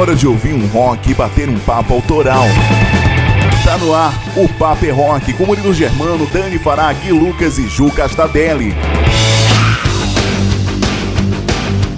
hora 0.00 0.16
de 0.16 0.26
ouvir 0.26 0.54
um 0.54 0.66
rock 0.68 1.10
e 1.10 1.14
bater 1.14 1.46
um 1.46 1.58
papo 1.58 1.92
autoral. 1.92 2.46
Tá 3.62 3.76
no 3.76 3.94
ar 3.94 4.14
o 4.34 4.48
Papo 4.48 4.86
é 4.86 4.90
Rock 4.90 5.34
com 5.34 5.44
Murilo 5.44 5.74
Germano, 5.74 6.26
Dani 6.26 6.58
Fará, 6.58 6.90
Gui 6.90 7.12
Lucas 7.12 7.58
e 7.58 7.68
Ju 7.68 7.90
Castadelli. 7.90 8.74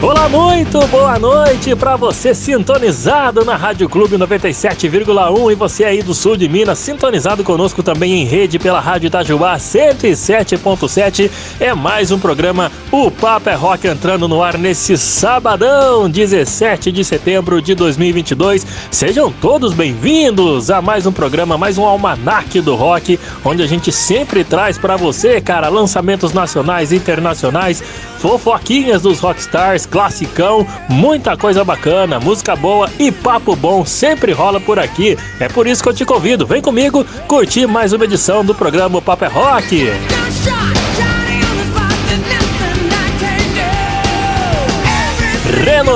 Olá, 0.03 0.29
muito 0.29 0.85
boa 0.88 1.17
noite 1.17 1.77
para 1.77 1.95
você 1.95 2.34
sintonizado 2.34 3.45
na 3.45 3.55
Rádio 3.55 3.89
Clube 3.89 4.16
97,1 4.16 5.52
e 5.52 5.55
você 5.55 5.84
aí 5.84 6.02
do 6.02 6.12
sul 6.12 6.37
de 6.37 6.48
Minas 6.48 6.80
sintonizado 6.80 7.45
conosco 7.45 7.84
também 7.84 8.15
em 8.15 8.25
rede 8.25 8.59
pela 8.59 8.80
Rádio 8.80 9.07
Itajubá 9.07 9.57
107.7. 9.57 11.30
É 11.61 11.73
mais 11.73 12.11
um 12.11 12.19
programa 12.19 12.73
O 12.91 13.12
Papo 13.12 13.48
é 13.48 13.55
Rock 13.55 13.87
entrando 13.87 14.27
no 14.27 14.43
ar 14.43 14.59
nesse 14.59 14.98
sabadão, 14.98 16.11
17 16.11 16.91
de 16.91 17.05
setembro 17.05 17.62
de 17.62 17.77
2022. 17.77 18.66
Sejam 18.91 19.30
todos 19.30 19.73
bem-vindos 19.73 20.69
a 20.69 20.83
mais 20.83 21.06
um 21.06 21.12
programa, 21.12 21.56
mais 21.56 21.78
um 21.78 21.84
almanaque 21.84 22.61
do 22.61 22.75
rock, 22.75 23.20
onde 23.45 23.62
a 23.62 23.69
gente 23.69 23.92
sempre 23.92 24.42
traz 24.42 24.77
para 24.77 24.97
você, 24.97 25.41
cara, 25.41 25.69
lançamentos 25.69 26.33
nacionais 26.33 26.91
e 26.91 26.97
internacionais, 26.97 27.80
fofoquinhas 28.19 29.03
dos 29.03 29.20
rockstars 29.20 29.87
classicão, 29.92 30.66
muita 30.88 31.37
coisa 31.37 31.62
bacana, 31.62 32.19
música 32.19 32.56
boa 32.56 32.91
e 32.98 33.12
papo 33.12 33.55
bom 33.55 33.84
sempre 33.84 34.33
rola 34.33 34.59
por 34.59 34.78
aqui. 34.78 35.19
É 35.38 35.48
por 35.48 35.66
isso 35.66 35.83
que 35.83 35.88
eu 35.91 35.95
te 35.95 36.05
convido, 36.05 36.46
vem 36.46 36.62
comigo 36.62 37.05
curtir 37.28 37.66
mais 37.66 37.92
uma 37.92 38.05
edição 38.05 38.42
do 38.42 38.55
programa 38.55 39.02
Papo 39.02 39.27
é 39.27 39.28
Rock. 39.28 40.81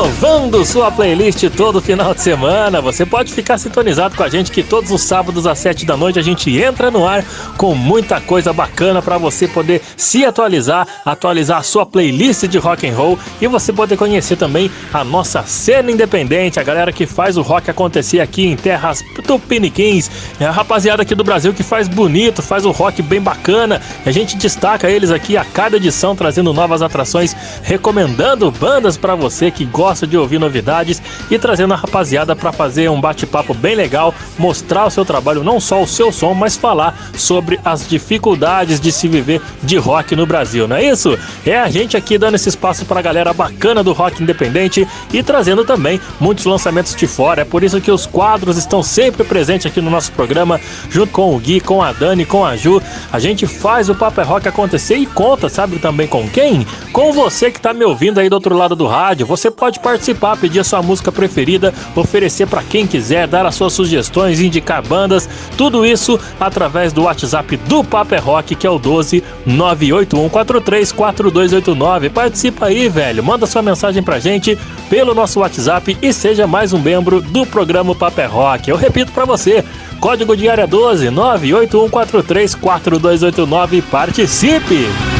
Renovando 0.06 0.64
sua 0.64 0.90
playlist 0.92 1.50
todo 1.56 1.80
final 1.80 2.14
de 2.14 2.20
semana. 2.20 2.80
Você 2.80 3.04
pode 3.04 3.32
ficar 3.32 3.58
sintonizado 3.58 4.16
com 4.16 4.22
a 4.22 4.28
gente 4.28 4.52
que 4.52 4.62
todos 4.62 4.92
os 4.92 5.02
sábados 5.02 5.48
às 5.48 5.58
7 5.58 5.84
da 5.84 5.96
noite 5.96 6.16
a 6.16 6.22
gente 6.22 6.56
entra 6.56 6.92
no 6.92 7.08
ar 7.08 7.24
com 7.56 7.74
muita 7.74 8.20
coisa 8.20 8.52
bacana 8.52 9.02
para 9.02 9.18
você 9.18 9.48
poder 9.48 9.82
se 9.96 10.24
atualizar, 10.24 10.86
atualizar 11.04 11.58
a 11.58 11.62
sua 11.62 11.84
playlist 11.84 12.46
de 12.46 12.56
rock 12.56 12.88
and 12.88 12.94
roll 12.94 13.18
e 13.40 13.48
você 13.48 13.72
poder 13.72 13.96
conhecer 13.96 14.36
também 14.36 14.70
a 14.92 15.02
nossa 15.02 15.42
cena 15.42 15.90
independente, 15.90 16.60
a 16.60 16.62
galera 16.62 16.92
que 16.92 17.04
faz 17.04 17.36
o 17.36 17.42
rock 17.42 17.68
acontecer 17.68 18.20
aqui 18.20 18.46
em 18.46 18.54
terras 18.54 19.02
tupiniquins, 19.26 20.08
é 20.38 20.44
a 20.46 20.52
rapaziada 20.52 21.02
aqui 21.02 21.16
do 21.16 21.24
Brasil 21.24 21.52
que 21.52 21.64
faz 21.64 21.88
bonito, 21.88 22.42
faz 22.42 22.64
o 22.64 22.70
rock 22.70 23.02
bem 23.02 23.20
bacana. 23.20 23.82
A 24.04 24.12
gente 24.12 24.36
destaca 24.36 24.88
eles 24.88 25.10
aqui 25.10 25.36
a 25.36 25.44
cada 25.44 25.78
edição 25.78 26.14
trazendo 26.14 26.52
novas 26.52 26.80
atrações, 26.80 27.34
recomendando 27.62 28.52
bandas 28.52 28.96
para 28.96 29.16
você 29.16 29.50
que 29.50 29.64
gosta 29.64 29.95
de 30.04 30.16
ouvir 30.16 30.40
novidades 30.40 31.00
e 31.30 31.38
trazendo 31.38 31.74
a 31.74 31.76
rapaziada 31.76 32.34
para 32.34 32.50
fazer 32.50 32.90
um 32.90 33.00
bate-papo 33.00 33.54
bem 33.54 33.76
legal, 33.76 34.12
mostrar 34.36 34.86
o 34.86 34.90
seu 34.90 35.04
trabalho, 35.04 35.44
não 35.44 35.60
só 35.60 35.80
o 35.80 35.86
seu 35.86 36.10
som, 36.10 36.34
mas 36.34 36.56
falar 36.56 36.98
sobre 37.14 37.60
as 37.64 37.86
dificuldades 37.86 38.80
de 38.80 38.90
se 38.90 39.06
viver 39.06 39.40
de 39.62 39.76
rock 39.76 40.16
no 40.16 40.26
Brasil, 40.26 40.66
não 40.66 40.74
é 40.76 40.86
isso? 40.86 41.16
É 41.44 41.56
a 41.56 41.70
gente 41.70 41.96
aqui 41.96 42.18
dando 42.18 42.34
esse 42.34 42.48
espaço 42.48 42.84
para 42.84 42.98
a 42.98 43.02
galera 43.02 43.32
bacana 43.32 43.84
do 43.84 43.92
rock 43.92 44.20
independente 44.20 44.86
e 45.12 45.22
trazendo 45.22 45.64
também 45.64 46.00
muitos 46.18 46.44
lançamentos 46.44 46.96
de 46.96 47.06
fora. 47.06 47.42
É 47.42 47.44
por 47.44 47.62
isso 47.62 47.80
que 47.80 47.90
os 47.90 48.06
quadros 48.06 48.56
estão 48.56 48.82
sempre 48.82 49.22
presentes 49.22 49.66
aqui 49.66 49.80
no 49.80 49.90
nosso 49.90 50.10
programa, 50.12 50.60
junto 50.90 51.12
com 51.12 51.34
o 51.34 51.38
Gui, 51.38 51.60
com 51.60 51.82
a 51.82 51.92
Dani, 51.92 52.24
com 52.24 52.44
a 52.44 52.56
Ju. 52.56 52.82
A 53.12 53.18
gente 53.18 53.46
faz 53.46 53.88
o 53.88 53.94
Papo 53.94 54.20
é 54.20 54.24
Rock 54.24 54.48
acontecer 54.48 54.96
e 54.96 55.06
conta, 55.06 55.48
sabe 55.48 55.78
também 55.78 56.06
com 56.06 56.28
quem? 56.28 56.66
Com 56.92 57.12
você 57.12 57.50
que 57.50 57.58
está 57.58 57.72
me 57.74 57.84
ouvindo 57.84 58.18
aí 58.18 58.28
do 58.28 58.34
outro 58.34 58.56
lado 58.56 58.74
do 58.74 58.86
rádio. 58.86 59.26
Você 59.26 59.50
pode 59.50 59.78
participar, 59.86 60.36
pedir 60.36 60.58
a 60.58 60.64
sua 60.64 60.82
música 60.82 61.12
preferida, 61.12 61.72
oferecer 61.94 62.48
para 62.48 62.60
quem 62.60 62.88
quiser, 62.88 63.28
dar 63.28 63.46
as 63.46 63.54
suas 63.54 63.72
sugestões, 63.72 64.40
indicar 64.40 64.84
bandas, 64.84 65.28
tudo 65.56 65.86
isso 65.86 66.18
através 66.40 66.92
do 66.92 67.04
WhatsApp 67.04 67.56
do 67.56 67.84
Paper 67.84 68.18
é 68.18 68.20
Rock, 68.20 68.56
que 68.56 68.66
é 68.66 68.70
o 68.70 68.80
12 68.80 69.22
981434289. 69.46 72.10
Participa 72.10 72.66
aí, 72.66 72.88
velho. 72.88 73.22
Manda 73.22 73.46
sua 73.46 73.62
mensagem 73.62 74.02
pra 74.02 74.18
gente 74.18 74.58
pelo 74.90 75.14
nosso 75.14 75.38
WhatsApp 75.38 75.96
e 76.02 76.12
seja 76.12 76.48
mais 76.48 76.72
um 76.72 76.80
membro 76.80 77.20
do 77.20 77.46
programa 77.46 77.94
Paper 77.94 78.24
é 78.24 78.26
Rock. 78.26 78.68
Eu 78.68 78.76
repito 78.76 79.12
para 79.12 79.24
você, 79.24 79.64
código 80.00 80.36
de 80.36 80.48
área 80.48 80.66
12 80.66 81.10
981434289. 81.10 83.82
Participe! 83.82 85.15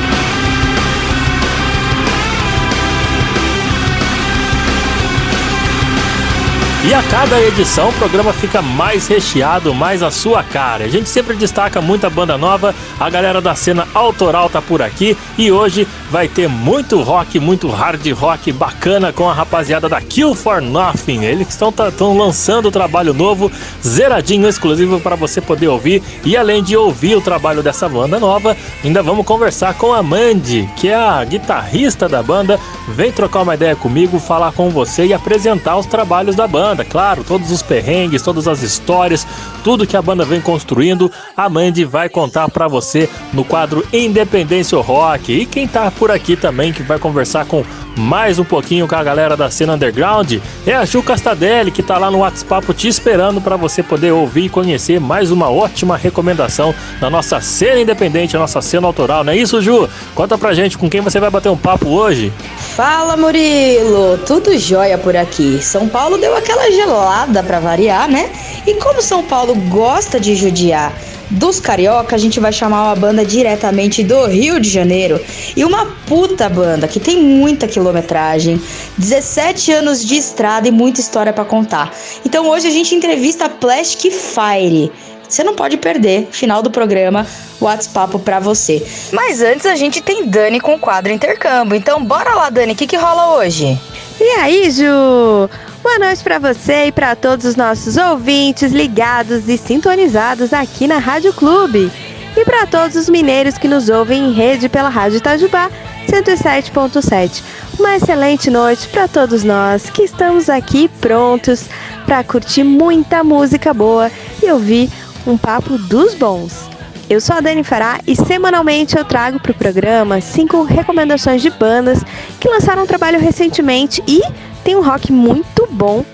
E 6.84 6.94
a 6.94 7.02
cada 7.02 7.40
edição 7.40 7.88
o 7.88 7.92
programa 7.94 8.32
fica 8.32 8.62
mais 8.62 9.08
recheado, 9.08 9.74
mais 9.74 10.04
a 10.04 10.10
sua 10.10 10.44
cara. 10.44 10.84
A 10.84 10.88
gente 10.88 11.08
sempre 11.08 11.34
destaca 11.34 11.80
muita 11.80 12.08
banda 12.08 12.38
nova, 12.38 12.72
a 13.00 13.10
galera 13.10 13.40
da 13.40 13.56
cena 13.56 13.88
autoral 13.92 14.48
tá 14.48 14.62
por 14.62 14.80
aqui 14.80 15.16
e 15.36 15.50
hoje 15.50 15.88
vai 16.12 16.28
ter 16.28 16.48
muito 16.48 17.02
rock, 17.02 17.40
muito 17.40 17.68
hard 17.68 18.06
rock 18.12 18.52
bacana 18.52 19.12
com 19.12 19.28
a 19.28 19.32
rapaziada 19.32 19.88
da 19.88 20.00
Kill 20.00 20.34
for 20.34 20.62
Nothing. 20.62 21.24
Eles 21.24 21.48
estão 21.48 22.16
lançando 22.16 22.70
trabalho 22.70 23.12
novo, 23.12 23.50
zeradinho, 23.84 24.46
exclusivo 24.46 25.00
para 25.00 25.16
você 25.16 25.40
poder 25.40 25.66
ouvir. 25.66 26.00
E 26.24 26.36
além 26.36 26.62
de 26.62 26.76
ouvir 26.76 27.16
o 27.16 27.20
trabalho 27.20 27.64
dessa 27.64 27.88
banda 27.88 28.20
nova, 28.20 28.56
ainda 28.84 29.02
vamos 29.02 29.26
conversar 29.26 29.74
com 29.74 29.92
a 29.92 30.04
Mandy, 30.04 30.68
que 30.76 30.88
é 30.88 30.94
a 30.94 31.24
guitarrista 31.24 32.08
da 32.08 32.22
banda. 32.22 32.60
Vem 32.90 33.10
trocar 33.10 33.42
uma 33.42 33.54
ideia 33.54 33.74
comigo, 33.74 34.20
falar 34.20 34.52
com 34.52 34.70
você 34.70 35.06
e 35.06 35.12
apresentar 35.12 35.76
os 35.76 35.86
trabalhos 35.86 36.36
da 36.36 36.46
banda 36.46 36.75
banda, 36.76 36.84
claro, 36.84 37.24
todos 37.24 37.50
os 37.50 37.62
perrengues, 37.62 38.20
todas 38.20 38.46
as 38.46 38.62
histórias, 38.62 39.26
tudo 39.64 39.86
que 39.86 39.96
a 39.96 40.02
banda 40.02 40.24
vem 40.24 40.40
construindo, 40.40 41.10
a 41.34 41.48
Mandy 41.48 41.84
vai 41.84 42.08
contar 42.08 42.48
para 42.50 42.68
você 42.68 43.08
no 43.32 43.44
quadro 43.44 43.86
Independência 43.92 44.78
Rock. 44.78 45.32
E 45.32 45.46
quem 45.46 45.66
tá 45.66 45.90
por 45.90 46.10
aqui 46.10 46.36
também 46.36 46.72
que 46.72 46.82
vai 46.82 46.98
conversar 46.98 47.46
com 47.46 47.64
mais 47.96 48.38
um 48.38 48.44
pouquinho 48.44 48.86
com 48.86 48.94
a 48.94 49.02
galera 49.02 49.36
da 49.36 49.50
cena 49.50 49.74
underground 49.74 50.34
é 50.66 50.74
a 50.74 50.84
Ju 50.84 51.02
Castadelli, 51.02 51.70
que 51.70 51.82
tá 51.82 51.96
lá 51.96 52.10
no 52.10 52.18
WhatsApp 52.18 52.74
te 52.74 52.88
esperando 52.88 53.40
para 53.40 53.56
você 53.56 53.82
poder 53.82 54.12
ouvir 54.12 54.44
e 54.44 54.48
conhecer 54.50 55.00
mais 55.00 55.30
uma 55.30 55.48
ótima 55.48 55.96
recomendação 55.96 56.74
da 57.00 57.08
nossa 57.08 57.40
cena 57.40 57.80
independente, 57.80 58.36
a 58.36 58.40
nossa 58.40 58.60
cena 58.60 58.86
autoral, 58.86 59.24
não 59.24 59.32
é 59.32 59.36
isso, 59.36 59.62
Ju? 59.62 59.88
Conta 60.14 60.36
pra 60.36 60.52
gente 60.52 60.76
com 60.76 60.90
quem 60.90 61.00
você 61.00 61.18
vai 61.18 61.30
bater 61.30 61.48
um 61.48 61.56
papo 61.56 61.88
hoje. 61.88 62.30
Fala, 62.76 63.16
Murilo! 63.16 64.18
Tudo 64.26 64.58
jóia 64.58 64.98
por 64.98 65.16
aqui. 65.16 65.62
São 65.62 65.88
Paulo 65.88 66.18
deu 66.18 66.36
aquela 66.36 66.70
gelada 66.70 67.42
para 67.42 67.58
variar, 67.58 68.06
né? 68.06 68.30
E 68.66 68.74
como 68.74 69.00
São 69.00 69.22
Paulo 69.22 69.54
gosta 69.70 70.20
de 70.20 70.36
judiar 70.36 70.92
dos 71.30 71.58
carioca, 71.58 72.14
a 72.14 72.18
gente 72.18 72.38
vai 72.38 72.52
chamar 72.52 72.82
uma 72.84 72.94
banda 72.94 73.24
diretamente 73.24 74.04
do 74.04 74.26
Rio 74.26 74.60
de 74.60 74.68
Janeiro. 74.68 75.18
E 75.56 75.64
uma 75.64 75.86
puta 76.06 76.50
banda 76.50 76.86
que 76.86 77.00
tem 77.00 77.18
muita 77.18 77.66
quilometragem, 77.66 78.60
17 78.98 79.72
anos 79.72 80.04
de 80.04 80.18
estrada 80.18 80.68
e 80.68 80.70
muita 80.70 81.00
história 81.00 81.32
para 81.32 81.46
contar. 81.46 81.94
Então 82.26 82.46
hoje 82.46 82.66
a 82.68 82.70
gente 82.70 82.94
entrevista 82.94 83.46
a 83.46 83.48
Plastic 83.48 84.12
Fire. 84.12 84.92
Você 85.26 85.42
não 85.42 85.54
pode 85.54 85.76
perder, 85.78 86.28
final 86.30 86.62
do 86.62 86.70
programa, 86.70 87.26
WhatsApp 87.60 88.18
para 88.20 88.40
você. 88.40 88.86
Mas 89.12 89.40
antes 89.42 89.66
a 89.66 89.76
gente 89.76 90.00
tem 90.00 90.26
Dani 90.26 90.60
com 90.60 90.74
o 90.74 90.78
quadro 90.78 91.12
intercâmbio. 91.12 91.76
Então 91.76 92.04
bora 92.04 92.34
lá, 92.34 92.50
Dani, 92.50 92.72
o 92.72 92.76
que, 92.76 92.86
que 92.86 92.96
rola 92.96 93.36
hoje? 93.36 93.78
E 94.20 94.30
aí, 94.40 94.70
Ju? 94.70 95.48
Boa 95.82 95.98
noite 95.98 96.22
para 96.22 96.38
você 96.38 96.86
e 96.86 96.92
para 96.92 97.14
todos 97.14 97.46
os 97.46 97.54
nossos 97.54 97.96
ouvintes 97.96 98.72
ligados 98.72 99.48
e 99.48 99.56
sintonizados 99.56 100.52
aqui 100.52 100.86
na 100.86 100.98
Rádio 100.98 101.32
Clube. 101.32 101.92
E 102.36 102.44
para 102.44 102.66
todos 102.66 102.96
os 102.96 103.08
mineiros 103.08 103.56
que 103.56 103.68
nos 103.68 103.88
ouvem 103.88 104.24
em 104.24 104.32
rede 104.32 104.68
pela 104.68 104.88
Rádio 104.88 105.18
Itajubá 105.18 105.70
107.7. 106.06 107.42
Uma 107.78 107.96
excelente 107.96 108.50
noite 108.50 108.88
para 108.88 109.06
todos 109.06 109.44
nós 109.44 109.88
que 109.90 110.02
estamos 110.02 110.48
aqui 110.48 110.88
prontos 111.00 111.66
para 112.04 112.24
curtir 112.24 112.64
muita 112.64 113.22
música 113.22 113.72
boa 113.72 114.10
e 114.42 114.50
ouvir 114.50 114.90
um 115.26 115.36
papo 115.36 115.76
dos 115.78 116.14
bons. 116.14 116.75
Eu 117.08 117.20
sou 117.20 117.36
a 117.36 117.40
Dani 117.40 117.62
Fará 117.62 118.00
e 118.04 118.16
semanalmente 118.16 118.98
eu 118.98 119.04
trago 119.04 119.38
para 119.38 119.52
o 119.52 119.54
programa 119.54 120.20
cinco 120.20 120.64
recomendações 120.64 121.40
de 121.40 121.50
bandas 121.50 122.02
que 122.40 122.48
lançaram 122.48 122.82
um 122.82 122.86
trabalho 122.86 123.20
recentemente 123.20 124.02
e 124.08 124.20
tem 124.64 124.74
um 124.74 124.82
rock 124.82 125.12
muito 125.12 125.68
bom 125.70 126.04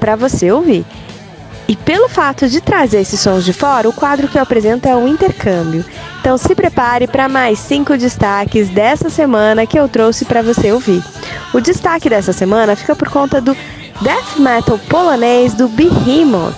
para 0.00 0.16
você 0.16 0.50
ouvir. 0.50 0.84
E 1.68 1.76
pelo 1.76 2.08
fato 2.08 2.48
de 2.48 2.60
trazer 2.60 3.00
esses 3.00 3.20
sons 3.20 3.44
de 3.44 3.52
fora, 3.52 3.88
o 3.88 3.92
quadro 3.92 4.26
que 4.26 4.36
eu 4.36 4.42
apresento 4.42 4.88
é 4.88 4.96
o 4.96 5.06
intercâmbio. 5.06 5.84
Então 6.20 6.36
se 6.36 6.52
prepare 6.52 7.06
para 7.06 7.28
mais 7.28 7.60
cinco 7.60 7.96
destaques 7.96 8.68
dessa 8.70 9.08
semana 9.08 9.64
que 9.66 9.78
eu 9.78 9.88
trouxe 9.88 10.24
para 10.24 10.42
você 10.42 10.72
ouvir. 10.72 11.00
O 11.54 11.60
destaque 11.60 12.10
dessa 12.10 12.32
semana 12.32 12.74
fica 12.74 12.96
por 12.96 13.08
conta 13.08 13.40
do 13.40 13.56
death 14.00 14.36
metal 14.36 14.80
polonês 14.88 15.54
do 15.54 15.68
Behemoth, 15.68 16.56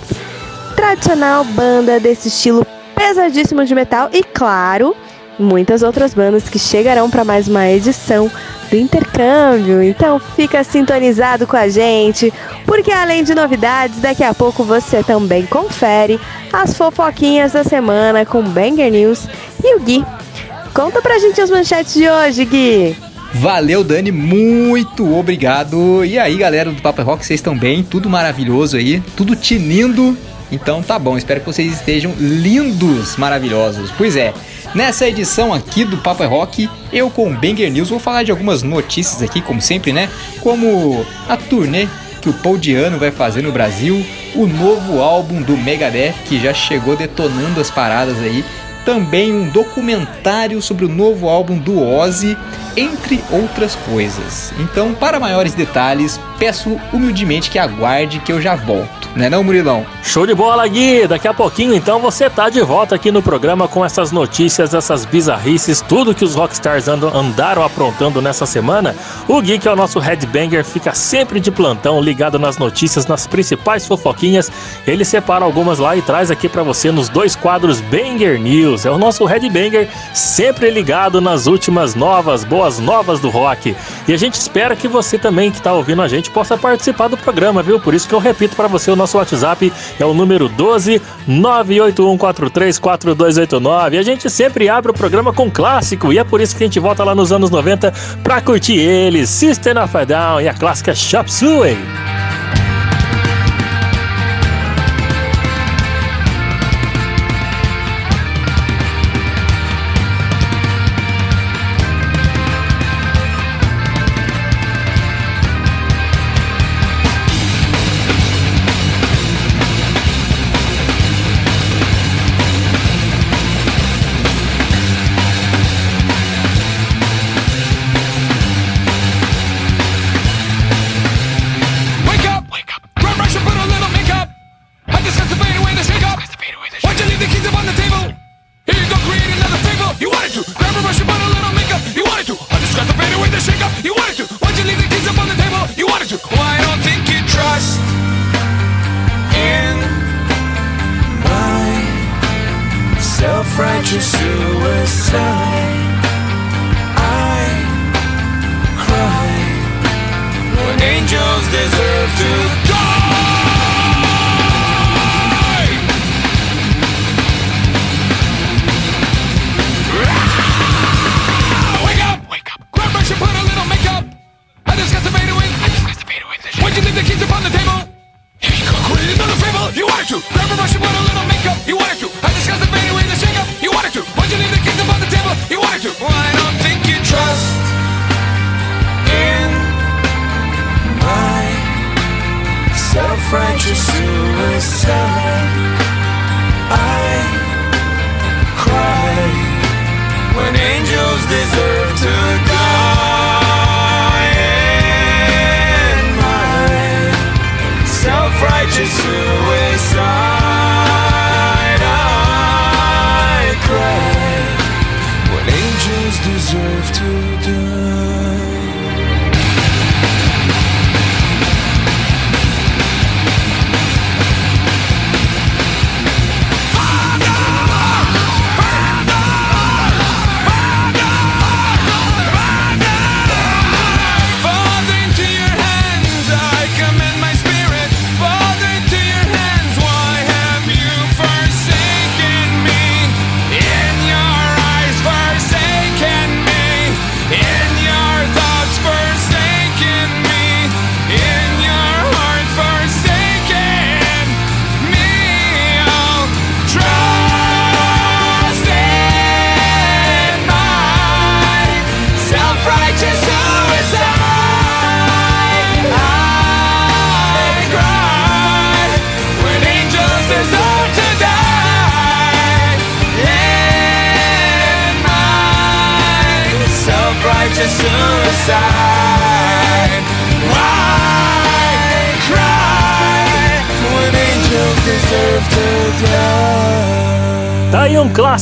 tradicional 0.75 1.43
banda 1.43 1.99
desse 1.99 2.29
estilo 2.29 2.65
pesadíssimo 3.03 3.65
de 3.65 3.75
metal 3.75 4.09
e 4.13 4.23
claro, 4.23 4.95
muitas 5.37 5.83
outras 5.83 6.13
bandas 6.13 6.47
que 6.47 6.57
chegarão 6.57 7.09
para 7.09 7.25
mais 7.25 7.49
uma 7.49 7.69
edição 7.69 8.31
do 8.69 8.77
intercâmbio. 8.77 9.83
Então 9.83 10.19
fica 10.19 10.63
sintonizado 10.63 11.45
com 11.45 11.57
a 11.57 11.67
gente, 11.67 12.33
porque 12.65 12.93
além 12.93 13.21
de 13.21 13.35
novidades, 13.35 13.99
daqui 13.99 14.23
a 14.23 14.33
pouco 14.33 14.63
você 14.63 15.03
também 15.03 15.45
confere 15.45 16.17
as 16.53 16.77
fofoquinhas 16.77 17.51
da 17.51 17.65
semana 17.65 18.25
com 18.25 18.41
Banger 18.41 18.89
News 18.89 19.27
e 19.61 19.75
o 19.75 19.81
Gui. 19.81 20.05
Conta 20.73 21.01
pra 21.01 21.19
gente 21.19 21.41
as 21.41 21.49
manchetes 21.49 21.93
de 21.95 22.09
hoje, 22.09 22.45
Gui. 22.45 22.95
Valeu, 23.33 23.83
Dani, 23.83 24.13
muito 24.13 25.13
obrigado. 25.13 26.05
E 26.05 26.17
aí, 26.17 26.37
galera 26.37 26.71
do 26.71 26.81
Papo 26.81 27.01
Rock, 27.01 27.25
vocês 27.25 27.39
estão 27.39 27.57
bem? 27.57 27.83
Tudo 27.83 28.09
maravilhoso 28.09 28.77
aí, 28.77 29.03
tudo 29.17 29.35
tinindo. 29.35 30.17
Então 30.53 30.83
tá 30.83 30.99
bom, 30.99 31.17
espero 31.17 31.39
que 31.39 31.47
vocês 31.47 31.73
estejam 31.73 32.13
lindos, 32.19 33.17
maravilhosos. 33.17 33.89
Pois 33.97 34.15
é, 34.15 34.31
nessa 34.75 35.07
edição 35.07 35.51
aqui 35.51 35.83
do 35.83 35.97
Papo 35.97 36.23
Rock, 36.25 36.69
eu 36.91 37.09
com 37.09 37.27
o 37.27 37.33
Banger 37.33 37.71
News 37.71 37.89
vou 37.89 37.97
falar 37.97 38.21
de 38.21 38.29
algumas 38.29 38.61
notícias 38.61 39.23
aqui, 39.23 39.41
como 39.41 39.59
sempre, 39.59 39.91
né? 39.91 40.07
Como 40.41 41.03
a 41.27 41.35
turnê 41.35 41.87
que 42.21 42.29
o 42.29 42.33
Paul 42.33 42.59
Diano 42.59 42.99
vai 42.99 43.09
fazer 43.09 43.41
no 43.41 43.51
Brasil, 43.51 44.05
o 44.35 44.45
novo 44.45 45.01
álbum 45.01 45.41
do 45.41 45.57
Megadeth 45.57 46.13
que 46.25 46.39
já 46.39 46.53
chegou 46.53 46.95
detonando 46.95 47.59
as 47.59 47.71
paradas 47.71 48.19
aí, 48.19 48.45
também 48.85 49.33
um 49.33 49.49
documentário 49.49 50.61
sobre 50.61 50.85
o 50.85 50.89
novo 50.89 51.27
álbum 51.27 51.57
do 51.57 51.81
Ozzy 51.81 52.37
entre 52.75 53.23
outras 53.31 53.75
coisas. 53.75 54.53
Então, 54.59 54.93
para 54.93 55.19
maiores 55.19 55.53
detalhes, 55.53 56.19
peço 56.39 56.79
humildemente 56.91 57.49
que 57.49 57.59
aguarde 57.59 58.19
que 58.19 58.31
eu 58.31 58.41
já 58.41 58.55
volto. 58.55 59.03
Né 59.15 59.29
não, 59.29 59.43
Murilão? 59.43 59.85
Show 60.01 60.25
de 60.25 60.33
bola, 60.33 60.67
Gui! 60.67 61.05
Daqui 61.07 61.27
a 61.27 61.33
pouquinho, 61.33 61.75
então, 61.75 61.99
você 61.99 62.29
tá 62.29 62.49
de 62.49 62.61
volta 62.61 62.95
aqui 62.95 63.11
no 63.11 63.21
programa 63.21 63.67
com 63.67 63.85
essas 63.85 64.11
notícias, 64.11 64.73
essas 64.73 65.05
bizarrices, 65.05 65.81
tudo 65.81 66.15
que 66.15 66.25
os 66.25 66.33
rockstars 66.33 66.87
andam, 66.87 67.15
andaram 67.15 67.63
aprontando 67.63 68.21
nessa 68.21 68.47
semana. 68.47 68.95
O 69.27 69.39
Gui, 69.39 69.59
que 69.59 69.67
é 69.67 69.71
o 69.71 69.75
nosso 69.75 69.99
headbanger, 69.99 70.65
fica 70.65 70.95
sempre 70.95 71.39
de 71.39 71.51
plantão, 71.51 72.01
ligado 72.01 72.39
nas 72.39 72.57
notícias, 72.57 73.05
nas 73.05 73.27
principais 73.27 73.85
fofoquinhas. 73.85 74.51
Ele 74.87 75.05
separa 75.05 75.45
algumas 75.45 75.77
lá 75.77 75.95
e 75.95 76.01
traz 76.01 76.31
aqui 76.31 76.49
para 76.49 76.63
você 76.63 76.91
nos 76.91 77.07
dois 77.07 77.35
quadros 77.35 77.79
Banger 77.81 78.39
News. 78.39 78.72
É 78.85 78.91
o 78.91 78.97
nosso 78.97 79.25
headbanger, 79.25 79.87
sempre 80.13 80.69
ligado 80.69 81.21
nas 81.21 81.47
últimas 81.47 81.95
novas, 81.95 82.43
boas 82.43 82.79
novas 82.79 83.19
do 83.19 83.29
rock. 83.29 83.75
E 84.07 84.13
a 84.13 84.17
gente 84.17 84.35
espera 84.35 84.75
que 84.75 84.87
você 84.87 85.17
também 85.17 85.51
que 85.51 85.57
está 85.57 85.73
ouvindo 85.73 86.01
a 86.01 86.07
gente 86.07 86.31
possa 86.31 86.57
participar 86.57 87.07
do 87.07 87.17
programa, 87.17 87.61
viu? 87.61 87.79
Por 87.79 87.93
isso 87.93 88.07
que 88.07 88.15
eu 88.15 88.19
repito 88.19 88.55
para 88.55 88.67
você 88.67 88.91
o 88.91 88.95
nosso 88.95 89.17
WhatsApp 89.17 89.71
é 89.99 90.05
o 90.05 90.13
número 90.13 90.49
12 90.49 91.01
981434289. 91.29 93.93
E 93.93 93.97
a 93.97 94.03
gente 94.03 94.29
sempre 94.29 94.69
abre 94.69 94.91
o 94.91 94.93
programa 94.93 95.33
com 95.33 95.49
clássico 95.49 96.11
e 96.11 96.17
é 96.17 96.23
por 96.23 96.41
isso 96.41 96.55
que 96.55 96.63
a 96.63 96.67
gente 96.67 96.79
volta 96.79 97.03
lá 97.03 97.15
nos 97.15 97.31
anos 97.31 97.49
90 97.49 97.93
para 98.23 98.41
curtir 98.41 98.77
eles, 98.77 99.29
System 99.29 99.77
of 99.77 99.95
a 99.95 100.03
Down 100.03 100.41
e 100.41 100.47
a 100.47 100.53
clássica 100.53 100.95
Shop 100.95 101.31
Suey. 101.31 101.77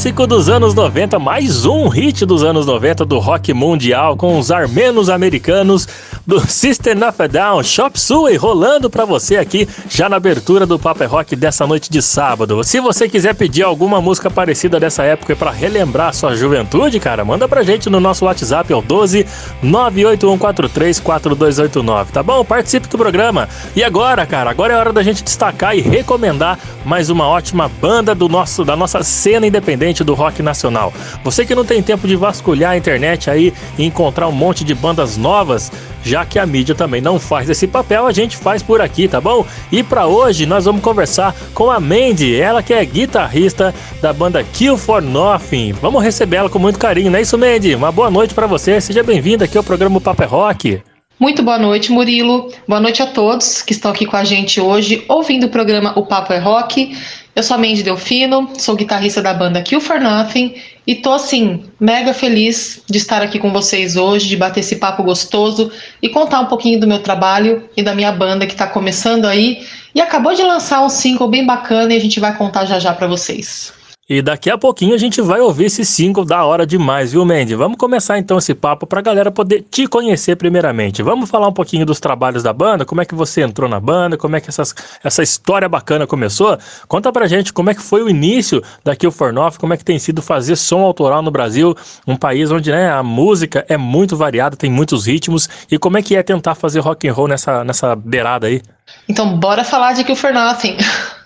Clássico 0.02 0.26
dos 0.26 0.50
anos 0.50 0.74
90, 0.74 1.20
mais 1.20 1.64
um 1.64 1.88
hit 1.88 2.26
dos 2.26 2.44
anos 2.44 2.66
90 2.66 3.06
do 3.06 3.20
rock 3.20 3.54
mundial 3.54 4.18
com 4.18 4.40
os 4.40 4.50
armenos 4.50 5.12
americanos 5.12 5.88
do 6.26 6.40
System 6.40 7.04
of 7.04 7.22
a 7.22 7.28
Down, 7.28 7.62
Shop 7.62 8.00
Suey, 8.00 8.36
rolando 8.36 8.90
para 8.90 9.06
você 9.06 9.38
aqui 9.38 9.70
já 9.88 10.10
na 10.10 10.16
abertura 10.16 10.66
do 10.66 10.80
Paper 10.80 11.04
é 11.04 11.08
Rock 11.08 11.36
dessa 11.36 11.68
noite 11.68 11.92
de 11.92 12.02
sábado. 12.02 12.64
Se 12.64 12.80
você 12.80 13.08
quiser 13.08 13.36
pedir 13.36 13.62
alguma 13.62 14.02
música 14.02 14.32
parecida 14.32 14.80
dessa 14.80 15.04
época 15.04 15.36
para 15.36 15.52
relembrar 15.52 16.16
sua 16.16 16.36
juventude, 16.36 17.00
cara, 17.00 17.24
manda 17.24 17.48
pra 17.48 17.62
gente 17.62 17.88
no 17.88 18.00
nosso 18.00 18.26
WhatsApp, 18.26 18.74
é 18.74 18.76
o 18.76 18.82
12 18.82 19.24
981434289, 19.64 22.08
tá 22.08 22.24
bom? 22.24 22.44
Participe 22.44 22.88
do 22.88 22.98
programa. 22.98 23.48
E 23.76 23.84
agora, 23.84 24.26
cara, 24.26 24.50
agora 24.50 24.74
é 24.74 24.78
hora 24.78 24.92
da 24.92 25.04
gente 25.04 25.24
destacar 25.24 25.78
e 25.78 25.82
recomendar 25.82 26.58
mais 26.86 27.10
uma 27.10 27.28
ótima 27.28 27.70
banda 27.70 28.16
do 28.16 28.28
nosso 28.28 28.66
da 28.66 28.76
nossa 28.76 29.04
cena 29.04 29.48
independente 29.48 30.04
do 30.04 30.14
rock 30.14 30.42
nacional. 30.42 30.94
Você 31.24 31.46
que 31.46 31.56
não 31.56 31.66
tem 31.66 31.82
tempo 31.82 32.08
de 32.08 32.16
vasculhar 32.16 32.72
a 32.72 32.78
internet 32.78 33.30
aí 33.30 33.54
e 33.78 33.86
encontrar 33.86 34.28
um 34.28 34.32
monte 34.32 34.64
de 34.64 34.74
bandas 34.74 35.18
novas, 35.18 35.72
já 36.04 36.26
que 36.26 36.40
a 36.40 36.46
mídia 36.46 36.76
também 36.76 37.02
não 37.02 37.20
faz 37.20 37.50
esse 37.50 37.68
papel, 37.68 38.08
a 38.08 38.12
gente 38.12 38.38
faz 38.38 38.64
por 38.64 38.82
aqui, 38.82 39.08
tá 39.08 39.22
bom? 39.22 39.46
E 39.72 39.84
para 39.84 40.08
hoje 40.08 40.46
nós 40.46 40.66
vamos 40.66 40.82
conversar 40.82 41.36
com 41.54 41.70
a 41.70 41.80
Mandy, 41.80 42.36
ela 42.40 42.64
que 42.64 42.74
é 42.74 42.84
guitarrista 42.84 43.74
da 44.02 44.12
banda 44.12 44.44
Kill 44.44 44.78
for 44.78 45.02
Nothing. 45.02 45.74
Vamos 45.74 46.04
receber 46.04 46.38
ela 46.38 46.50
com 46.50 46.60
muito 46.60 46.80
carinho, 46.80 47.12
não 47.12 47.20
é 47.20 47.22
isso, 47.22 47.38
Mandy? 47.38 47.76
Uma 47.76 47.92
boa 47.92 48.10
noite 48.10 48.34
para 48.34 48.48
você, 48.48 48.82
seja 48.82 49.04
bem-vinda 49.04 49.46
aqui 49.46 49.58
ao 49.58 49.64
programa 49.64 50.02
Paper 50.02 50.30
Rock. 50.30 50.91
Muito 51.22 51.44
boa 51.44 51.60
noite, 51.60 51.92
Murilo. 51.92 52.52
Boa 52.68 52.82
noite 52.82 53.04
a 53.04 53.06
todos 53.06 53.62
que 53.62 53.74
estão 53.74 53.92
aqui 53.92 54.08
com 54.08 54.18
a 54.18 54.24
gente 54.24 54.60
hoje, 54.60 55.06
ouvindo 55.08 55.46
o 55.46 55.50
programa 55.50 55.94
O 55.96 56.04
Papo 56.04 56.34
é 56.34 56.40
Rock. 56.40 56.98
Eu 57.36 57.44
sou 57.44 57.54
a 57.54 57.60
Mandy 57.60 57.84
Delfino, 57.84 58.50
sou 58.58 58.76
guitarrista 58.76 59.22
da 59.22 59.32
banda 59.32 59.62
Kill 59.62 59.80
for 59.80 60.02
Nothing 60.02 60.56
e 60.88 60.96
tô 60.96 61.14
assim, 61.14 61.64
mega 61.80 62.12
feliz 62.12 62.82
de 62.90 62.98
estar 62.98 63.22
aqui 63.22 63.38
com 63.38 63.52
vocês 63.52 63.96
hoje, 63.96 64.28
de 64.28 64.36
bater 64.36 64.62
esse 64.62 64.78
papo 64.78 65.04
gostoso 65.04 65.72
e 66.02 66.10
contar 66.10 66.40
um 66.40 66.48
pouquinho 66.48 66.80
do 66.80 66.88
meu 66.88 66.98
trabalho 66.98 67.70
e 67.78 67.84
da 67.84 67.94
minha 67.94 68.12
banda 68.12 68.48
que 68.48 68.54
está 68.54 68.66
começando 68.66 69.26
aí 69.26 69.64
e 69.94 70.02
acabou 70.02 70.34
de 70.34 70.42
lançar 70.42 70.84
um 70.84 70.90
single 70.90 71.28
bem 71.28 71.46
bacana 71.46 71.94
e 71.94 71.98
a 71.98 72.02
gente 72.02 72.20
vai 72.20 72.36
contar 72.36 72.66
já 72.66 72.80
já 72.80 72.96
para 72.96 73.06
vocês. 73.06 73.80
E 74.14 74.22
daqui 74.22 74.50
a 74.50 74.58
pouquinho 74.58 74.94
a 74.94 74.98
gente 74.98 75.22
vai 75.22 75.40
ouvir 75.40 75.68
esse 75.68 75.86
single 75.86 76.26
da 76.26 76.44
hora 76.44 76.68
demais, 76.68 77.14
viu, 77.14 77.24
Mandy? 77.24 77.56
Vamos 77.56 77.78
começar 77.78 78.20
então 78.20 78.38
esse 78.38 78.54
papo 78.54 78.86
pra 78.86 79.00
galera 79.00 79.32
poder 79.32 79.66
te 79.72 79.88
conhecer 79.88 80.36
primeiramente. 80.36 81.02
Vamos 81.02 81.30
falar 81.30 81.48
um 81.48 81.54
pouquinho 81.54 81.86
dos 81.86 81.98
trabalhos 81.98 82.44
da 82.44 82.52
banda, 82.52 82.84
como 82.84 83.00
é 83.00 83.06
que 83.06 83.16
você 83.16 83.42
entrou 83.42 83.70
na 83.70 83.80
banda, 83.80 84.18
como 84.18 84.36
é 84.36 84.42
que 84.42 84.50
essas, 84.50 84.76
essa 85.02 85.24
história 85.24 85.70
bacana 85.70 86.06
começou. 86.06 86.58
Conta 86.90 87.10
pra 87.10 87.26
gente 87.26 87.54
como 87.54 87.70
é 87.70 87.74
que 87.74 87.82
foi 87.82 88.04
o 88.04 88.10
início 88.10 88.62
da 88.84 88.98
Kill 88.98 89.14
for 89.14 89.34
como 89.58 89.74
é 89.74 89.78
que 89.78 89.86
tem 89.86 89.98
sido 89.98 90.22
fazer 90.22 90.58
som 90.58 90.82
autoral 90.82 91.22
no 91.22 91.32
Brasil, 91.32 91.74
um 92.06 92.18
país 92.18 92.52
onde 92.52 92.70
né, 92.70 92.92
a 92.92 93.02
música 93.02 93.66
é 93.70 93.78
muito 93.78 94.18
variada, 94.18 94.58
tem 94.58 94.70
muitos 94.70 95.06
ritmos, 95.06 95.48
e 95.72 95.80
como 95.80 95.98
é 95.98 96.02
que 96.02 96.18
é 96.18 96.22
tentar 96.22 96.56
fazer 96.56 96.82
rock 96.82 97.08
and 97.08 97.14
roll 97.14 97.30
nessa, 97.30 97.64
nessa 97.64 97.96
beirada 97.96 98.48
aí? 98.48 98.62
Então, 99.08 99.40
bora 99.40 99.64
falar 99.64 99.94
de 99.94 100.04
Kill 100.04 100.18
for 100.18 100.34
Nothing. 100.34 100.76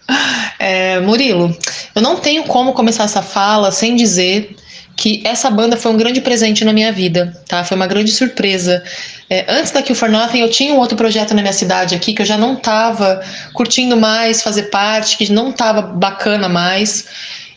É, 0.58 1.00
Murilo, 1.02 1.56
eu 1.94 2.02
não 2.02 2.16
tenho 2.16 2.44
como 2.44 2.74
começar 2.74 3.04
essa 3.04 3.22
fala 3.22 3.72
sem 3.72 3.96
dizer 3.96 4.56
que 4.96 5.22
essa 5.26 5.50
banda 5.50 5.76
foi 5.76 5.92
um 5.92 5.98
grande 5.98 6.22
presente 6.22 6.64
na 6.64 6.72
minha 6.72 6.92
vida, 6.92 7.38
tá? 7.48 7.64
Foi 7.64 7.76
uma 7.76 7.86
grande 7.86 8.12
surpresa. 8.12 8.82
É, 9.30 9.46
antes 9.50 9.72
da 9.72 9.82
Kill 9.82 9.96
for 9.96 10.10
Nothing, 10.10 10.40
eu 10.40 10.50
tinha 10.50 10.74
um 10.74 10.78
outro 10.78 10.96
projeto 10.96 11.34
na 11.34 11.42
minha 11.42 11.54
cidade 11.54 11.94
aqui 11.94 12.14
que 12.14 12.22
eu 12.22 12.26
já 12.26 12.38
não 12.38 12.54
estava 12.54 13.22
curtindo 13.54 13.98
mais 13.98 14.42
fazer 14.42 14.64
parte, 14.64 15.18
que 15.18 15.32
não 15.32 15.50
estava 15.50 15.82
bacana 15.82 16.48
mais. 16.48 17.06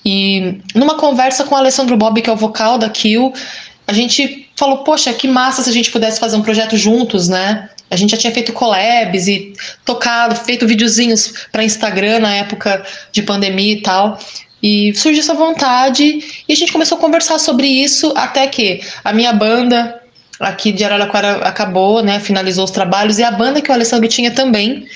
E 0.05 0.61
numa 0.75 0.97
conversa 0.97 1.45
com 1.45 1.55
o 1.55 1.59
Alessandro 1.59 1.97
Bob, 1.97 2.21
que 2.21 2.29
é 2.29 2.33
o 2.33 2.37
vocal 2.37 2.77
da 2.77 2.89
Kill, 2.89 3.33
a 3.87 3.93
gente 3.93 4.49
falou: 4.57 4.79
Poxa, 4.79 5.13
que 5.13 5.29
massa 5.29 5.63
se 5.63 5.71
a 5.71 5.73
gente 5.73 5.91
pudesse 5.91 6.19
fazer 6.19 6.37
um 6.37 6.43
projeto 6.43 6.77
juntos, 6.77 7.29
né? 7.29 7.69
A 7.91 7.97
gente 7.97 8.11
já 8.11 8.17
tinha 8.17 8.33
feito 8.33 8.53
collabs 8.53 9.27
e 9.29 9.53
tocado, 9.85 10.35
feito 10.37 10.67
videozinhos 10.67 11.47
para 11.51 11.65
Instagram 11.65 12.21
na 12.21 12.35
época 12.35 12.85
de 13.13 13.23
pandemia 13.23 13.73
e 13.73 13.83
tal. 13.83 14.19
E 14.63 14.93
surgiu 14.95 15.23
essa 15.23 15.35
vontade 15.35 16.45
e 16.49 16.53
a 16.53 16.57
gente 16.57 16.73
começou 16.73 16.99
a 16.99 17.01
conversar 17.01 17.39
sobre 17.39 17.67
isso 17.67 18.13
até 18.17 18.47
que 18.47 18.81
a 19.05 19.13
minha 19.13 19.33
banda 19.33 20.03
aqui 20.39 20.71
de 20.71 20.85
Araraquara 20.85 21.39
acabou, 21.39 22.03
né, 22.03 22.21
finalizou 22.21 22.65
os 22.65 22.71
trabalhos 22.71 23.19
e 23.19 23.25
a 23.25 23.31
banda 23.31 23.61
que 23.61 23.71
o 23.71 23.75
Alessandro 23.75 24.09
tinha 24.09 24.31
também. 24.31 24.87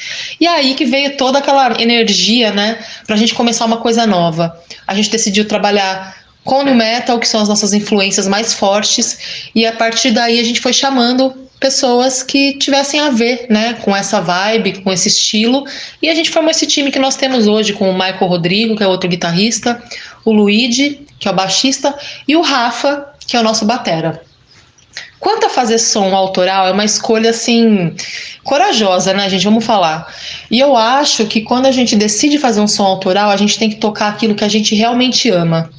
E 0.41 0.47
aí 0.47 0.75
que 0.75 0.85
veio 0.85 1.17
toda 1.17 1.39
aquela 1.39 1.81
energia, 1.81 2.53
né, 2.53 2.79
pra 3.07 3.17
gente 3.17 3.35
começar 3.35 3.65
uma 3.65 3.79
coisa 3.79 4.07
nova. 4.07 4.57
A 4.87 4.95
gente 4.95 5.11
decidiu 5.11 5.47
trabalhar 5.47 6.17
com 6.45 6.63
o 6.63 6.75
metal, 6.75 7.19
que 7.19 7.29
são 7.29 7.41
as 7.41 7.49
nossas 7.49 7.73
influências 7.73 8.27
mais 8.27 8.53
fortes, 8.53 9.51
e 9.55 9.65
a 9.65 9.73
partir 9.73 10.11
daí 10.11 10.41
a 10.41 10.45
gente 10.45 10.61
foi 10.61 10.73
chamando 10.73 11.35
pessoas 11.63 12.25
que 12.25 12.55
tivessem 12.59 12.99
a 12.99 13.09
ver, 13.09 13.47
né, 13.49 13.75
com 13.75 13.97
essa 13.97 14.21
vibe, 14.21 14.83
com 14.83 14.93
esse 14.93 15.09
estilo. 15.09 15.65
E 16.03 16.11
a 16.11 16.15
gente 16.15 16.29
formou 16.29 16.51
esse 16.51 16.67
time 16.67 16.91
que 16.91 16.99
nós 16.99 17.15
temos 17.15 17.47
hoje 17.47 17.73
com 17.73 17.89
o 17.89 17.95
Michael 17.95 18.27
Rodrigo, 18.27 18.77
que 18.77 18.83
é 18.83 18.87
outro 18.87 19.09
guitarrista, 19.09 19.81
o 20.25 20.33
Luigi, 20.33 21.07
que 21.21 21.29
é 21.29 21.31
o 21.31 21.35
baixista, 21.35 21.97
e 22.27 22.35
o 22.35 22.43
Rafa, 22.43 23.07
que 23.27 23.37
é 23.37 23.41
o 23.41 23.45
nosso 23.45 23.65
batera. 23.65 24.21
Quanto 25.21 25.47
a 25.47 25.49
fazer 25.49 25.79
som 25.79 26.17
autoral, 26.17 26.67
é 26.67 26.73
uma 26.73 26.85
escolha 26.85 27.31
assim 27.31 27.95
corajosa, 28.43 29.15
né, 29.15 29.31
gente? 29.31 29.45
Vamos 29.45 29.65
falar. 29.65 30.13
E 30.51 30.59
eu 30.59 30.77
acho 30.77 31.27
que 31.27 31.43
quando 31.43 31.67
a 31.67 31.71
gente 31.71 31.95
decide 31.95 32.39
fazer 32.39 32.61
um 32.61 32.67
som 32.67 32.85
autoral, 32.85 33.31
a 33.31 33.37
gente 33.37 33.57
tem 33.57 33.71
que 33.71 33.77
tocar 33.77 34.09
aquilo 34.09 34.35
que 34.35 34.43
a 34.43 34.49
gente 34.49 34.75
realmente 34.75 35.31
ama. 35.31 35.71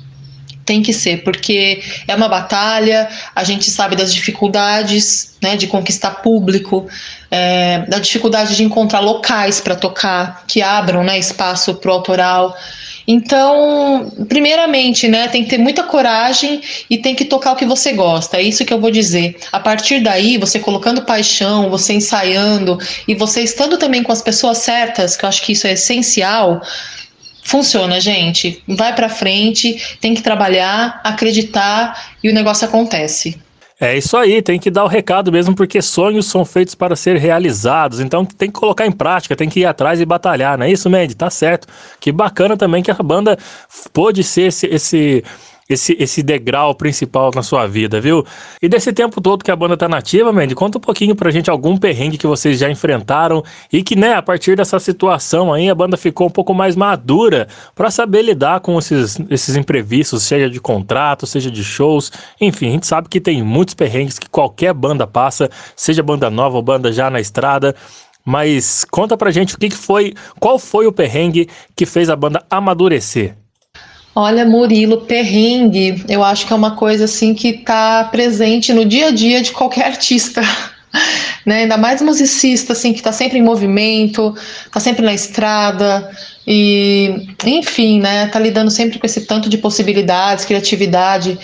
Tem 0.65 0.82
que 0.82 0.93
ser, 0.93 1.24
porque 1.24 1.84
é 2.08 2.15
uma 2.15 2.29
batalha, 2.29 3.10
a 3.36 3.43
gente 3.43 3.70
sabe 3.70 3.96
das 3.96 4.13
dificuldades 4.13 5.34
né, 5.41 5.58
de 5.58 5.67
conquistar 5.67 6.12
público, 6.22 6.88
é, 7.29 7.79
da 7.79 8.00
dificuldade 8.00 8.55
de 8.55 8.63
encontrar 8.63 9.01
locais 9.01 9.60
para 9.60 9.75
tocar, 9.75 10.46
que 10.48 10.62
abram 10.62 11.03
né, 11.03 11.20
espaço 11.20 11.75
para 11.75 11.91
o 11.91 11.93
autoral. 11.93 12.55
Então, 13.05 14.12
primeiramente, 14.29 15.08
né, 15.08 15.27
tem 15.27 15.43
que 15.43 15.50
ter 15.50 15.58
muita 15.58 15.84
coragem 15.84 16.62
e 16.89 16.98
tem 16.98 17.13
que 17.13 17.25
tocar 17.25 17.51
o 17.51 17.55
que 17.55 17.65
você 17.65 17.91
gosta. 17.91 18.38
É 18.38 18.41
isso 18.41 18.63
que 18.63 18.74
eu 18.74 18.79
vou 18.79 18.89
dizer. 18.89 19.36
A 19.51 19.60
partir 19.60 20.01
daí, 20.01 20.38
você 20.38 20.60
colocando 20.60 21.01
paixão, 21.01 21.70
você 21.70 21.93
ensaiando 21.93 22.77
e 23.08 23.13
você 23.13 23.41
estando 23.41 23.77
também 23.77 24.01
com 24.01 24.12
as 24.12 24.22
pessoas 24.22 24.60
certas, 24.60 25.17
que 25.17 25.25
eu 25.25 25.29
acho 25.29 25.41
que 25.41 25.51
isso 25.51 25.67
é 25.67 25.74
essencial, 25.74 26.62
funciona, 27.44 28.00
gente. 28.00 28.64
Vai 28.68 28.96
para 28.96 29.10
frente, 29.10 29.98
tem 30.00 30.14
que 30.14 30.22
trabalhar, 30.22 31.02
acreditar 31.04 32.14
e 32.24 32.30
o 32.30 32.34
negócio 32.34 32.68
acontece. 32.68 33.38
É 33.80 33.98
isso 33.98 34.16
aí, 34.16 34.42
tem 34.42 34.58
que 34.58 34.72
dar 34.72 34.86
o 34.86 34.88
recado 34.88 35.32
mesmo, 35.32 35.54
porque 35.54 35.82
sonhos 35.82 36.28
são 36.28 36.46
feitos 36.46 36.74
para 36.74 36.96
ser 36.96 37.18
realizados. 37.18 38.00
Então 38.00 38.24
tem 38.24 38.50
que 38.50 38.58
colocar 38.58 38.86
em 38.86 38.92
prática, 38.92 39.36
tem 39.36 39.50
que 39.50 39.62
ir 39.62 39.66
atrás 39.66 40.00
e 40.00 40.06
batalhar, 40.06 40.58
não 40.58 40.66
é 40.66 40.72
isso, 40.72 40.90
Mandy? 40.90 41.16
Tá 41.16 41.30
certo. 41.30 41.68
Que 42.00 42.12
bacana 42.12 42.56
também 42.56 42.82
que 42.82 42.92
a 42.92 42.96
banda 42.96 43.38
pôde 43.92 44.24
ser 44.24 44.44
esse, 44.44 44.68
esse 44.68 45.24
esse, 45.70 45.96
esse 46.00 46.22
degrau 46.22 46.75
principal 46.75 47.32
na 47.34 47.41
sua 47.41 47.67
vida, 47.67 48.00
viu? 48.01 48.25
E 48.62 48.67
desse 48.67 48.91
tempo 48.91 49.22
todo 49.22 49.43
que 49.43 49.51
a 49.51 49.55
banda 49.55 49.77
tá 49.77 49.88
nativa, 49.88 50.32
Mandy, 50.32 50.55
conta 50.55 50.77
um 50.77 50.82
pouquinho 50.82 51.15
pra 51.15 51.32
gente 51.32 51.50
algum 51.50 51.77
perrengue 51.77 52.17
que 52.17 52.27
vocês 52.27 52.60
já 52.60 52.70
enfrentaram 52.70 53.43
e 53.72 53.84
que, 53.84 53.96
né, 53.96 54.13
a 54.13 54.22
partir 54.22 54.55
dessa 54.55 54.79
situação 54.79 55.53
aí, 55.53 55.70
a 55.70 55.75
banda 55.75 55.98
ficou 55.98 56.27
um 56.27 56.32
pouco 56.32 56.53
mais 56.53 56.75
madura 56.75 57.48
para 57.75 57.89
saber 57.89 58.22
lidar 58.24 58.60
com 58.60 58.77
esses, 58.77 59.20
esses 59.29 59.55
imprevistos, 59.55 60.24
seja 60.24 60.50
de 60.50 60.60
contrato, 60.60 61.25
seja 61.25 61.50
de 61.50 61.63
shows, 61.63 62.12
enfim, 62.39 62.67
a 62.67 62.72
gente 62.72 62.88
sabe 62.88 63.10
que 63.10 63.20
tem 63.20 63.41
muitos 63.41 63.74
perrengues 63.74 64.20
que 64.20 64.29
qualquer 64.29 64.74
banda 64.74 65.08
passa, 65.08 65.50
seja 65.75 66.03
banda 66.03 66.29
nova 66.29 66.58
ou 66.58 66.62
banda 66.62 66.91
já 66.91 67.10
na 67.10 67.20
estrada. 67.20 67.75
Mas 68.25 68.86
conta 68.86 69.17
pra 69.17 69.32
gente 69.32 69.55
o 69.55 69.58
que, 69.58 69.67
que 69.67 69.75
foi, 69.75 70.13
qual 70.39 70.58
foi 70.58 70.88
o 70.88 70.93
perrengue 70.93 71.50
que 71.75 71.86
fez 71.86 72.10
a 72.10 72.15
banda 72.15 72.41
amadurecer? 72.50 73.36
Olha, 74.15 74.46
Murilo, 74.46 75.01
perrengue, 75.01 76.03
eu 76.08 76.24
acho 76.24 76.46
que 76.46 76.53
é 76.53 76.55
uma 76.55 76.75
coisa 76.75 77.05
assim 77.05 77.34
que 77.34 77.48
está 77.48 78.03
presente 78.05 78.72
no 78.72 78.86
dia 78.86 79.08
a 79.08 79.12
dia 79.12 79.41
de 79.41 79.51
qualquer 79.51 79.86
artista. 79.88 80.41
Né? 81.43 81.62
Ainda 81.62 81.77
mais 81.77 82.01
musicista, 82.01 82.74
assim, 82.74 82.93
que 82.93 83.00
está 83.00 83.12
sempre 83.12 83.39
em 83.39 83.41
movimento, 83.41 84.36
está 84.65 84.79
sempre 84.79 85.03
na 85.03 85.13
estrada, 85.13 86.12
e 86.46 87.27
enfim, 87.43 88.00
né? 88.00 88.27
Tá 88.27 88.39
lidando 88.39 88.70
sempre 88.70 89.00
com 89.00 89.05
esse 89.05 89.22
tanto 89.22 89.50
de 89.50 89.58
possibilidades, 89.58 90.46
criatividade. 90.46 91.39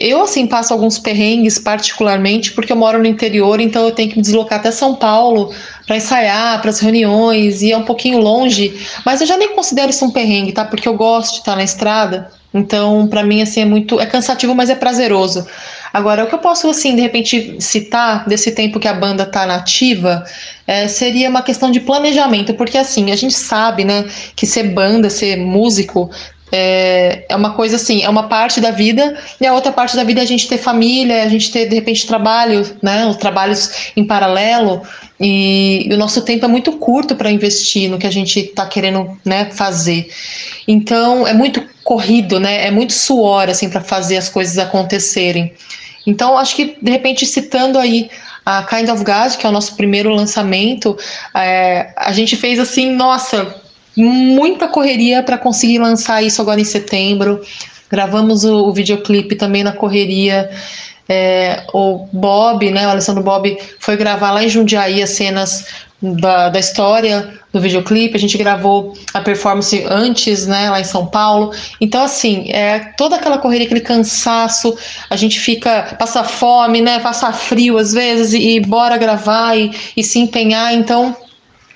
Eu, 0.00 0.22
assim, 0.22 0.46
passo 0.46 0.72
alguns 0.72 0.98
perrengues, 0.98 1.58
particularmente, 1.58 2.52
porque 2.52 2.72
eu 2.72 2.76
moro 2.76 2.98
no 2.98 3.06
interior, 3.06 3.60
então 3.60 3.84
eu 3.84 3.90
tenho 3.90 4.10
que 4.10 4.16
me 4.16 4.22
deslocar 4.22 4.60
até 4.60 4.70
São 4.70 4.94
Paulo 4.94 5.52
para 5.86 5.96
ensaiar, 5.96 6.60
para 6.60 6.70
as 6.70 6.78
reuniões, 6.78 7.62
e 7.62 7.72
é 7.72 7.76
um 7.76 7.82
pouquinho 7.82 8.18
longe, 8.18 8.78
mas 9.04 9.20
eu 9.20 9.26
já 9.26 9.36
nem 9.36 9.54
considero 9.54 9.90
isso 9.90 10.04
um 10.04 10.10
perrengue, 10.10 10.52
tá? 10.52 10.64
Porque 10.64 10.88
eu 10.88 10.94
gosto 10.94 11.32
de 11.32 11.38
estar 11.40 11.56
na 11.56 11.64
estrada, 11.64 12.30
então, 12.52 13.06
para 13.08 13.22
mim, 13.22 13.42
assim, 13.42 13.60
é 13.60 13.64
muito. 13.64 14.00
É 14.00 14.06
cansativo, 14.06 14.54
mas 14.54 14.70
é 14.70 14.74
prazeroso. 14.74 15.46
Agora, 15.92 16.24
o 16.24 16.26
que 16.26 16.34
eu 16.34 16.38
posso, 16.38 16.68
assim, 16.68 16.94
de 16.94 17.02
repente 17.02 17.56
citar 17.60 18.26
desse 18.26 18.52
tempo 18.52 18.80
que 18.80 18.88
a 18.88 18.92
banda 18.92 19.26
tá 19.26 19.46
nativa 19.46 20.24
é, 20.66 20.86
seria 20.88 21.28
uma 21.28 21.42
questão 21.42 21.70
de 21.70 21.80
planejamento, 21.80 22.54
porque, 22.54 22.78
assim, 22.78 23.10
a 23.10 23.16
gente 23.16 23.34
sabe, 23.34 23.84
né, 23.84 24.04
que 24.34 24.46
ser 24.46 24.64
banda, 24.64 25.10
ser 25.10 25.36
músico, 25.36 26.10
é, 26.50 27.24
é 27.28 27.36
uma 27.36 27.52
coisa 27.54 27.76
assim, 27.76 28.02
é 28.02 28.08
uma 28.08 28.24
parte 28.24 28.60
da 28.60 28.70
vida, 28.70 29.16
e 29.40 29.46
a 29.46 29.52
outra 29.52 29.72
parte 29.72 29.94
da 29.96 30.04
vida 30.04 30.20
é 30.20 30.24
a 30.24 30.26
gente 30.26 30.48
ter 30.48 30.58
família, 30.58 31.22
a 31.22 31.28
gente 31.28 31.50
ter, 31.50 31.66
de 31.68 31.74
repente, 31.74 32.06
trabalho, 32.06 32.64
né? 32.82 33.06
Os 33.06 33.16
trabalhos 33.16 33.92
em 33.96 34.04
paralelo, 34.04 34.82
e, 35.20 35.86
e 35.88 35.94
o 35.94 35.96
nosso 35.96 36.22
tempo 36.22 36.44
é 36.44 36.48
muito 36.48 36.72
curto 36.72 37.16
para 37.16 37.30
investir 37.30 37.90
no 37.90 37.98
que 37.98 38.06
a 38.06 38.10
gente 38.10 38.40
está 38.40 38.66
querendo 38.66 39.18
né, 39.24 39.46
fazer. 39.50 40.08
Então, 40.66 41.26
é 41.26 41.32
muito 41.32 41.64
corrido, 41.82 42.38
né? 42.38 42.66
É 42.66 42.70
muito 42.70 42.92
suor, 42.92 43.48
assim, 43.48 43.68
para 43.68 43.80
fazer 43.80 44.16
as 44.16 44.28
coisas 44.28 44.58
acontecerem. 44.58 45.52
Então, 46.06 46.38
acho 46.38 46.54
que, 46.56 46.76
de 46.80 46.90
repente, 46.90 47.26
citando 47.26 47.78
aí 47.78 48.10
a 48.44 48.62
Kind 48.62 48.88
of 48.88 49.04
God, 49.04 49.36
que 49.36 49.44
é 49.44 49.48
o 49.48 49.52
nosso 49.52 49.76
primeiro 49.76 50.08
lançamento, 50.10 50.96
é, 51.34 51.92
a 51.96 52.12
gente 52.12 52.34
fez 52.34 52.58
assim, 52.58 52.92
nossa, 52.92 53.54
muita 54.04 54.68
correria 54.68 55.22
para 55.22 55.38
conseguir 55.38 55.78
lançar 55.78 56.22
isso 56.22 56.40
agora 56.40 56.60
em 56.60 56.64
setembro. 56.64 57.40
Gravamos 57.90 58.44
o, 58.44 58.68
o 58.68 58.72
videoclipe 58.72 59.34
também 59.34 59.62
na 59.62 59.72
correria. 59.72 60.50
É, 61.08 61.64
o 61.72 62.06
Bob, 62.12 62.70
né, 62.70 62.86
o 62.86 62.90
Alessandro 62.90 63.22
Bob, 63.22 63.56
foi 63.80 63.96
gravar 63.96 64.30
lá 64.30 64.44
em 64.44 64.48
Jundiaí 64.48 65.02
as 65.02 65.10
cenas 65.10 65.64
da, 66.00 66.48
da 66.48 66.58
história 66.60 67.38
do 67.52 67.60
videoclipe, 67.60 68.16
a 68.16 68.20
gente 68.20 68.36
gravou 68.36 68.94
a 69.12 69.20
performance 69.20 69.84
antes, 69.88 70.46
né, 70.46 70.70
lá 70.70 70.80
em 70.80 70.84
São 70.84 71.06
Paulo. 71.06 71.52
Então, 71.80 72.04
assim, 72.04 72.50
é 72.50 72.92
toda 72.96 73.16
aquela 73.16 73.38
correria, 73.38 73.66
aquele 73.66 73.80
cansaço, 73.80 74.76
a 75.08 75.16
gente 75.16 75.40
fica, 75.40 75.96
passa 75.98 76.22
fome, 76.22 76.80
né, 76.80 76.98
passa 77.00 77.32
frio 77.32 77.78
às 77.78 77.92
vezes, 77.92 78.32
e, 78.32 78.56
e 78.56 78.60
bora 78.60 78.96
gravar 78.96 79.56
e, 79.56 79.72
e 79.96 80.04
se 80.04 80.18
empenhar. 80.18 80.74
Então, 80.74 81.16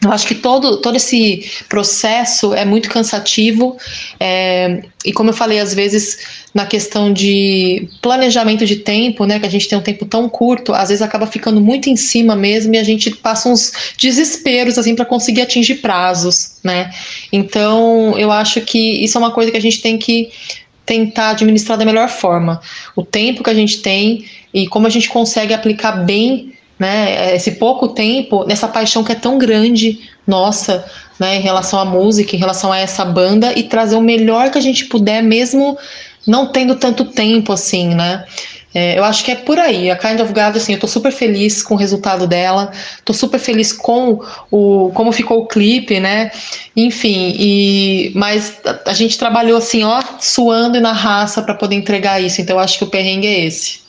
eu 0.04 0.10
acho 0.10 0.26
que 0.26 0.34
todo, 0.34 0.78
todo 0.78 0.96
esse 0.96 1.48
processo 1.68 2.52
é 2.54 2.64
muito 2.64 2.88
cansativo, 2.88 3.76
é, 4.18 4.82
e 5.04 5.12
como 5.12 5.30
eu 5.30 5.34
falei, 5.34 5.60
às 5.60 5.72
vezes, 5.72 6.18
na 6.52 6.66
questão 6.66 7.12
de 7.12 7.88
planejamento 8.00 8.66
de 8.66 8.76
tempo, 8.76 9.24
né, 9.24 9.38
que 9.38 9.46
a 9.46 9.50
gente 9.50 9.68
tem 9.68 9.78
um 9.78 9.82
tempo 9.82 10.04
tão 10.04 10.28
curto, 10.28 10.74
às 10.74 10.88
vezes 10.88 11.02
acaba 11.02 11.26
ficando 11.26 11.60
muito 11.60 11.88
em 11.88 11.96
cima 11.96 12.34
mesmo 12.34 12.74
e 12.74 12.78
a 12.78 12.82
gente 12.82 13.10
passa 13.10 13.48
uns 13.48 13.72
desesperos, 13.96 14.76
assim, 14.76 14.94
para 14.94 15.04
conseguir 15.04 15.42
atingir 15.42 15.76
prazos, 15.76 16.56
né. 16.64 16.90
Então, 17.32 18.18
eu 18.18 18.32
acho 18.32 18.60
que 18.62 19.04
isso 19.04 19.16
é 19.16 19.20
uma 19.20 19.30
coisa 19.30 19.50
que 19.50 19.56
a 19.56 19.62
gente 19.62 19.80
tem 19.80 19.98
que 19.98 20.30
tentar 20.84 21.30
administrar 21.30 21.78
da 21.78 21.84
melhor 21.84 22.08
forma. 22.08 22.60
O 22.96 23.04
tempo 23.04 23.44
que 23.44 23.50
a 23.50 23.54
gente 23.54 23.80
tem 23.80 24.24
e 24.52 24.66
como 24.66 24.86
a 24.86 24.90
gente 24.90 25.08
consegue 25.08 25.54
aplicar 25.54 26.04
bem 26.04 26.52
né, 26.78 27.34
esse 27.34 27.52
pouco 27.52 27.88
tempo 27.88 28.44
nessa 28.44 28.68
paixão 28.68 29.04
que 29.04 29.12
é 29.12 29.14
tão 29.14 29.38
grande 29.38 30.00
nossa, 30.26 30.84
né, 31.18 31.36
em 31.36 31.40
relação 31.40 31.78
à 31.78 31.84
música, 31.84 32.34
em 32.34 32.38
relação 32.38 32.72
a 32.72 32.78
essa 32.78 33.04
banda 33.04 33.52
e 33.56 33.64
trazer 33.64 33.96
o 33.96 34.00
melhor 34.00 34.50
que 34.50 34.58
a 34.58 34.62
gente 34.62 34.86
puder, 34.86 35.22
mesmo 35.22 35.78
não 36.26 36.46
tendo 36.46 36.76
tanto 36.76 37.04
tempo 37.04 37.52
assim, 37.52 37.94
né? 37.94 38.24
É, 38.74 38.98
eu 38.98 39.04
acho 39.04 39.22
que 39.24 39.30
é 39.30 39.34
por 39.34 39.58
aí. 39.58 39.90
A 39.90 39.96
Kind 39.96 40.20
of 40.20 40.32
God, 40.32 40.56
assim, 40.56 40.72
eu 40.72 40.80
tô 40.80 40.86
super 40.86 41.12
feliz 41.12 41.62
com 41.62 41.74
o 41.74 41.76
resultado 41.76 42.26
dela, 42.26 42.72
tô 43.04 43.12
super 43.12 43.38
feliz 43.38 43.72
com 43.72 44.20
o 44.50 44.90
como 44.94 45.12
ficou 45.12 45.42
o 45.42 45.46
clipe, 45.46 46.00
né? 46.00 46.30
Enfim, 46.74 47.34
e 47.38 48.12
mas 48.14 48.60
a, 48.64 48.90
a 48.90 48.94
gente 48.94 49.18
trabalhou 49.18 49.58
assim, 49.58 49.84
ó, 49.84 50.02
suando 50.18 50.78
e 50.78 50.80
na 50.80 50.92
raça 50.92 51.42
para 51.42 51.54
poder 51.54 51.76
entregar 51.76 52.22
isso. 52.22 52.40
Então 52.40 52.56
eu 52.56 52.60
acho 52.60 52.78
que 52.78 52.84
o 52.84 52.88
perrengue 52.88 53.26
é 53.26 53.44
esse. 53.44 53.80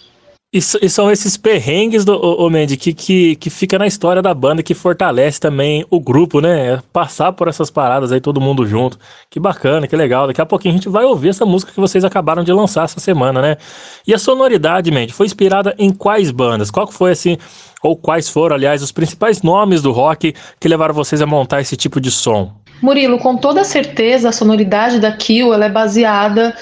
E, 0.53 0.59
e, 0.59 0.87
são 0.87 1.09
esses 1.09 1.35
perrengues 1.35 2.05
do 2.05 2.15
o, 2.15 2.47
Mandy 2.47 2.77
que, 2.77 2.93
que, 2.93 3.35
que 3.37 3.49
fica 3.49 3.79
na 3.79 3.87
história 3.87 4.21
da 4.21 4.35
banda, 4.35 4.61
que 4.61 4.75
fortalece 4.75 5.39
também 5.39 5.83
o 5.89 5.99
grupo, 5.99 6.39
né? 6.39 6.79
Passar 6.93 7.31
por 7.31 7.47
essas 7.47 7.71
paradas 7.71 8.11
aí, 8.11 8.21
todo 8.21 8.39
mundo 8.39 8.63
junto. 8.67 8.99
Que 9.31 9.39
bacana, 9.39 9.87
que 9.87 9.95
legal. 9.95 10.27
Daqui 10.27 10.39
a 10.39 10.45
pouquinho 10.45 10.75
a 10.75 10.77
gente 10.77 10.87
vai 10.87 11.05
ouvir 11.05 11.29
essa 11.29 11.43
música 11.43 11.71
que 11.71 11.79
vocês 11.79 12.05
acabaram 12.05 12.43
de 12.43 12.53
lançar 12.53 12.83
essa 12.83 12.99
semana, 12.99 13.41
né? 13.41 13.57
E 14.05 14.13
a 14.13 14.19
sonoridade, 14.19 14.91
Mandy, 14.91 15.11
foi 15.11 15.25
inspirada 15.25 15.73
em 15.79 15.89
quais 15.91 16.29
bandas? 16.29 16.69
Qual 16.69 16.85
que 16.85 16.93
foi, 16.93 17.09
assim, 17.09 17.35
ou 17.81 17.97
quais 17.97 18.29
foram, 18.29 18.55
aliás, 18.55 18.83
os 18.83 18.91
principais 18.91 19.41
nomes 19.41 19.81
do 19.81 19.91
rock 19.91 20.35
que 20.59 20.67
levaram 20.67 20.93
vocês 20.93 21.19
a 21.19 21.25
montar 21.25 21.61
esse 21.61 21.75
tipo 21.75 21.99
de 21.99 22.11
som? 22.11 22.53
Murilo, 22.79 23.17
com 23.17 23.37
toda 23.37 23.63
certeza, 23.63 24.29
a 24.29 24.31
sonoridade 24.31 24.99
da 24.99 25.11
Kill 25.11 25.51
ela 25.51 25.65
é 25.65 25.69
baseada 25.69 26.53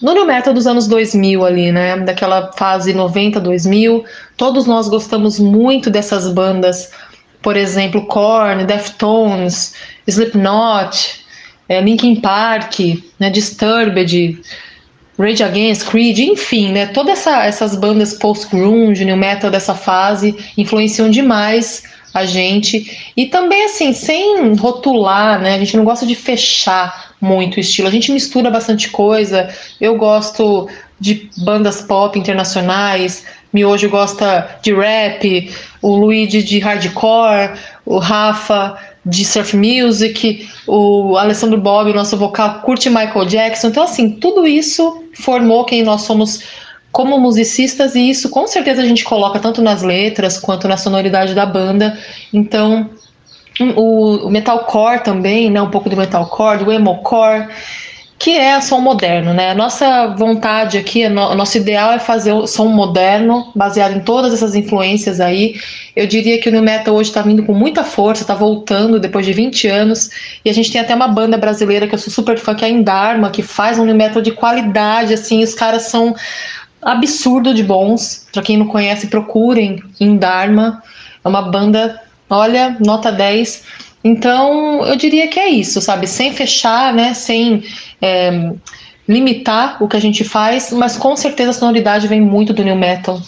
no 0.00 0.12
New 0.12 0.26
Metal 0.26 0.52
dos 0.52 0.66
anos 0.66 0.86
2000 0.86 1.44
ali, 1.44 1.72
né? 1.72 1.96
Daquela 1.98 2.52
fase 2.52 2.92
90, 2.92 3.40
2000. 3.40 4.04
Todos 4.36 4.66
nós 4.66 4.88
gostamos 4.88 5.38
muito 5.38 5.90
dessas 5.90 6.30
bandas. 6.32 6.90
Por 7.42 7.56
exemplo, 7.56 8.06
Korn, 8.06 8.64
Deftones, 8.64 9.74
Slipknot, 10.06 11.24
é, 11.68 11.80
Linkin 11.80 12.16
Park, 12.16 12.80
né, 13.18 13.30
Disturbed, 13.30 14.40
Rage 15.18 15.42
Against, 15.42 15.88
Creed, 15.88 16.18
enfim, 16.18 16.72
né? 16.72 16.86
Todas 16.86 17.20
essa, 17.20 17.44
essas 17.44 17.76
bandas 17.76 18.14
post-grunge, 18.14 19.04
New 19.04 19.16
Metal 19.16 19.50
dessa 19.50 19.74
fase 19.74 20.36
influenciam 20.58 21.08
demais 21.08 21.82
a 22.16 22.24
gente. 22.24 23.12
E 23.14 23.26
também, 23.26 23.66
assim, 23.66 23.92
sem 23.92 24.54
rotular, 24.54 25.38
né? 25.38 25.54
A 25.54 25.58
gente 25.58 25.76
não 25.76 25.84
gosta 25.84 26.06
de 26.06 26.14
fechar 26.14 27.14
muito 27.20 27.58
o 27.58 27.60
estilo. 27.60 27.88
A 27.88 27.90
gente 27.90 28.10
mistura 28.10 28.50
bastante 28.50 28.88
coisa. 28.88 29.48
Eu 29.78 29.96
gosto 29.96 30.66
de 30.98 31.28
bandas 31.36 31.82
pop 31.82 32.18
internacionais. 32.18 33.24
Miojo 33.52 33.88
gosta 33.90 34.58
de 34.62 34.74
rap, 34.74 35.50
o 35.82 35.96
Luigi 35.96 36.42
de 36.42 36.58
hardcore, 36.58 37.58
o 37.84 37.98
Rafa 37.98 38.76
de 39.04 39.24
surf 39.24 39.56
music, 39.56 40.48
o 40.66 41.16
Alessandro 41.16 41.58
Bob, 41.58 41.90
o 41.90 41.94
nosso 41.94 42.16
vocal, 42.16 42.60
curte 42.62 42.88
Michael 42.88 43.26
Jackson. 43.26 43.68
Então, 43.68 43.84
assim, 43.84 44.10
tudo 44.10 44.46
isso 44.46 45.04
formou 45.14 45.64
quem 45.64 45.82
nós 45.82 46.02
somos 46.02 46.40
como 46.96 47.20
musicistas 47.20 47.94
e 47.94 48.08
isso 48.08 48.30
com 48.30 48.46
certeza 48.46 48.80
a 48.80 48.86
gente 48.86 49.04
coloca 49.04 49.38
tanto 49.38 49.60
nas 49.60 49.82
letras 49.82 50.38
quanto 50.38 50.66
na 50.66 50.78
sonoridade 50.78 51.34
da 51.34 51.44
banda. 51.44 51.94
Então, 52.32 52.88
o, 53.76 54.26
o 54.26 54.30
metalcore 54.30 55.02
também, 55.02 55.50
né, 55.50 55.60
um 55.60 55.68
pouco 55.68 55.90
do 55.90 55.96
metalcore, 55.96 56.64
do 56.64 56.72
emocore, 56.72 57.48
que 58.18 58.30
é 58.30 58.58
som 58.62 58.80
moderno, 58.80 59.34
né? 59.34 59.52
Nossa 59.52 60.06
vontade 60.16 60.78
aqui, 60.78 61.04
o 61.04 61.10
nosso 61.10 61.58
ideal 61.58 61.92
é 61.92 61.98
fazer 61.98 62.32
o 62.32 62.46
som 62.46 62.68
moderno, 62.68 63.52
baseado 63.54 63.94
em 63.94 64.00
todas 64.00 64.32
essas 64.32 64.54
influências 64.54 65.20
aí. 65.20 65.60
Eu 65.94 66.06
diria 66.06 66.40
que 66.40 66.48
o 66.48 66.52
new 66.52 66.62
metal 66.62 66.94
hoje 66.94 67.10
está 67.10 67.20
vindo 67.20 67.42
com 67.42 67.52
muita 67.52 67.84
força, 67.84 68.22
está 68.22 68.34
voltando 68.34 68.98
depois 68.98 69.26
de 69.26 69.34
20 69.34 69.68
anos, 69.68 70.08
e 70.42 70.48
a 70.48 70.52
gente 70.54 70.72
tem 70.72 70.80
até 70.80 70.94
uma 70.94 71.08
banda 71.08 71.36
brasileira 71.36 71.86
que 71.86 71.94
eu 71.94 71.98
sou 71.98 72.10
super 72.10 72.38
fã, 72.38 72.54
que 72.54 72.64
é 72.64 72.68
a 72.68 72.70
Indarma, 72.70 73.28
que 73.28 73.42
faz 73.42 73.78
um 73.78 73.84
new 73.84 73.94
metal 73.94 74.22
de 74.22 74.30
qualidade, 74.30 75.12
assim, 75.12 75.42
os 75.42 75.52
caras 75.52 75.82
são 75.82 76.14
absurdo 76.86 77.52
de 77.52 77.62
bons. 77.62 78.26
Para 78.32 78.42
quem 78.42 78.56
não 78.56 78.66
conhece, 78.66 79.08
procurem 79.08 79.82
Indarma. 80.00 80.82
É 81.24 81.28
uma 81.28 81.42
banda, 81.42 82.00
olha, 82.30 82.76
nota 82.78 83.10
10. 83.10 83.64
Então, 84.04 84.84
eu 84.86 84.94
diria 84.94 85.26
que 85.26 85.40
é 85.40 85.48
isso, 85.48 85.80
sabe? 85.80 86.06
Sem 86.06 86.32
fechar, 86.32 86.94
né? 86.94 87.12
Sem 87.12 87.64
é, 88.00 88.52
limitar 89.08 89.82
o 89.82 89.88
que 89.88 89.96
a 89.96 90.00
gente 90.00 90.22
faz, 90.22 90.72
mas 90.72 90.96
com 90.96 91.16
certeza 91.16 91.50
a 91.50 91.54
sonoridade 91.54 92.06
vem 92.06 92.20
muito 92.20 92.52
do 92.52 92.62
new 92.62 92.76
metal. 92.76 93.20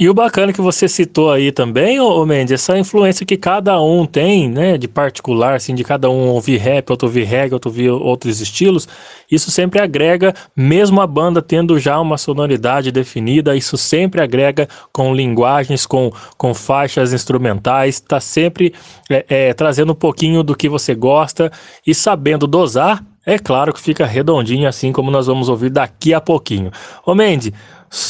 E 0.00 0.08
o 0.08 0.14
bacana 0.14 0.52
que 0.52 0.60
você 0.60 0.86
citou 0.86 1.32
aí 1.32 1.50
também, 1.50 1.98
ô, 1.98 2.24
Mendes, 2.24 2.52
essa 2.52 2.78
influência 2.78 3.26
que 3.26 3.36
cada 3.36 3.82
um 3.82 4.06
tem, 4.06 4.48
né, 4.48 4.78
de 4.78 4.86
particular, 4.86 5.54
assim, 5.54 5.74
de 5.74 5.82
cada 5.82 6.08
um 6.08 6.28
ouvir 6.28 6.58
rap, 6.58 6.88
outro 6.90 7.08
ouvir 7.08 7.24
reggae, 7.24 7.52
outro 7.52 7.68
ouvir 7.68 7.90
outros 7.90 8.40
estilos, 8.40 8.86
isso 9.28 9.50
sempre 9.50 9.80
agrega, 9.80 10.32
mesmo 10.54 11.00
a 11.00 11.06
banda 11.06 11.42
tendo 11.42 11.80
já 11.80 11.98
uma 11.98 12.16
sonoridade 12.16 12.92
definida, 12.92 13.56
isso 13.56 13.76
sempre 13.76 14.20
agrega 14.20 14.68
com 14.92 15.12
linguagens, 15.12 15.84
com, 15.84 16.12
com 16.36 16.54
faixas 16.54 17.12
instrumentais, 17.12 17.96
está 17.96 18.20
sempre 18.20 18.72
é, 19.10 19.24
é, 19.28 19.52
trazendo 19.52 19.90
um 19.90 19.96
pouquinho 19.96 20.44
do 20.44 20.54
que 20.54 20.68
você 20.68 20.94
gosta 20.94 21.50
e 21.84 21.92
sabendo 21.92 22.46
dosar, 22.46 23.04
é 23.26 23.38
claro 23.38 23.74
que 23.74 23.80
fica 23.80 24.06
redondinho, 24.06 24.66
assim 24.66 24.90
como 24.90 25.10
nós 25.10 25.26
vamos 25.26 25.50
ouvir 25.50 25.68
daqui 25.68 26.14
a 26.14 26.20
pouquinho. 26.20 26.70
Ô, 27.04 27.14
Mendes, 27.14 27.52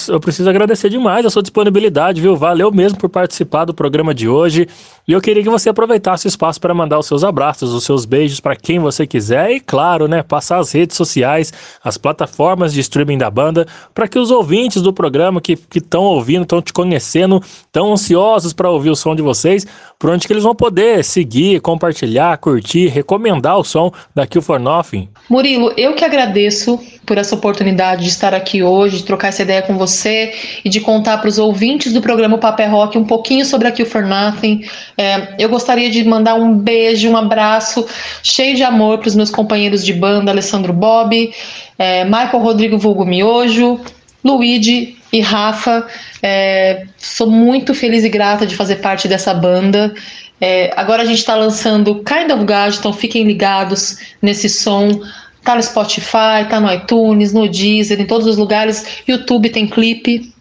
eu 0.09 0.19
preciso 0.19 0.49
agradecer 0.51 0.89
demais 0.91 1.25
a 1.25 1.31
sua 1.31 1.43
disponibilidade, 1.43 2.21
viu? 2.21 2.37
Valeu 2.37 2.71
mesmo 2.73 2.99
por 2.99 3.09
participar 3.09 3.65
do 3.65 3.73
programa 3.73 4.15
de 4.15 4.29
hoje. 4.29 4.67
E 5.07 5.13
eu 5.13 5.21
queria 5.21 5.43
que 5.43 5.49
você 5.49 5.69
aproveitasse 5.69 6.27
o 6.27 6.29
espaço 6.29 6.61
para 6.61 6.75
mandar 6.75 6.99
os 6.99 7.07
seus 7.07 7.25
abraços, 7.25 7.73
os 7.73 7.85
seus 7.85 8.05
beijos 8.05 8.41
para 8.41 8.57
quem 8.57 8.79
você 8.79 9.07
quiser 9.07 9.51
e, 9.53 9.61
claro, 9.61 10.07
né, 10.07 10.23
passar 10.23 10.59
as 10.59 10.73
redes 10.73 10.97
sociais, 10.97 11.53
as 11.83 11.97
plataformas 11.97 12.73
de 12.73 12.81
streaming 12.81 13.19
da 13.19 13.31
banda, 13.31 13.67
para 13.95 14.09
que 14.09 14.19
os 14.19 14.31
ouvintes 14.31 14.83
do 14.83 14.93
programa 14.93 15.41
que 15.41 15.59
estão 15.75 16.03
ouvindo, 16.03 16.43
estão 16.43 16.61
te 16.61 16.73
conhecendo, 16.73 17.41
estão 17.41 17.93
ansiosos 17.93 18.53
para 18.53 18.71
ouvir 18.71 18.91
o 18.91 18.97
som 18.97 19.15
de 19.15 19.23
vocês, 19.23 19.67
por 19.99 20.11
onde 20.11 20.27
que 20.27 20.33
eles 20.33 20.45
vão 20.45 20.55
poder 20.55 21.03
seguir, 21.03 21.61
compartilhar, 21.61 22.39
curtir, 22.39 22.87
recomendar 22.87 23.59
o 23.59 23.65
som 23.65 23.91
da 24.15 24.27
Kill 24.27 24.41
for 24.41 24.61
Nothing. 24.61 25.09
Murilo, 25.29 25.73
eu 25.77 25.95
que 25.95 26.05
agradeço 26.05 26.79
por 27.05 27.19
essa 27.19 27.35
oportunidade 27.35 28.05
de 28.05 28.09
estar 28.09 28.33
aqui 28.33 28.63
hoje, 28.63 28.99
de 28.99 29.05
trocar 29.05 29.29
essa 29.29 29.43
ideia 29.43 29.61
com 29.63 29.77
você 29.77 30.33
e 30.65 30.69
de 30.69 30.81
contar 30.81 31.19
para 31.19 31.29
os 31.29 31.39
ouvintes 31.39 31.93
do 31.93 32.01
programa 32.01 32.39
Papel 32.39 32.71
Rock 32.71 32.97
um 32.97 33.05
pouquinho 33.05 33.45
sobre 33.45 33.67
a 33.67 33.73
Kill 33.73 33.87
for 33.87 34.05
Nothing. 34.07 34.65
É, 34.97 35.35
eu 35.37 35.49
gostaria 35.49 35.91
de 35.91 36.05
mandar 36.05 36.37
um 36.37 36.57
beijo, 36.57 37.11
um 37.11 37.17
abraço 37.17 37.85
cheio 38.23 38.55
de 38.55 38.63
amor 38.63 38.99
para 38.99 39.09
os 39.09 39.17
meus 39.17 39.31
companheiros 39.31 39.85
de 39.85 39.93
banda, 39.93 40.31
Alessandro 40.31 40.73
Bob, 40.73 41.33
é, 41.77 42.05
Michael 42.05 42.39
Rodrigo 42.39 42.79
Vulgo 42.79 43.05
Miojo, 43.05 43.81
Luigi 44.25 44.98
e 45.13 45.21
Rafa. 45.21 45.87
É, 46.23 46.87
sou 46.97 47.31
muito 47.31 47.75
feliz 47.75 48.05
e 48.05 48.09
grata 48.09 48.47
de 48.47 48.57
fazer 48.57 48.77
parte 48.77 49.09
dessa 49.09 49.33
banda. 49.35 49.95
É, 50.41 50.73
agora 50.77 51.03
a 51.03 51.07
gente 51.07 51.19
está 51.19 51.35
lançando 51.35 51.97
Kind 52.05 52.31
of 52.31 52.45
God, 52.45 52.75
então 52.79 52.93
fiquem 52.93 53.25
ligados 53.25 53.99
nesse 54.23 54.49
som. 54.49 55.01
Tá 55.43 55.55
no 55.55 55.63
Spotify, 55.63 56.45
tá 56.49 56.61
no 56.61 56.73
iTunes, 56.73 57.33
no 57.33 57.49
Deezer, 57.49 58.01
em 58.01 58.07
todos 58.07 58.27
os 58.27 58.37
lugares. 58.37 59.03
YouTube 59.07 59.49
tem 59.49 59.67
clipe, 59.67 60.33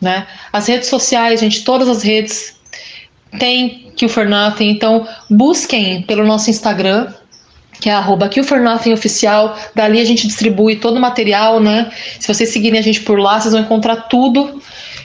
né? 0.00 0.26
As 0.52 0.66
redes 0.66 0.88
sociais, 0.88 1.40
gente, 1.40 1.64
todas 1.64 1.88
as 1.88 2.02
redes 2.02 2.56
tem 3.38 3.92
Kill 3.96 4.08
for 4.08 4.26
Nothing. 4.26 4.70
Então 4.70 5.06
busquem 5.28 6.02
pelo 6.02 6.24
nosso 6.24 6.50
Instagram, 6.50 7.12
que 7.84 7.90
é 7.90 7.92
arroba 7.92 8.30
Nothing 8.62 8.94
Oficial. 8.94 9.58
Dali 9.74 10.00
a 10.00 10.04
gente 10.06 10.26
distribui 10.26 10.76
todo 10.76 10.96
o 10.96 11.00
material, 11.00 11.60
né? 11.60 11.90
Se 12.18 12.26
vocês 12.26 12.48
seguirem 12.48 12.80
a 12.80 12.82
gente 12.82 13.02
por 13.02 13.18
lá, 13.18 13.38
vocês 13.38 13.52
vão 13.52 13.60
encontrar 13.62 14.08
tudo. 14.08 14.58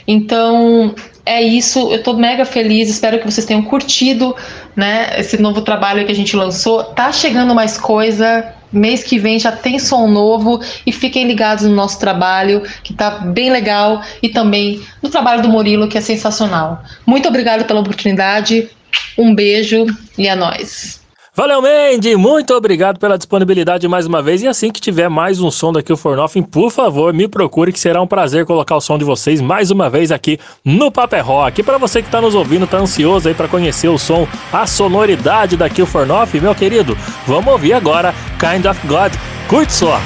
Então, 0.08 0.96
é 1.26 1.42
isso. 1.42 1.92
Eu 1.92 2.02
tô 2.02 2.13
mega 2.13 2.46
feliz. 2.46 2.89
Espero 2.89 3.20
que 3.20 3.30
vocês 3.30 3.46
tenham 3.46 3.63
curtido, 3.63 4.34
né? 4.78 5.10
Esse 5.18 5.42
novo 5.42 5.62
trabalho 5.62 6.06
que 6.06 6.12
a 6.13 6.15
gente 6.15 6.38
lançou. 6.38 6.86
Tá 6.86 7.12
chegando 7.12 7.54
mais 7.54 7.78
coisa. 7.78 8.46
Mês 8.72 9.04
que 9.04 9.20
vem 9.20 9.38
já 9.38 9.52
tem 9.52 9.78
som 9.78 10.08
novo 10.08 10.62
e 10.86 10.94
fiquem 10.94 11.28
ligados 11.28 11.65
no 11.65 11.76
nosso 11.76 12.00
trabalho, 12.00 12.63
que 12.82 12.94
tá 12.94 13.10
bem 13.10 13.50
legal, 13.50 14.02
e 14.22 14.30
também 14.30 14.80
no 15.02 15.10
trabalho 15.10 15.42
do 15.42 15.50
Murilo, 15.50 15.89
que 15.89 15.98
é 15.98 16.02
sensacional. 16.02 16.82
Muito 17.06 17.28
obrigada 17.28 17.65
pela 17.65 17.82
oportunidade. 17.82 18.70
Um 19.18 19.36
beijo 19.36 19.86
e 20.18 20.30
a 20.30 20.36
nós. 20.38 20.99
Valeu, 21.39 21.62
Mandy! 21.62 22.17
Muito 22.17 22.54
obrigado 22.54 22.99
pela 22.99 23.17
disponibilidade 23.17 23.88
mais 23.88 24.06
uma 24.06 24.21
vez. 24.21 24.41
E 24.41 24.47
assim 24.49 24.69
que 24.69 24.82
tiver 24.82 25.08
mais 25.08 25.39
um 25.39 25.49
som 25.49 25.71
daqui 25.71 25.93
o 25.93 25.95
For 25.95 26.17
Nothing, 26.17 26.43
por 26.43 26.69
favor, 26.69 27.13
me 27.13 27.30
procure 27.30 27.71
que 27.71 27.80
será 27.80 28.02
um 28.02 28.08
prazer 28.08 28.45
colocar 28.45 28.75
o 28.75 28.82
som 28.82 28.97
de 28.97 29.06
vocês 29.06 29.39
mais 29.39 29.71
uma 29.71 29.89
vez 29.89 30.12
aqui 30.12 30.38
no 30.65 30.91
Paper 30.91 31.19
é 31.19 31.21
Rock. 31.21 31.62
E 31.62 31.63
para 31.63 31.78
você 31.78 32.02
que 32.02 32.10
está 32.10 32.19
nos 32.19 32.36
ouvindo, 32.36 32.67
tá 32.67 32.80
ansioso 32.80 33.30
aí 33.30 33.34
para 33.34 33.47
conhecer 33.47 33.88
o 33.88 33.97
som, 33.97 34.28
a 34.52 34.67
sonoridade 34.67 35.56
daqui 35.56 35.82
o 35.82 35.86
For 35.86 36.06
Nothing, 36.06 36.41
meu 36.41 36.54
querido, 36.54 36.97
vamos 37.25 37.54
ouvir 37.54 37.71
agora 37.71 38.13
Kind 38.38 38.65
of 38.65 38.86
God. 38.86 39.13
Curte 39.47 39.71
só! 39.71 39.97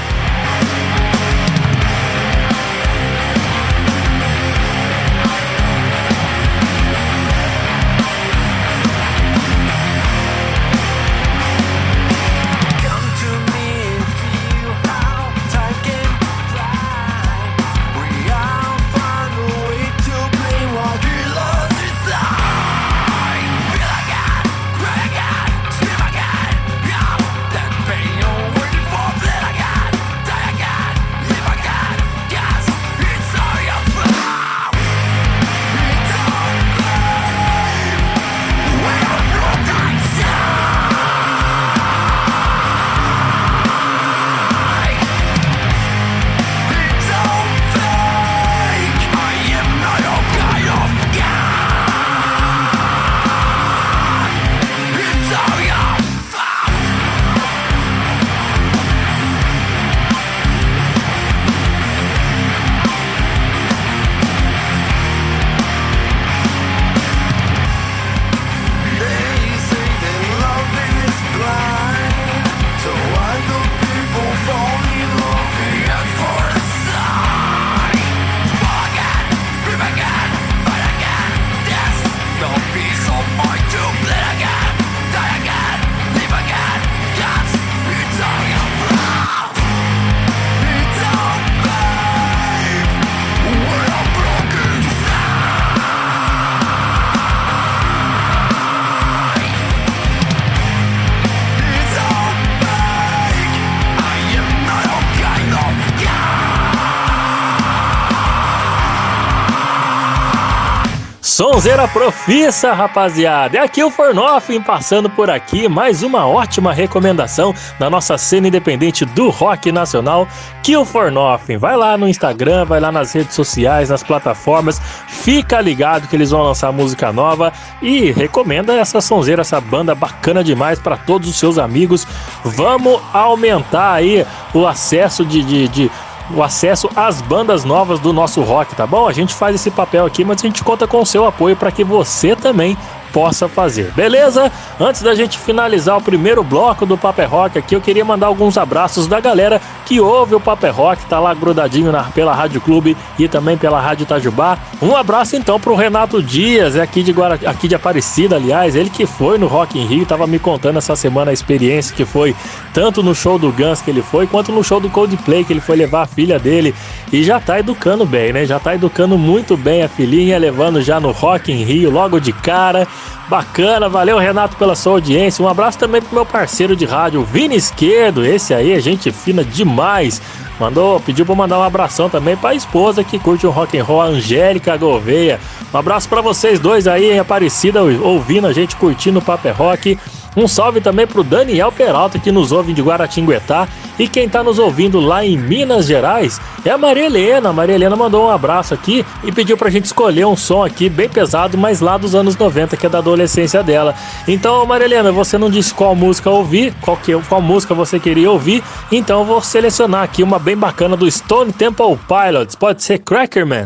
Sonzeira 111.64 111.88
profissa, 111.88 112.74
rapaziada. 112.74 113.58
É 113.58 113.62
aqui 113.62 113.82
o 113.82 113.90
Fornoffin 113.90 114.60
passando 114.60 115.10
por 115.10 115.30
aqui. 115.30 115.70
Mais 115.70 116.04
uma 116.04 116.28
ótima 116.28 116.74
recomendação 116.74 117.56
da 117.80 117.90
nossa 117.90 118.18
cena 118.18 118.50
independente 118.50 119.06
do 119.06 119.30
rock 119.30 119.72
nacional, 119.72 120.28
Kill 120.62 120.84
Fornoffin. 120.84 121.56
Vai 121.56 121.78
lá 121.78 121.98
no 121.98 122.10
Instagram, 122.10 122.66
vai 122.66 122.82
lá 122.82 122.92
nas 122.92 123.14
redes 123.14 123.34
sociais, 123.34 123.88
nas 123.88 124.04
plataformas. 124.04 124.78
Fica 125.08 125.62
ligado 125.62 126.06
que 126.10 126.18
eles 126.18 126.32
vão 126.32 126.42
lançar 126.42 126.70
música 126.74 127.14
nova 127.14 127.54
e 127.82 128.12
recomenda 128.12 128.74
essa 128.74 129.00
sonzeira, 129.00 129.40
essa 129.40 129.62
banda 129.62 129.96
bacana 129.96 130.44
demais 130.44 130.80
para 130.80 130.98
todos 130.98 131.30
os 131.30 131.40
seus 131.40 131.58
amigos. 131.58 132.06
Vamos 132.44 133.02
aumentar 133.14 133.94
aí 133.94 134.28
o 134.54 134.68
acesso 134.68 135.26
de, 135.26 135.42
de, 135.42 135.68
de 135.70 135.92
o 136.32 136.42
acesso 136.42 136.90
às 136.96 137.22
bandas 137.22 137.64
novas 137.64 138.00
do 138.00 138.14
nosso 138.14 138.42
rock, 138.42 138.76
tá 138.76 138.88
bom? 138.88 139.08
A 139.08 139.14
gente 139.14 139.34
faz 139.34 139.56
esse 139.56 139.72
papel 139.72 140.06
aqui, 140.06 140.24
mas 140.24 140.40
a 140.40 140.48
gente 140.48 140.64
conta 140.64 140.88
com 140.88 141.02
o 141.02 141.06
seu 141.06 141.26
apoio 141.26 141.56
para 141.56 141.72
que 141.72 141.84
você 141.84 142.36
também 142.36 142.78
possa 143.14 143.48
fazer, 143.48 143.94
beleza? 143.94 144.52
Antes 144.80 145.04
da 145.04 145.14
gente 145.14 145.38
finalizar 145.38 145.96
o 145.96 146.02
primeiro 146.02 146.44
bloco 146.44 146.86
do 146.86 146.98
Paper 146.98 147.30
Rock 147.30 147.60
aqui, 147.60 147.76
eu 147.76 147.82
queria 147.82 148.04
mandar 148.04 148.26
alguns 148.28 148.58
abraços 148.58 149.06
da 149.06 149.20
galera 149.20 149.62
que 149.86 150.02
ouve 150.02 150.34
o 150.34 150.40
Paper 150.40 150.76
Rock, 150.76 151.06
tá 151.06 151.20
lá 151.20 151.34
grudadinho 151.34 151.92
na, 151.92 152.04
pela 152.06 152.34
Rádio 152.34 152.60
Clube 152.60 152.98
e 153.20 153.28
também 153.28 153.56
pela 153.56 153.80
Rádio 153.80 154.04
Itajubá. 154.04 154.58
Um 154.82 154.96
abraço 154.96 155.36
então 155.36 155.60
pro 155.60 155.76
Renato 155.76 156.22
Dias, 156.24 156.76
é 156.76 156.82
aqui 156.82 157.04
de, 157.04 157.12
Guara, 157.12 157.40
aqui 157.46 157.68
de 157.68 157.76
Aparecida, 157.76 158.36
aliás, 158.36 158.76
ele 158.76 158.90
que 158.90 159.06
foi 159.06 159.38
no 159.38 159.46
Rock 159.46 159.80
in 159.80 159.86
Rio, 159.86 160.06
tava 160.06 160.26
me 160.26 160.40
contando 160.40 160.78
essa 160.78 160.96
semana 160.96 161.30
a 161.30 161.34
experiência 161.34 161.96
que 161.96 162.06
foi 162.06 162.36
tanto 162.74 163.04
no 163.04 163.14
show 163.14 163.38
do 163.38 163.52
Guns 163.52 163.82
que 163.82 163.92
ele 163.92 164.02
foi, 164.02 164.26
quanto 164.26 164.52
no 164.52 164.64
show 164.64 164.80
do 164.80 164.90
Coldplay 164.90 165.44
que 165.44 165.54
ele 165.54 165.62
foi 165.62 165.76
levar 165.76 166.02
a 166.02 166.08
filha 166.08 166.40
dele 166.40 166.74
e 167.12 167.24
já 167.24 167.40
tá 167.40 167.60
educando 167.60 168.06
bem, 168.06 168.34
né? 168.34 168.46
Já 168.46 168.60
tá 168.60 168.74
educando 168.74 169.18
muito 169.18 169.56
bem 169.56 169.84
a 169.84 169.88
filhinha, 169.88 170.38
levando 170.40 170.82
já 170.82 171.00
no 171.00 171.12
Rock 171.12 171.52
in 171.52 171.64
Rio 171.64 171.92
logo 171.92 172.20
de 172.20 172.34
cara. 172.34 172.88
Bacana, 173.28 173.88
valeu 173.88 174.18
Renato 174.18 174.58
pela 174.58 174.76
sua 174.76 174.94
audiência. 174.94 175.44
Um 175.44 175.48
abraço 175.48 175.78
também 175.78 176.02
pro 176.02 176.14
meu 176.14 176.26
parceiro 176.26 176.76
de 176.76 176.86
rádio, 176.86 177.24
Vini 177.24 177.56
Esquerdo. 177.56 178.26
Esse 178.26 178.54
aí 178.54 178.72
é 178.72 178.80
gente 178.80 179.12
fina 179.12 179.44
demais. 179.44 180.22
Mandou, 180.60 181.00
pediu 181.00 181.26
para 181.26 181.36
mandar 181.36 181.60
um 181.60 181.64
abração 181.64 182.10
também 182.10 182.38
para 182.38 182.52
a 182.52 182.56
esposa 182.56 183.04
que 183.04 183.18
curte 183.18 183.48
o 183.48 183.50
rock 183.50 183.78
and 183.78 183.84
roll, 183.84 184.02
Angélica 184.02 184.78
Gouveia. 184.78 185.40
Um 185.74 185.78
abraço 185.78 186.08
para 186.08 186.22
vocês 186.22 186.60
dois 186.60 186.88
aí 186.88 187.18
Aparecida, 187.18 187.82
ouvindo 187.82 188.46
a 188.46 188.54
gente 188.54 188.76
curtindo 188.76 189.20
o 189.20 189.22
Paper 189.22 189.58
Rock. 189.58 189.98
Um 190.36 190.48
salve 190.48 190.82
também 190.82 191.06
pro 191.06 191.24
Daniel 191.24 191.72
Peralta 191.72 192.20
que 192.20 192.32
nos 192.32 192.52
ouve 192.52 192.74
de 192.74 192.82
Guaratinguetá 192.82 193.68
e 194.00 194.08
quem 194.08 194.28
tá 194.28 194.44
nos 194.44 194.58
ouvindo 194.58 195.00
lá 195.00 195.24
em 195.24 195.38
Minas 195.38 195.86
Gerais 195.86 196.42
é 196.66 196.72
a 196.72 196.78
Maria 196.78 197.06
Helena. 197.06 197.50
A 197.50 197.54
Maria 197.54 197.76
Helena 197.76 197.96
mandou 197.96 198.26
um 198.26 198.30
abraço 198.30 198.74
aqui 198.74 199.06
e 199.24 199.32
pediu 199.32 199.58
pra 199.58 199.70
gente 199.70 199.86
escolher 199.86 200.26
um 200.26 200.36
som 200.36 200.64
aqui 200.64 200.90
bem 200.90 201.08
pesado, 201.08 201.58
mas 201.58 201.80
lá 201.80 201.98
dos 201.98 202.16
anos 202.16 202.36
90, 202.36 202.76
que 202.76 202.86
é 202.86 202.90
da 202.90 202.98
adolescência 202.98 203.62
dela. 203.62 203.94
Então, 204.28 204.66
Maria 204.66 204.86
Helena, 204.86 205.12
você 205.12 205.38
não 205.38 205.50
disse 205.50 205.74
qual 205.74 205.96
música 205.96 206.30
ouvir, 206.30 206.74
qual, 206.82 206.98
que, 206.98 207.16
qual 207.30 207.42
música 207.42 207.74
você 207.74 208.00
queria 208.00 208.32
ouvir, 208.32 208.64
então 208.92 209.20
eu 209.20 209.26
vou 209.26 209.42
selecionar 209.42 210.04
aqui 210.04 210.24
uma 210.24 210.40
bem 210.40 210.58
bacana 210.58 210.98
do 210.98 211.10
Stone 211.10 211.54
Temple 211.54 212.00
Pilots. 212.08 212.56
Pode 212.56 212.84
ser 212.84 213.00
Crackerman. 213.00 213.64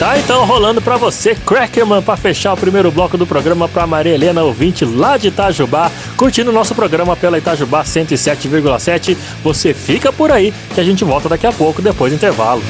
Tá 0.00 0.18
então 0.18 0.46
rolando 0.46 0.80
para 0.80 0.96
você, 0.96 1.34
Crackerman, 1.34 2.00
para 2.00 2.16
fechar 2.16 2.54
o 2.54 2.56
primeiro 2.56 2.90
bloco 2.90 3.18
do 3.18 3.26
programa 3.26 3.68
para 3.68 3.86
Maria 3.86 4.14
Helena, 4.14 4.42
ouvinte 4.42 4.82
lá 4.82 5.18
de 5.18 5.28
Itajubá, 5.28 5.92
curtindo 6.16 6.50
o 6.50 6.54
nosso 6.54 6.74
programa 6.74 7.14
pela 7.14 7.36
Itajubá 7.36 7.84
107,7. 7.84 9.14
Você 9.44 9.74
fica 9.74 10.10
por 10.10 10.32
aí 10.32 10.54
que 10.74 10.80
a 10.80 10.84
gente 10.84 11.04
volta 11.04 11.28
daqui 11.28 11.46
a 11.46 11.52
pouco, 11.52 11.82
depois 11.82 12.10
do 12.10 12.16
intervalo. 12.16 12.62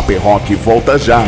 Paper 0.00 0.22
Rock 0.22 0.54
volta 0.54 0.98
já. 0.98 1.22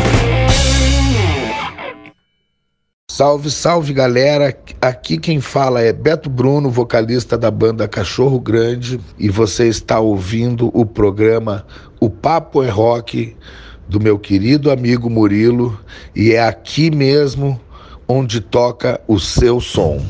Salve, 3.10 3.50
salve 3.50 3.92
galera! 3.92 4.56
Aqui 4.80 5.18
quem 5.18 5.42
fala 5.42 5.82
é 5.82 5.92
Beto 5.92 6.30
Bruno, 6.30 6.70
vocalista 6.70 7.36
da 7.36 7.50
banda 7.50 7.86
Cachorro 7.86 8.40
Grande, 8.40 8.98
e 9.18 9.28
você 9.28 9.68
está 9.68 10.00
ouvindo 10.00 10.70
o 10.72 10.86
programa 10.86 11.66
O 12.00 12.08
Papo 12.08 12.62
é 12.62 12.70
Rock 12.70 13.36
do 13.86 14.00
meu 14.00 14.18
querido 14.18 14.70
amigo 14.70 15.10
Murilo, 15.10 15.78
e 16.16 16.32
é 16.32 16.42
aqui 16.42 16.90
mesmo 16.90 17.60
onde 18.08 18.40
toca 18.40 18.98
o 19.06 19.20
seu 19.20 19.60
som. 19.60 20.00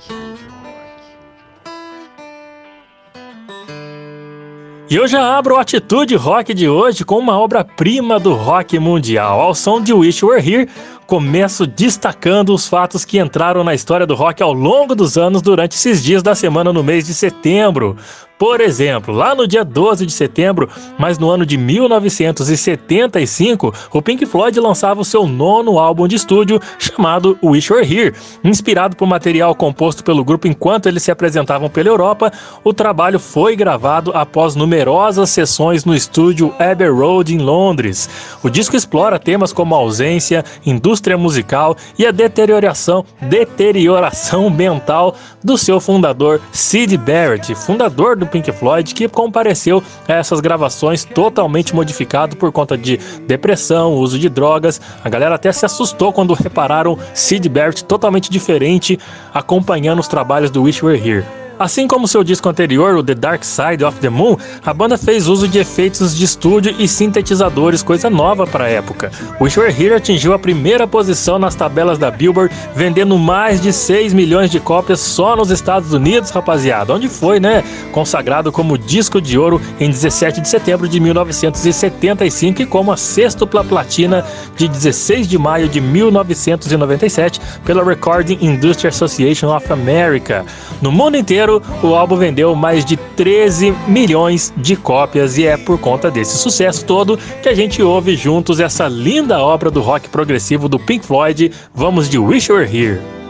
E 4.88 4.96
eu 4.96 5.08
já 5.08 5.36
abro 5.36 5.56
o 5.56 5.58
Atitude 5.58 6.16
Rock 6.16 6.54
de 6.54 6.70
hoje 6.70 7.04
com 7.04 7.18
uma 7.18 7.40
obra-prima 7.40 8.20
do 8.20 8.34
rock 8.34 8.78
mundial, 8.78 9.42
ao 9.42 9.56
som 9.56 9.82
de 9.82 9.94
Wish 9.94 10.24
Were 10.24 10.40
Here, 10.40 10.70
começo 11.12 11.68
destacando 11.68 12.54
os 12.54 12.70
fatos 12.70 13.04
que 13.04 13.20
entraram 13.20 13.66
na 13.66 13.74
história 13.74 14.08
do 14.08 14.16
rock 14.16 14.42
ao 14.42 14.54
longo 14.54 14.96
dos 14.96 15.18
anos 15.18 15.42
durante 15.42 15.74
esses 15.74 16.02
dias 16.02 16.24
da 16.24 16.34
semana 16.34 16.72
no 16.72 16.82
mês 16.82 17.06
de 17.06 17.14
setembro. 17.14 17.98
Por 18.42 18.60
exemplo, 18.60 19.14
lá 19.14 19.36
no 19.36 19.48
dia 19.48 19.64
12 19.64 20.04
de 20.04 20.12
setembro, 20.12 20.68
mas 20.98 21.20
no 21.20 21.30
ano 21.30 21.46
de 21.46 21.60
1975, 21.60 23.72
o 23.94 24.02
Pink 24.02 24.26
Floyd 24.26 24.60
lançava 24.60 25.00
o 25.00 25.06
seu 25.06 25.28
nono 25.28 25.78
álbum 25.78 26.08
de 26.08 26.16
estúdio 26.16 26.60
chamado 26.80 27.38
Wish 27.44 27.72
Were 27.72 27.86
Here. 27.86 28.16
Inspirado 28.44 28.96
por 28.96 29.08
material 29.08 29.54
composto 29.54 30.04
pelo 30.04 30.26
grupo 30.26 30.48
enquanto 30.48 30.88
eles 30.88 31.04
se 31.04 31.12
apresentavam 31.12 31.70
pela 31.70 31.90
Europa, 31.90 32.34
o 32.64 32.74
trabalho 32.74 33.20
foi 33.20 33.56
gravado 33.56 34.12
após 34.16 34.56
numerosas 34.56 35.30
sessões 35.30 35.86
no 35.86 35.96
estúdio 35.96 36.52
Abbey 36.58 36.90
Road 36.90 37.36
em 37.36 37.38
Londres. 37.38 38.10
O 38.42 38.50
disco 38.50 38.76
explora 38.76 39.20
temas 39.20 39.54
como 39.54 39.76
ausência, 39.76 40.44
indústria 40.66 41.01
musical 41.18 41.76
e 41.98 42.06
a 42.06 42.12
deterioração, 42.12 43.06
deterioração 43.22 44.50
mental 44.50 45.16
do 45.44 45.58
seu 45.58 45.80
fundador 45.80 46.42
Sid 46.52 46.98
Barrett, 46.98 47.54
fundador 47.56 48.16
do 48.16 48.28
Pink 48.28 48.52
Floyd, 48.52 48.94
que 48.94 49.08
compareceu 49.08 49.84
a 50.08 50.14
essas 50.14 50.40
gravações 50.40 51.04
totalmente 51.04 51.76
modificado 51.76 52.36
por 52.38 52.52
conta 52.52 52.78
de 52.78 52.98
depressão, 53.28 53.94
uso 53.94 54.20
de 54.20 54.30
drogas. 54.30 54.80
A 55.04 55.10
galera 55.10 55.36
até 55.36 55.52
se 55.52 55.66
assustou 55.66 56.14
quando 56.14 56.34
repararam 56.34 56.98
Sid 57.14 57.48
Barrett 57.50 57.84
totalmente 57.84 58.30
diferente 58.30 59.00
acompanhando 59.34 60.00
os 60.00 60.08
trabalhos 60.08 60.52
do 60.52 60.64
Wish 60.64 60.84
We're 60.84 60.98
Here. 60.98 61.41
Assim 61.62 61.88
como 61.88 62.08
seu 62.08 62.24
disco 62.24 62.50
anterior, 62.50 62.96
o 62.96 63.04
The 63.04 63.14
Dark 63.14 63.44
Side 63.44 63.86
of 63.86 64.00
the 64.00 64.10
Moon, 64.10 64.36
a 64.66 64.74
banda 64.74 64.98
fez 64.98 65.28
uso 65.28 65.48
de 65.48 65.60
efeitos 65.60 66.18
de 66.18 66.26
estúdio 66.26 66.74
e 66.80 66.88
sintetizadores, 66.88 67.84
coisa 67.84 68.10
nova 68.10 68.48
para 68.48 68.64
a 68.64 68.68
época. 68.68 69.12
Wish 69.40 69.60
We're 69.60 69.72
Here 69.72 69.94
atingiu 69.94 70.34
a 70.34 70.40
primeira 70.40 70.88
posição 70.88 71.38
nas 71.38 71.54
tabelas 71.54 72.00
da 72.00 72.10
Billboard, 72.10 72.52
vendendo 72.76 73.16
mais 73.16 73.62
de 73.62 73.72
6 73.72 74.12
milhões 74.12 74.50
de 74.50 74.60
cópias 74.60 75.02
só 75.02 75.36
nos 75.36 75.52
Estados 75.52 75.94
Unidos, 75.94 76.32
rapaziada. 76.32 76.96
Onde 76.96 77.08
foi, 77.08 77.40
né? 77.40 77.64
Consagrado 77.92 78.52
como 78.52 78.76
disco 78.76 79.22
de 79.22 79.38
ouro 79.38 79.62
em 79.80 79.88
17 79.88 80.42
de 80.42 80.50
setembro 80.50 80.88
de 80.88 81.00
1975 81.00 82.64
e 82.64 82.66
como 82.66 82.92
a 82.92 82.98
sextupla 82.98 83.64
platina 83.64 84.26
de 84.58 84.68
16 84.68 85.28
de 85.28 85.38
maio 85.38 85.70
de 85.70 85.80
1997 85.80 87.40
pela 87.64 87.84
Recording 87.84 88.40
Industry 88.42 88.88
Association 88.88 89.56
of 89.56 89.72
America. 89.72 90.44
No 90.82 90.92
mundo 90.92 91.18
inteiro, 91.18 91.51
o 91.82 91.96
álbum 91.96 92.16
vendeu 92.16 92.54
mais 92.56 92.86
de 92.86 92.96
13 92.96 93.74
milhões 93.88 94.54
de 94.56 94.76
cópias 94.76 95.38
e 95.38 95.46
é 95.46 95.58
por 95.58 95.80
conta 95.80 96.12
desse 96.12 96.38
sucesso 96.38 96.86
todo 96.86 97.18
que 97.42 97.50
a 97.50 97.56
gente 97.56 97.82
ouve 97.82 98.16
juntos 98.16 98.60
essa 98.60 98.88
linda 98.88 99.40
obra 99.40 99.72
do 99.72 99.82
rock 99.82 100.08
progressivo 100.10 100.70
do 100.70 100.78
Pink 100.78 101.06
Floyd. 101.06 101.52
Vamos 101.74 102.08
de 102.08 102.20
Wish 102.20 102.50
You 102.50 102.58
Were 102.58 102.78
Here. 102.78 103.21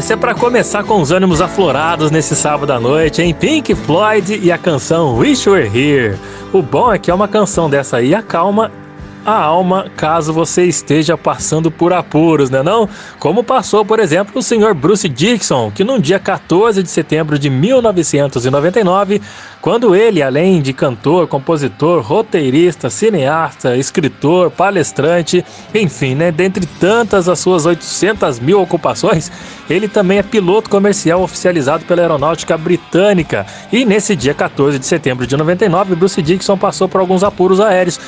Essa 0.00 0.14
é 0.14 0.16
para 0.16 0.34
começar 0.34 0.82
com 0.82 0.98
os 0.98 1.10
ânimos 1.10 1.42
aflorados 1.42 2.10
nesse 2.10 2.34
sábado 2.34 2.70
à 2.70 2.80
noite, 2.80 3.20
em 3.20 3.34
Pink 3.34 3.74
Floyd 3.74 4.40
e 4.42 4.50
a 4.50 4.56
canção 4.56 5.18
Wish 5.18 5.46
Were 5.46 5.68
Here. 5.68 6.18
O 6.54 6.62
bom 6.62 6.90
é 6.90 6.98
que 6.98 7.10
é 7.10 7.14
uma 7.14 7.28
canção 7.28 7.68
dessa 7.68 7.98
aí 7.98 8.14
acalma 8.14 8.72
a 9.24 9.34
alma 9.34 9.90
caso 9.96 10.32
você 10.32 10.64
esteja 10.64 11.16
passando 11.16 11.70
por 11.70 11.92
apuros, 11.92 12.50
né 12.50 12.62
não? 12.62 12.88
Como 13.18 13.44
passou, 13.44 13.84
por 13.84 13.98
exemplo, 13.98 14.38
o 14.38 14.42
senhor 14.42 14.74
Bruce 14.74 15.08
Dixon, 15.08 15.70
que 15.70 15.84
no 15.84 15.98
dia 15.98 16.18
14 16.18 16.82
de 16.82 16.90
setembro 16.90 17.38
de 17.38 17.50
1999, 17.50 19.20
quando 19.60 19.94
ele, 19.94 20.22
além 20.22 20.62
de 20.62 20.72
cantor, 20.72 21.26
compositor, 21.26 22.00
roteirista, 22.02 22.88
cineasta, 22.88 23.76
escritor, 23.76 24.50
palestrante, 24.50 25.44
enfim, 25.74 26.14
né, 26.14 26.32
dentre 26.32 26.64
tantas 26.66 27.28
as 27.28 27.38
suas 27.38 27.66
800 27.66 28.40
mil 28.40 28.60
ocupações, 28.60 29.30
ele 29.68 29.86
também 29.86 30.18
é 30.18 30.22
piloto 30.22 30.70
comercial 30.70 31.22
oficializado 31.22 31.84
pela 31.84 32.02
Aeronáutica 32.02 32.56
Britânica. 32.56 33.46
E 33.72 33.84
nesse 33.84 34.16
dia 34.16 34.32
14 34.32 34.78
de 34.78 34.86
setembro 34.86 35.26
de 35.26 35.36
99, 35.36 35.94
Bruce 35.94 36.22
Dixon 36.22 36.56
passou 36.56 36.88
por 36.88 37.00
alguns 37.00 37.22
apuros 37.22 37.60
aéreos. 37.60 38.00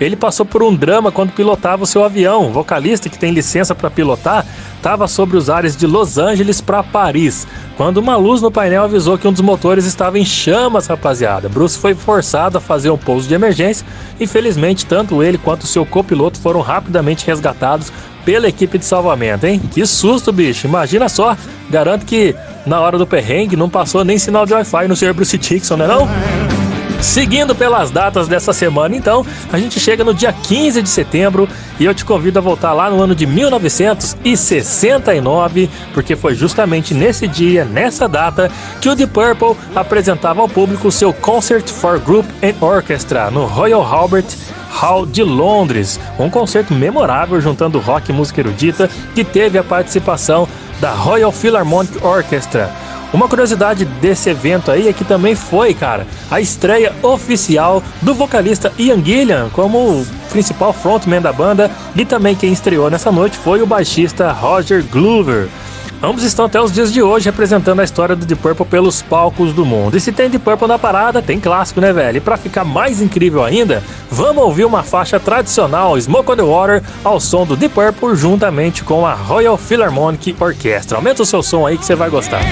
Ele 0.00 0.16
passou 0.16 0.44
por 0.44 0.62
um 0.62 0.74
drama 0.74 1.12
quando 1.12 1.32
pilotava 1.32 1.84
o 1.84 1.86
seu 1.86 2.04
avião. 2.04 2.48
O 2.48 2.52
vocalista 2.52 3.08
que 3.08 3.18
tem 3.18 3.32
licença 3.32 3.74
para 3.74 3.90
pilotar 3.90 4.44
estava 4.76 5.08
sobre 5.08 5.36
os 5.36 5.48
ares 5.48 5.76
de 5.76 5.86
Los 5.86 6.18
Angeles 6.18 6.60
para 6.60 6.82
Paris, 6.82 7.46
quando 7.74 7.98
uma 7.98 8.16
luz 8.16 8.42
no 8.42 8.50
painel 8.50 8.84
avisou 8.84 9.16
que 9.16 9.26
um 9.26 9.32
dos 9.32 9.40
motores 9.40 9.86
estava 9.86 10.18
em 10.18 10.24
chamas, 10.24 10.86
rapaziada. 10.86 11.48
Bruce 11.48 11.78
foi 11.78 11.94
forçado 11.94 12.58
a 12.58 12.60
fazer 12.60 12.90
um 12.90 12.98
pouso 12.98 13.26
de 13.26 13.34
emergência. 13.34 13.86
Infelizmente, 14.20 14.84
tanto 14.84 15.22
ele 15.22 15.38
quanto 15.38 15.66
seu 15.66 15.86
copiloto 15.86 16.38
foram 16.38 16.60
rapidamente 16.60 17.26
resgatados 17.26 17.90
pela 18.26 18.48
equipe 18.48 18.78
de 18.78 18.84
salvamento, 18.84 19.46
hein? 19.46 19.60
Que 19.72 19.86
susto, 19.86 20.32
bicho! 20.32 20.66
Imagina 20.66 21.08
só, 21.08 21.36
garanto 21.70 22.04
que 22.04 22.34
na 22.66 22.80
hora 22.80 22.98
do 22.98 23.06
perrengue 23.06 23.56
não 23.56 23.70
passou 23.70 24.04
nem 24.04 24.18
sinal 24.18 24.44
de 24.44 24.52
Wi-Fi 24.52 24.88
no 24.88 24.96
Sr. 24.96 25.14
Bruce 25.14 25.38
Dixon, 25.38 25.76
né 25.76 25.86
não? 25.86 26.73
Seguindo 27.00 27.54
pelas 27.54 27.90
datas 27.90 28.28
dessa 28.28 28.52
semana, 28.52 28.94
então, 28.96 29.24
a 29.52 29.58
gente 29.58 29.78
chega 29.78 30.02
no 30.02 30.14
dia 30.14 30.32
15 30.32 30.82
de 30.82 30.88
setembro 30.88 31.48
e 31.78 31.84
eu 31.84 31.94
te 31.94 32.04
convido 32.04 32.38
a 32.38 32.42
voltar 32.42 32.72
lá 32.72 32.90
no 32.90 33.00
ano 33.00 33.14
de 33.14 33.26
1969, 33.26 35.70
porque 35.92 36.16
foi 36.16 36.34
justamente 36.34 36.94
nesse 36.94 37.28
dia, 37.28 37.64
nessa 37.64 38.08
data, 38.08 38.50
que 38.80 38.88
o 38.88 38.94
Deep 38.94 39.12
Purple 39.12 39.54
apresentava 39.74 40.40
ao 40.40 40.48
público 40.48 40.90
seu 40.90 41.12
Concert 41.12 41.68
for 41.68 42.00
Group 42.00 42.24
and 42.42 42.54
Orchestra 42.64 43.30
no 43.30 43.44
Royal 43.44 43.82
Albert 43.82 44.24
Hall 44.70 45.04
de 45.06 45.22
Londres, 45.22 46.00
um 46.18 46.28
concerto 46.28 46.74
memorável 46.74 47.40
juntando 47.40 47.78
rock 47.78 48.10
e 48.10 48.14
música 48.14 48.40
erudita 48.40 48.90
que 49.14 49.22
teve 49.22 49.56
a 49.56 49.62
participação 49.62 50.48
da 50.80 50.90
Royal 50.90 51.30
Philharmonic 51.30 52.04
Orchestra. 52.04 52.68
Uma 53.14 53.28
curiosidade 53.28 53.84
desse 53.84 54.28
evento 54.28 54.72
aí 54.72 54.88
é 54.88 54.92
que 54.92 55.04
também 55.04 55.36
foi, 55.36 55.72
cara, 55.72 56.04
a 56.28 56.40
estreia 56.40 56.92
oficial 57.00 57.80
do 58.02 58.12
vocalista 58.12 58.72
Ian 58.76 59.00
Gillan 59.04 59.50
como 59.50 60.04
principal 60.30 60.72
frontman 60.72 61.22
da 61.22 61.32
banda 61.32 61.70
e 61.94 62.04
também 62.04 62.34
quem 62.34 62.52
estreou 62.52 62.90
nessa 62.90 63.12
noite 63.12 63.38
foi 63.38 63.62
o 63.62 63.66
baixista 63.66 64.32
Roger 64.32 64.82
Glover. 64.90 65.48
Ambos 66.02 66.24
estão 66.24 66.46
até 66.46 66.60
os 66.60 66.72
dias 66.72 66.92
de 66.92 67.02
hoje 67.02 67.26
representando 67.26 67.78
a 67.78 67.84
história 67.84 68.16
do 68.16 68.26
Deep 68.26 68.42
Purple 68.42 68.66
pelos 68.66 69.00
palcos 69.00 69.52
do 69.52 69.64
mundo. 69.64 69.96
E 69.96 70.00
se 70.00 70.10
tem 70.10 70.28
Deep 70.28 70.44
Purple 70.44 70.66
na 70.66 70.76
parada, 70.76 71.22
tem 71.22 71.38
clássico, 71.38 71.80
né, 71.80 71.92
velho? 71.92 72.16
E 72.16 72.20
pra 72.20 72.36
ficar 72.36 72.64
mais 72.64 73.00
incrível 73.00 73.44
ainda, 73.44 73.80
vamos 74.10 74.42
ouvir 74.42 74.64
uma 74.64 74.82
faixa 74.82 75.20
tradicional 75.20 75.98
Smoke 76.00 76.32
on 76.32 76.36
the 76.36 76.42
Water 76.42 76.82
ao 77.04 77.20
som 77.20 77.46
do 77.46 77.56
Deep 77.56 77.72
Purple 77.72 78.16
juntamente 78.16 78.82
com 78.82 79.06
a 79.06 79.14
Royal 79.14 79.56
Philharmonic 79.56 80.34
Orchestra. 80.40 80.98
Aumenta 80.98 81.22
o 81.22 81.26
seu 81.26 81.44
som 81.44 81.64
aí 81.64 81.78
que 81.78 81.86
você 81.86 81.94
vai 81.94 82.10
gostar. 82.10 82.42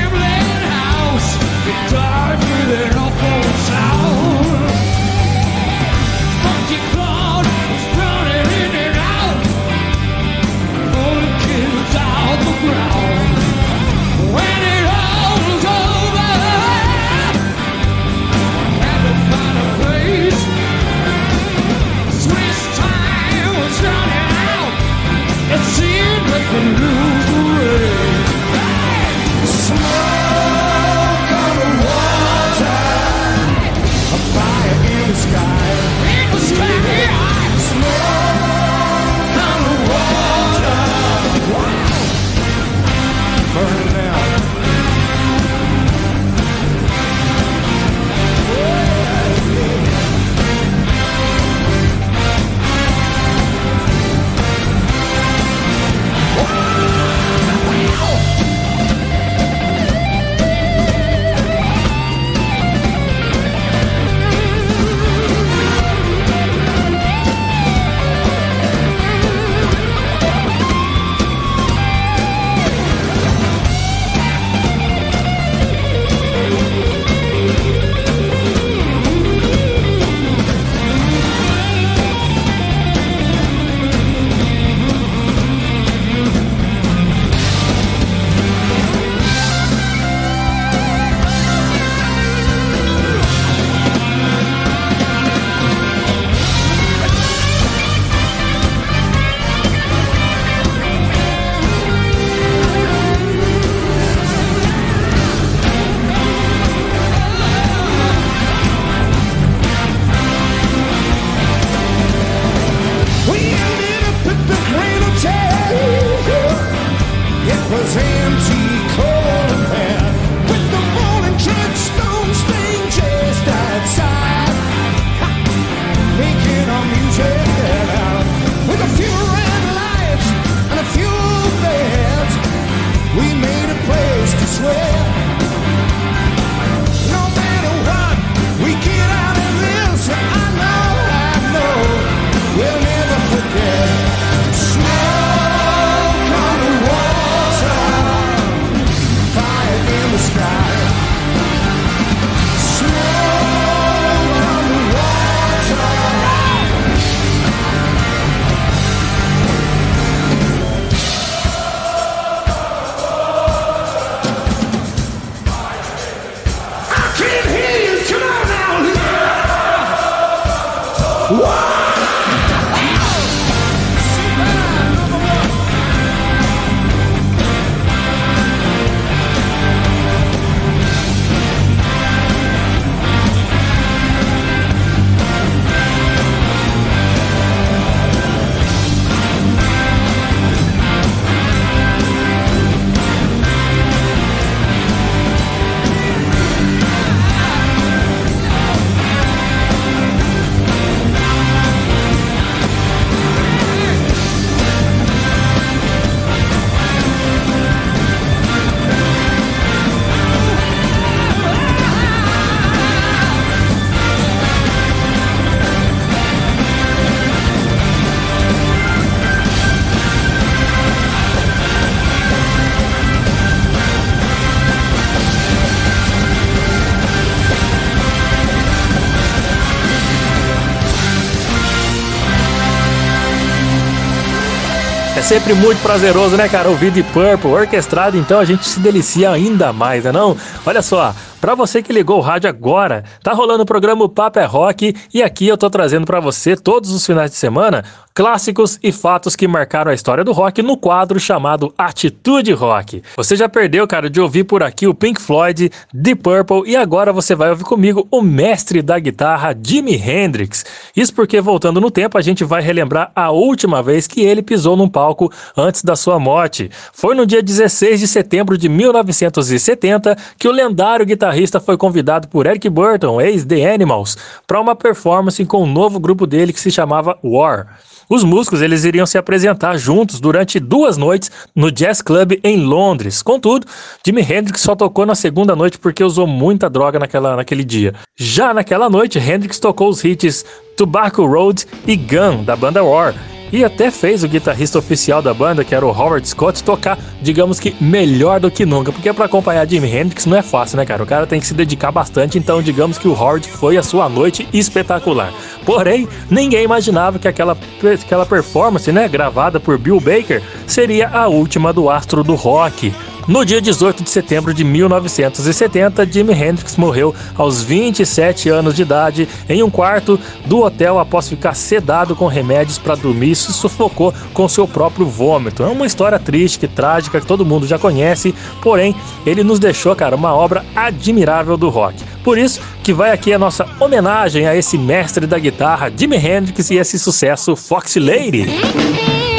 Sempre 235.32 235.54
muito 235.54 235.80
prazeroso, 235.80 236.36
né, 236.36 236.46
cara? 236.46 236.68
Ouvir 236.68 236.90
de 236.90 237.02
Purple 237.02 237.52
orquestrado, 237.52 238.18
então 238.18 238.38
a 238.38 238.44
gente 238.44 238.66
se 238.66 238.78
delicia 238.78 239.30
ainda 239.30 239.72
mais, 239.72 240.04
né 240.04 240.12
não? 240.12 240.36
Olha 240.66 240.82
só, 240.82 241.14
Para 241.42 241.56
você 241.56 241.82
que 241.82 241.92
ligou 241.92 242.18
o 242.18 242.20
rádio 242.20 242.48
agora, 242.48 243.02
tá 243.20 243.32
rolando 243.32 243.64
o 243.64 243.66
programa 243.66 244.04
o 244.04 244.08
Papo 244.08 244.38
é 244.38 244.44
Rock 244.44 244.94
e 245.12 245.24
aqui 245.24 245.48
eu 245.48 245.58
tô 245.58 245.68
trazendo 245.68 246.06
para 246.06 246.20
você 246.20 246.54
todos 246.54 246.92
os 246.92 247.04
finais 247.04 247.32
de 247.32 247.36
semana 247.36 247.82
clássicos 248.14 248.78
e 248.82 248.92
fatos 248.92 249.34
que 249.34 249.48
marcaram 249.48 249.90
a 249.90 249.94
história 249.94 250.22
do 250.22 250.32
rock 250.32 250.62
no 250.62 250.76
quadro 250.76 251.18
chamado 251.18 251.72
Atitude 251.76 252.52
Rock. 252.52 253.02
Você 253.16 253.34
já 253.34 253.48
perdeu, 253.48 253.86
cara, 253.86 254.10
de 254.10 254.20
ouvir 254.20 254.44
por 254.44 254.62
aqui 254.62 254.86
o 254.86 254.94
Pink 254.94 255.20
Floyd, 255.20 255.70
Deep 255.92 256.22
Purple 256.22 256.70
e 256.70 256.76
agora 256.76 257.12
você 257.12 257.34
vai 257.34 257.50
ouvir 257.50 257.64
comigo 257.64 258.06
o 258.10 258.20
mestre 258.20 258.82
da 258.82 258.98
guitarra 258.98 259.56
Jimi 259.60 259.96
Hendrix. 259.96 260.64
Isso 260.94 261.14
porque 261.14 261.40
voltando 261.40 261.80
no 261.80 261.90
tempo 261.90 262.18
a 262.18 262.22
gente 262.22 262.44
vai 262.44 262.62
relembrar 262.62 263.10
a 263.16 263.30
última 263.30 263.82
vez 263.82 264.06
que 264.06 264.20
ele 264.20 264.42
pisou 264.42 264.76
num 264.76 264.88
palco 264.88 265.32
antes 265.56 265.82
da 265.82 265.96
sua 265.96 266.18
morte. 266.18 266.70
Foi 266.92 267.14
no 267.14 267.26
dia 267.26 267.42
16 267.42 267.98
de 267.98 268.06
setembro 268.06 268.58
de 268.58 268.68
1970 268.68 270.16
que 270.38 270.46
o 270.46 270.52
lendário 270.52 271.06
guitarrista 271.06 271.31
foi 271.60 271.76
convidado 271.76 272.28
por 272.28 272.46
Eric 272.46 272.68
Burton, 272.68 273.20
ex-The 273.20 273.74
Animals, 273.74 274.16
para 274.46 274.60
uma 274.60 274.74
performance 274.74 275.44
com 275.44 275.62
um 275.62 275.72
novo 275.72 275.98
grupo 275.98 276.26
dele 276.26 276.52
que 276.52 276.60
se 276.60 276.70
chamava 276.70 277.18
War. 277.22 277.78
Os 278.08 278.24
músicos 278.24 278.60
eles 278.60 278.84
iriam 278.84 279.06
se 279.06 279.16
apresentar 279.16 279.78
juntos 279.78 280.20
durante 280.20 280.60
duas 280.60 280.96
noites 280.96 281.30
no 281.56 281.70
Jazz 281.70 282.02
Club 282.02 282.38
em 282.44 282.58
Londres. 282.58 283.22
Contudo, 283.22 283.66
Jimi 284.04 284.20
Hendrix 284.20 284.60
só 284.60 284.76
tocou 284.76 285.06
na 285.06 285.14
segunda 285.14 285.56
noite 285.56 285.78
porque 285.78 286.04
usou 286.04 286.26
muita 286.26 286.68
droga 286.68 286.98
naquela, 286.98 287.36
naquele 287.36 287.64
dia. 287.64 287.94
Já 288.16 288.52
naquela 288.52 288.90
noite, 288.90 289.18
Hendrix 289.18 289.58
tocou 289.58 289.88
os 289.88 290.04
hits 290.04 290.44
Tobacco 290.76 291.24
Road 291.24 291.66
e 291.86 291.96
Gun 291.96 292.44
da 292.44 292.54
banda 292.54 292.82
War 292.82 293.14
e 293.52 293.64
até 293.64 293.90
fez 293.90 294.24
o 294.24 294.28
guitarrista 294.28 294.78
oficial 294.78 295.20
da 295.20 295.34
banda, 295.34 295.62
que 295.62 295.74
era 295.74 295.84
o 295.84 295.90
Howard 295.90 296.26
Scott, 296.26 296.64
tocar, 296.64 296.98
digamos 297.20 297.60
que 297.60 297.76
melhor 297.80 298.40
do 298.40 298.50
que 298.50 298.64
nunca, 298.64 298.90
porque 298.90 299.12
para 299.12 299.26
acompanhar 299.26 299.68
Jimi 299.68 299.94
Hendrix 299.94 300.24
não 300.26 300.36
é 300.36 300.42
fácil, 300.42 300.78
né, 300.78 300.86
cara? 300.86 301.02
O 301.02 301.06
cara 301.06 301.26
tem 301.26 301.38
que 301.38 301.46
se 301.46 301.54
dedicar 301.54 301.92
bastante, 301.92 302.38
então 302.38 302.62
digamos 302.62 302.96
que 302.96 303.06
o 303.06 303.12
Howard 303.12 303.46
foi 303.48 303.76
a 303.76 303.82
sua 303.82 304.08
noite 304.08 304.48
espetacular. 304.52 305.32
Porém, 305.66 306.08
ninguém 306.30 306.64
imaginava 306.64 307.18
que 307.18 307.28
aquela, 307.28 307.56
aquela 308.02 308.24
performance, 308.24 308.90
né, 308.90 309.06
gravada 309.06 309.60
por 309.60 309.76
Bill 309.76 310.00
Baker, 310.00 310.42
seria 310.66 311.08
a 311.08 311.28
última 311.28 311.72
do 311.72 311.90
astro 311.90 312.24
do 312.24 312.34
rock. 312.34 312.92
No 313.28 313.44
dia 313.44 313.60
18 313.60 314.02
de 314.02 314.10
setembro 314.10 314.52
de 314.52 314.64
1970, 314.64 316.04
Jimi 316.06 316.32
Hendrix 316.32 316.76
morreu 316.76 317.14
aos 317.36 317.62
27 317.62 318.48
anos 318.48 318.74
de 318.74 318.82
idade 318.82 319.28
em 319.48 319.62
um 319.62 319.70
quarto 319.70 320.18
do 320.44 320.60
hotel 320.60 320.98
após 320.98 321.28
ficar 321.28 321.54
sedado 321.54 322.16
com 322.16 322.26
remédios 322.26 322.78
para 322.78 322.96
dormir 322.96 323.30
e 323.30 323.36
se 323.36 323.52
sufocou 323.52 324.12
com 324.34 324.48
seu 324.48 324.66
próprio 324.66 325.06
vômito. 325.06 325.62
É 325.62 325.66
uma 325.66 325.86
história 325.86 326.18
triste, 326.18 326.66
trágica, 326.66 327.20
que 327.20 327.26
todo 327.26 327.46
mundo 327.46 327.64
já 327.64 327.78
conhece, 327.78 328.34
porém, 328.60 328.94
ele 329.24 329.44
nos 329.44 329.60
deixou, 329.60 329.94
cara, 329.94 330.16
uma 330.16 330.34
obra 330.34 330.64
admirável 330.74 331.56
do 331.56 331.68
rock. 331.68 332.02
Por 332.24 332.36
isso 332.36 332.60
que 332.82 332.92
vai 332.92 333.12
aqui 333.12 333.32
a 333.32 333.38
nossa 333.38 333.68
homenagem 333.78 334.48
a 334.48 334.56
esse 334.56 334.76
mestre 334.76 335.28
da 335.28 335.38
guitarra, 335.38 335.92
Jimi 335.96 336.16
Hendrix, 336.16 336.70
e 336.70 336.76
esse 336.76 336.98
sucesso 336.98 337.54
Foxy 337.54 338.00
Lady. 338.00 339.31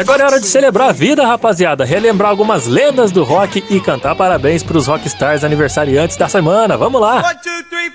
Agora 0.00 0.22
é 0.22 0.26
hora 0.26 0.40
de 0.40 0.46
celebrar 0.46 0.90
a 0.90 0.92
vida, 0.92 1.26
rapaziada. 1.26 1.84
Relembrar 1.84 2.30
algumas 2.30 2.66
lendas 2.66 3.12
do 3.12 3.22
rock 3.22 3.62
e 3.68 3.80
cantar 3.80 4.14
parabéns 4.14 4.62
pros 4.62 4.86
rockstars 4.86 5.44
aniversariantes 5.44 6.16
da 6.16 6.28
semana. 6.28 6.76
Vamos 6.76 7.00
lá! 7.00 7.16
One, 7.16 7.34
two, 7.42 7.64
three, 7.68 7.90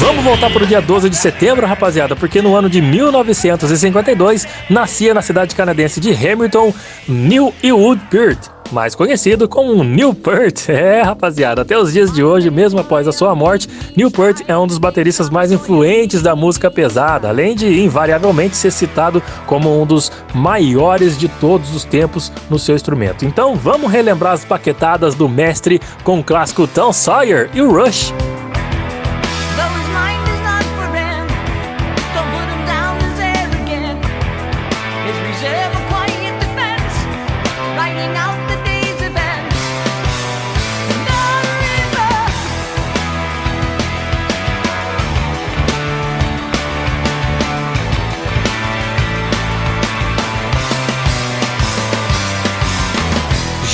Vamos 0.00 0.24
voltar 0.24 0.48
para 0.50 0.62
o 0.62 0.66
dia 0.66 0.80
12 0.80 1.10
de 1.10 1.16
setembro, 1.16 1.66
rapaziada, 1.66 2.14
porque 2.14 2.40
no 2.40 2.54
ano 2.54 2.70
de 2.70 2.80
1952 2.80 4.46
nascia 4.70 5.12
na 5.12 5.20
cidade 5.20 5.56
canadense 5.56 6.00
de 6.00 6.12
Hamilton, 6.12 6.72
New 7.08 7.52
Ewood 7.62 8.00
Peart 8.08 8.57
mais 8.72 8.94
conhecido 8.94 9.48
como 9.48 9.82
Newport. 9.84 10.68
É, 10.78 11.02
rapaziada, 11.02 11.62
até 11.62 11.76
os 11.76 11.92
dias 11.92 12.12
de 12.12 12.22
hoje, 12.22 12.50
mesmo 12.50 12.78
após 12.78 13.08
a 13.08 13.12
sua 13.12 13.34
morte, 13.34 13.68
Newport 13.96 14.42
é 14.46 14.56
um 14.56 14.66
dos 14.66 14.78
bateristas 14.78 15.28
mais 15.28 15.50
influentes 15.50 16.22
da 16.22 16.36
música 16.36 16.70
pesada, 16.70 17.28
além 17.28 17.54
de 17.54 17.82
invariavelmente 17.82 18.56
ser 18.56 18.70
citado 18.70 19.22
como 19.46 19.80
um 19.80 19.84
dos 19.84 20.12
maiores 20.34 21.18
de 21.18 21.28
todos 21.28 21.74
os 21.74 21.84
tempos 21.84 22.30
no 22.48 22.58
seu 22.58 22.76
instrumento. 22.76 23.24
Então, 23.24 23.56
vamos 23.56 23.90
relembrar 23.90 24.34
as 24.34 24.44
paquetadas 24.44 25.14
do 25.14 25.28
mestre 25.28 25.80
com 26.04 26.20
o 26.20 26.24
clássico 26.24 26.66
Tom 26.66 26.92
Sawyer 26.92 27.50
e 27.54 27.60
o 27.60 27.72
Rush. 27.72 28.12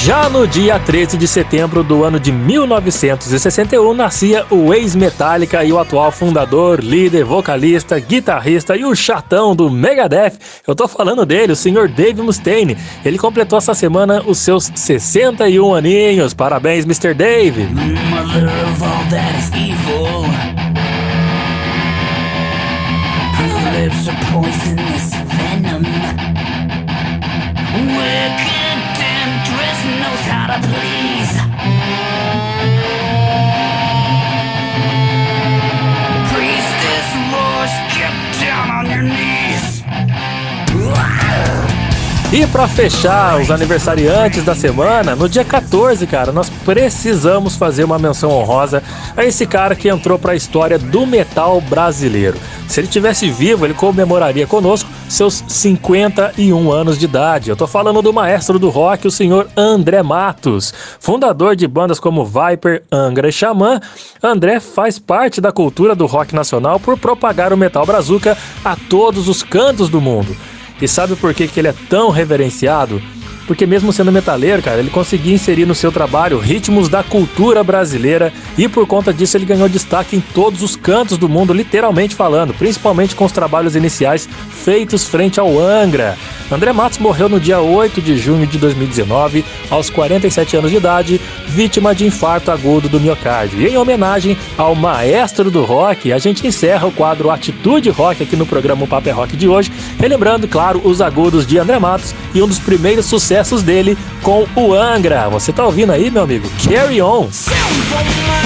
Já 0.05 0.29
no 0.29 0.47
dia 0.47 0.79
13 0.79 1.17
de 1.17 1.27
setembro 1.27 1.83
do 1.83 2.05
ano 2.05 2.21
de 2.21 2.31
1961, 2.31 3.95
nascia 3.95 4.45
o 4.51 4.75
ex-Metallica 4.75 5.65
e 5.65 5.73
o 5.73 5.79
atual 5.79 6.13
fundador, 6.13 6.79
líder, 6.85 7.25
vocalista, 7.25 7.99
guitarrista 7.99 8.77
e 8.77 8.85
o 8.85 8.95
chatão 8.95 9.57
do 9.57 9.71
Megadeth. 9.71 10.35
Eu 10.69 10.75
tô 10.75 10.87
falando 10.87 11.25
dele, 11.25 11.53
o 11.53 11.57
senhor 11.57 11.89
Dave 11.89 12.21
Mustaine. 12.21 12.77
Ele 13.03 13.17
completou 13.17 13.57
essa 13.57 13.73
semana 13.73 14.23
os 14.27 14.37
seus 14.37 14.71
61 14.75 15.73
aninhos. 15.73 16.35
Parabéns, 16.35 16.85
Mr. 16.85 17.15
Dave. 17.15 17.63
Mother 17.65 18.45
That's 30.55 30.94
E 42.35 42.49
para 42.49 42.67
fechar 42.67 43.41
os 43.41 43.49
aniversariantes 43.49 44.45
da 44.45 44.57
semana, 44.57 45.15
no 45.15 45.29
dia 45.29 45.45
14, 45.45 46.05
cara, 46.05 46.33
nós 46.33 46.51
precisamos 46.65 47.55
fazer 47.55 47.85
uma 47.85 47.97
menção 47.97 48.29
honrosa 48.29 48.83
a 49.17 49.25
esse 49.25 49.47
cara 49.47 49.77
que 49.77 49.89
entrou 49.89 50.19
para 50.19 50.33
a 50.33 50.35
história 50.35 50.77
do 50.77 51.07
metal 51.07 51.61
brasileiro. 51.61 52.37
Se 52.67 52.81
ele 52.81 52.89
tivesse 52.89 53.31
vivo, 53.31 53.65
ele 53.65 53.73
comemoraria 53.73 54.49
conosco 54.49 54.91
seus 55.09 55.45
51 55.47 56.73
anos 56.73 56.99
de 56.99 57.05
idade. 57.05 57.51
Eu 57.51 57.57
tô 57.57 57.69
falando 57.69 58.03
do 58.03 58.13
maestro 58.13 58.59
do 58.59 58.69
rock, 58.69 59.07
o 59.07 59.13
senhor 59.13 59.47
André 59.57 60.03
Matos, 60.03 60.75
fundador 60.99 61.55
de 61.55 61.69
bandas 61.69 62.01
como 62.01 62.25
Viper, 62.25 62.83
Angra 62.91 63.29
e 63.29 63.33
Xamã. 63.33 63.81
André 64.21 64.59
faz 64.59 64.99
parte 64.99 65.41
da 65.41 65.53
cultura 65.53 65.95
do 65.95 66.07
rock 66.07 66.35
nacional 66.35 66.81
por 66.81 66.99
propagar 66.99 67.53
o 67.53 67.57
metal 67.57 67.87
brazuca 67.87 68.37
a 68.65 68.75
todos 68.75 69.29
os 69.29 69.45
cantos 69.45 69.89
do 69.89 70.01
mundo. 70.01 70.37
E 70.85 70.89
sabe 70.89 71.17
por 71.17 71.33
que, 71.33 71.49
que 71.49 71.59
ele 71.59 71.69
é 71.69 71.75
tão 71.89 72.11
reverenciado? 72.11 73.01
Porque 73.47 73.67
mesmo 73.67 73.93
sendo 73.93 74.11
metaleiro, 74.11 74.63
cara, 74.63 74.79
ele 74.79 74.91
conseguia 74.91 75.35
inserir 75.35 75.67
no 75.67 75.75
seu 75.75 75.93
trabalho 75.93 76.39
ritmos 76.39 76.89
da 76.89 77.03
cultura 77.03 77.63
brasileira 77.63 78.33
e 78.57 78.69
por 78.69 78.87
conta 78.87 79.13
disso 79.13 79.37
ele 79.37 79.45
ganhou 79.45 79.69
destaque 79.69 80.17
em 80.17 80.21
todos 80.21 80.63
os 80.63 80.77
cantos 80.77 81.19
do 81.19 81.29
mundo, 81.29 81.53
literalmente 81.53 82.15
falando, 82.15 82.55
principalmente 82.55 83.15
com 83.15 83.25
os 83.25 83.33
trabalhos 83.33 83.77
iniciais 83.77 84.29
feitos 84.51 85.07
frente 85.07 85.39
ao 85.39 85.59
Angra. 85.59 86.17
André 86.51 86.73
Matos 86.73 86.99
morreu 86.99 87.29
no 87.29 87.41
dia 87.41 87.61
8 87.61 88.01
de 88.01 88.17
junho 88.17 88.47
de 88.47 88.59
2019, 88.59 89.45
aos 89.71 89.91
47 89.91 90.57
anos 90.57 90.71
de 90.71 90.77
idade, 90.77 91.21
vítima 91.47 91.95
de 91.95 92.07
infarto 92.07 92.51
agudo 92.51 92.89
do 92.89 93.01
miocárdio. 93.01 93.61
E 93.61 93.67
em 93.67 93.77
homenagem 93.77 94.37
ao 94.57 94.75
maestro 94.75 95.51
do 95.51 95.65
rock, 95.65 96.13
a 96.13 96.19
gente 96.19 96.47
encerra 96.47 96.87
o 96.87 96.93
quadro 96.93 97.31
Atitude 97.31 97.91
Rock 97.91 98.23
aqui 98.23 98.37
no 98.37 98.47
programa 98.47 98.87
Paper 98.87 99.17
Rock 99.17 99.37
de 99.37 99.49
hoje, 99.49 99.73
relembrando, 99.99 100.47
claro, 100.47 100.81
os 100.85 101.01
agudos 101.01 101.47
de 101.47 101.59
André 101.59 101.79
Matos 101.79 102.15
e 102.35 102.43
um 102.43 102.47
dos 102.47 102.59
primeiros 102.59 103.07
sucessos 103.07 103.34
dele 103.63 103.99
com 104.23 104.47
o 104.55 104.73
Angra. 104.73 105.29
Você 105.29 105.53
tá 105.53 105.65
ouvindo 105.65 105.91
aí, 105.91 106.11
meu 106.11 106.23
amigo? 106.23 106.49
Carry 106.69 107.03
On! 107.03 107.29
com 107.29 108.44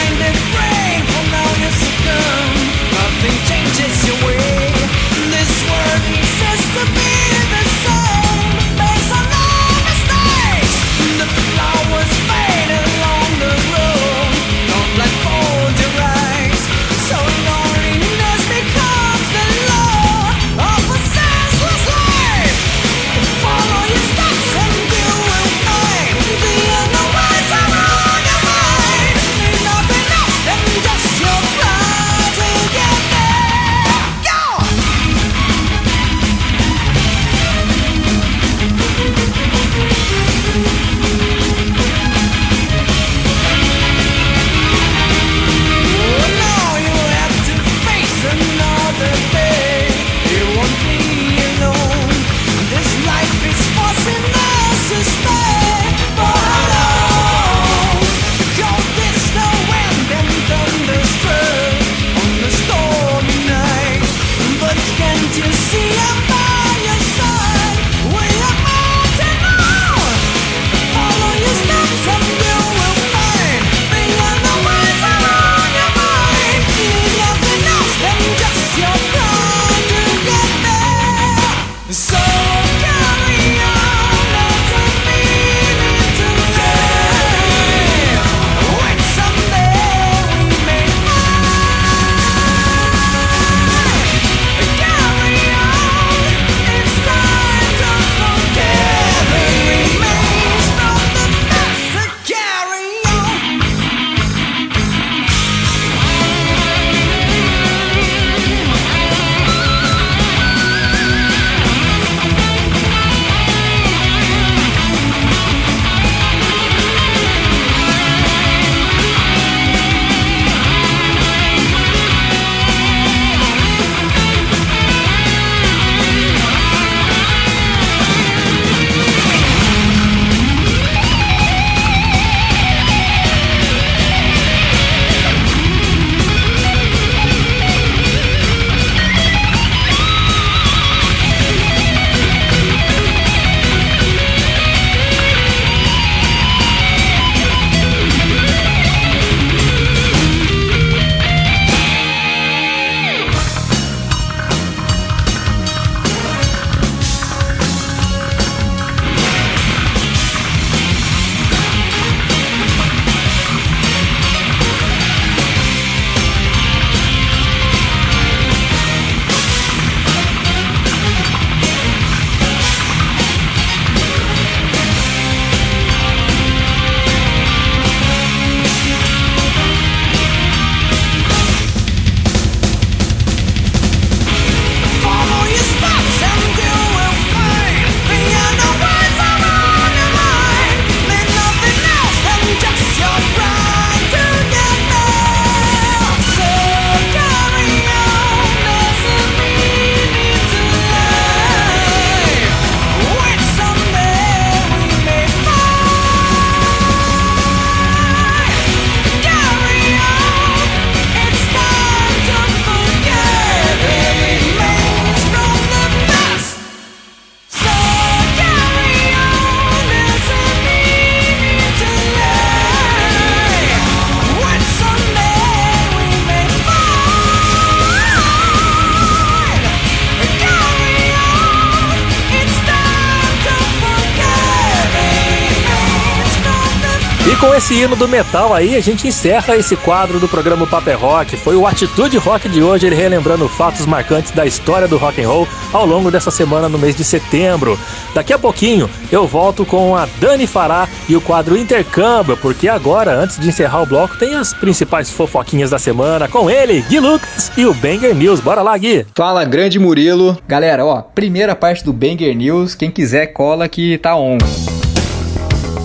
esse 237.68 237.82
hino 237.82 237.94
do 237.94 238.08
metal 238.08 238.54
aí, 238.54 238.76
a 238.76 238.80
gente 238.80 239.06
encerra 239.06 239.54
esse 239.54 239.76
quadro 239.76 240.18
do 240.18 240.26
programa 240.26 240.66
Paper 240.66 240.98
Rock. 240.98 241.36
Foi 241.36 241.54
o 241.54 241.66
Atitude 241.66 242.16
Rock 242.16 242.48
de 242.48 242.62
hoje, 242.62 242.86
ele 242.86 242.96
relembrando 242.96 243.46
fatos 243.46 243.84
marcantes 243.84 244.30
da 244.30 244.46
história 244.46 244.88
do 244.88 244.96
rock 244.96 245.22
and 245.22 245.28
roll 245.28 245.46
ao 245.70 245.84
longo 245.84 246.10
dessa 246.10 246.30
semana 246.30 246.66
no 246.66 246.78
mês 246.78 246.96
de 246.96 247.04
setembro. 247.04 247.78
Daqui 248.14 248.32
a 248.32 248.38
pouquinho 248.38 248.88
eu 249.12 249.26
volto 249.26 249.66
com 249.66 249.94
a 249.94 250.08
Dani 250.18 250.46
Fará 250.46 250.88
e 251.10 251.14
o 251.14 251.20
quadro 251.20 251.58
Intercâmbio, 251.58 252.38
porque 252.38 252.70
agora, 252.70 253.12
antes 253.12 253.38
de 253.38 253.48
encerrar 253.48 253.82
o 253.82 253.86
bloco, 253.86 254.16
tem 254.16 254.34
as 254.34 254.54
principais 254.54 255.10
fofoquinhas 255.10 255.68
da 255.68 255.78
semana 255.78 256.26
com 256.26 256.50
ele, 256.50 256.80
Gui 256.88 257.00
Lucas 257.00 257.52
e 257.54 257.66
o 257.66 257.74
Banger 257.74 258.14
News. 258.14 258.40
Bora 258.40 258.62
lá, 258.62 258.78
Gui! 258.78 259.04
Fala, 259.14 259.44
grande 259.44 259.78
Murilo. 259.78 260.38
Galera, 260.48 260.86
ó, 260.86 261.02
primeira 261.02 261.54
parte 261.54 261.84
do 261.84 261.92
Banger 261.92 262.34
News, 262.34 262.74
quem 262.74 262.90
quiser 262.90 263.26
cola 263.26 263.68
que 263.68 263.98
tá 263.98 264.16
on. 264.16 264.38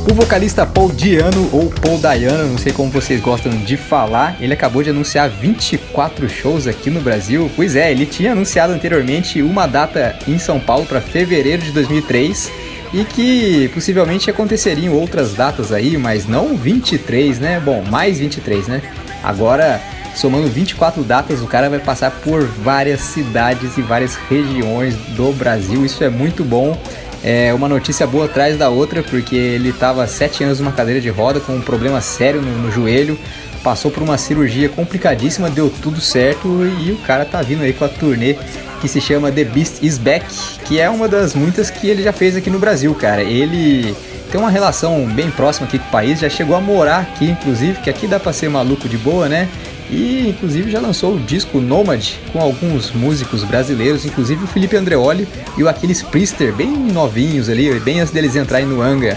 O 0.05 0.13
vocalista 0.13 0.65
Paul 0.65 0.91
Diano, 0.91 1.49
ou 1.53 1.69
Paul 1.69 1.97
Dayano, 1.97 2.49
não 2.49 2.57
sei 2.57 2.73
como 2.73 2.91
vocês 2.91 3.21
gostam 3.21 3.51
de 3.51 3.77
falar, 3.77 4.35
ele 4.39 4.53
acabou 4.53 4.83
de 4.83 4.89
anunciar 4.89 5.29
24 5.29 6.29
shows 6.29 6.67
aqui 6.67 6.89
no 6.89 6.99
Brasil. 6.99 7.49
Pois 7.55 7.75
é, 7.75 7.89
ele 7.89 8.05
tinha 8.05 8.33
anunciado 8.33 8.73
anteriormente 8.73 9.41
uma 9.41 9.65
data 9.65 10.15
em 10.27 10.37
São 10.37 10.59
Paulo 10.59 10.85
para 10.85 10.99
fevereiro 10.99 11.61
de 11.61 11.71
2003 11.71 12.51
e 12.93 13.05
que 13.05 13.69
possivelmente 13.73 14.29
aconteceriam 14.29 14.93
outras 14.93 15.33
datas 15.33 15.71
aí, 15.71 15.97
mas 15.97 16.27
não 16.27 16.55
23, 16.55 17.39
né? 17.39 17.61
Bom, 17.63 17.81
mais 17.89 18.19
23, 18.19 18.67
né? 18.67 18.81
Agora, 19.23 19.81
somando 20.13 20.47
24 20.47 21.01
datas, 21.01 21.41
o 21.41 21.47
cara 21.47 21.69
vai 21.69 21.79
passar 21.79 22.11
por 22.11 22.45
várias 22.45 22.99
cidades 23.01 23.77
e 23.77 23.81
várias 23.81 24.15
regiões 24.29 24.95
do 25.15 25.31
Brasil. 25.31 25.85
Isso 25.85 26.03
é 26.03 26.09
muito 26.09 26.43
bom. 26.43 26.77
É 27.23 27.53
uma 27.53 27.69
notícia 27.69 28.05
boa 28.05 28.25
atrás 28.25 28.57
da 28.57 28.69
outra, 28.69 29.01
porque 29.01 29.35
ele 29.35 29.69
estava 29.69 30.05
sete 30.07 30.43
anos 30.43 30.59
numa 30.59 30.73
cadeira 30.73 30.99
de 30.99 31.09
roda 31.09 31.39
com 31.39 31.53
um 31.53 31.61
problema 31.61 32.01
sério 32.01 32.41
no, 32.41 32.51
no, 32.63 32.69
joelho, 32.69 33.17
passou 33.63 33.89
por 33.89 34.03
uma 34.03 34.17
cirurgia 34.17 34.67
complicadíssima, 34.67 35.49
deu 35.49 35.69
tudo 35.69 36.01
certo 36.01 36.49
e 36.85 36.91
o 36.91 36.97
cara 36.97 37.23
tá 37.23 37.41
vindo 37.41 37.63
aí 37.63 37.71
com 37.71 37.85
a 37.85 37.87
turnê 37.87 38.35
que 38.81 38.89
se 38.89 38.99
chama 38.99 39.31
The 39.31 39.45
Beast 39.45 39.81
Is 39.81 39.97
Back, 39.97 40.25
que 40.65 40.81
é 40.81 40.89
uma 40.89 41.07
das 41.07 41.33
muitas 41.33 41.69
que 41.69 41.87
ele 41.87 42.03
já 42.03 42.11
fez 42.11 42.35
aqui 42.35 42.49
no 42.49 42.59
Brasil, 42.59 42.93
cara. 42.93 43.23
Ele 43.23 43.95
tem 44.29 44.41
uma 44.41 44.49
relação 44.49 45.05
bem 45.05 45.31
próxima 45.31 45.65
aqui 45.65 45.79
com 45.79 45.87
o 45.87 45.91
país, 45.91 46.19
já 46.19 46.27
chegou 46.27 46.57
a 46.57 46.59
morar 46.59 46.99
aqui, 46.99 47.29
inclusive, 47.29 47.79
que 47.79 47.89
aqui 47.89 48.05
dá 48.05 48.19
pra 48.19 48.33
ser 48.33 48.49
maluco 48.49 48.89
de 48.89 48.97
boa, 48.97 49.29
né? 49.29 49.47
E 49.93 50.29
inclusive 50.29 50.71
já 50.71 50.79
lançou 50.79 51.15
o 51.15 51.19
disco 51.19 51.61
Nomad 51.61 52.13
com 52.31 52.41
alguns 52.41 52.91
músicos 52.91 53.43
brasileiros, 53.43 54.03
inclusive 54.05 54.43
o 54.43 54.47
Felipe 54.47 54.75
Andreoli 54.75 55.27
e 55.55 55.61
o 55.61 55.69
Aquiles 55.69 56.01
Priester, 56.01 56.51
bem 56.51 56.67
novinhos 56.67 57.47
ali, 57.47 57.79
bem 57.79 57.99
antes 57.99 58.11
deles 58.11 58.35
entrarem 58.35 58.65
no 58.65 58.81
Anga. 58.81 59.15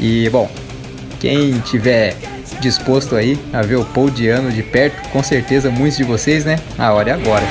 E 0.00 0.28
bom, 0.30 0.50
quem 1.20 1.60
tiver 1.60 2.16
disposto 2.60 3.14
aí 3.14 3.38
a 3.52 3.62
ver 3.62 3.76
o 3.76 3.84
Paul 3.84 4.10
Diano 4.10 4.50
de 4.50 4.64
perto, 4.64 5.08
com 5.10 5.22
certeza 5.22 5.70
muitos 5.70 5.96
de 5.96 6.02
vocês, 6.02 6.44
né? 6.44 6.58
A 6.76 6.92
hora 6.92 7.10
é 7.10 7.12
agora. 7.12 7.44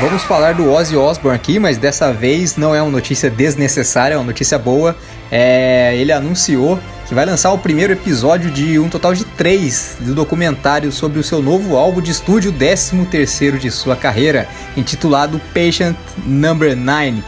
Vamos 0.00 0.22
falar 0.22 0.54
do 0.54 0.70
Ozzy 0.70 0.96
Osbourne 0.96 1.36
aqui, 1.36 1.58
mas 1.58 1.78
dessa 1.78 2.12
vez 2.12 2.56
não 2.56 2.74
é 2.74 2.80
uma 2.80 2.90
notícia 2.90 3.28
desnecessária, 3.28 4.14
é 4.14 4.16
uma 4.16 4.26
notícia 4.26 4.58
boa. 4.58 4.96
É, 5.30 5.96
ele 5.96 6.12
anunciou 6.12 6.78
que 7.06 7.14
vai 7.14 7.24
lançar 7.26 7.52
o 7.52 7.58
primeiro 7.58 7.92
episódio 7.92 8.50
de 8.50 8.78
um 8.78 8.88
total 8.88 9.14
de 9.14 9.24
três 9.24 9.96
do 10.00 10.14
documentário 10.14 10.90
sobre 10.92 11.18
o 11.18 11.22
seu 11.22 11.42
novo 11.42 11.76
álbum 11.76 12.00
de 12.00 12.10
estúdio, 12.10 12.52
13 12.52 13.04
terceiro 13.06 13.58
de 13.58 13.70
sua 13.70 13.96
carreira, 13.96 14.48
intitulado 14.76 15.40
Patient 15.54 15.96
Number 16.26 16.76
9. 16.76 17.22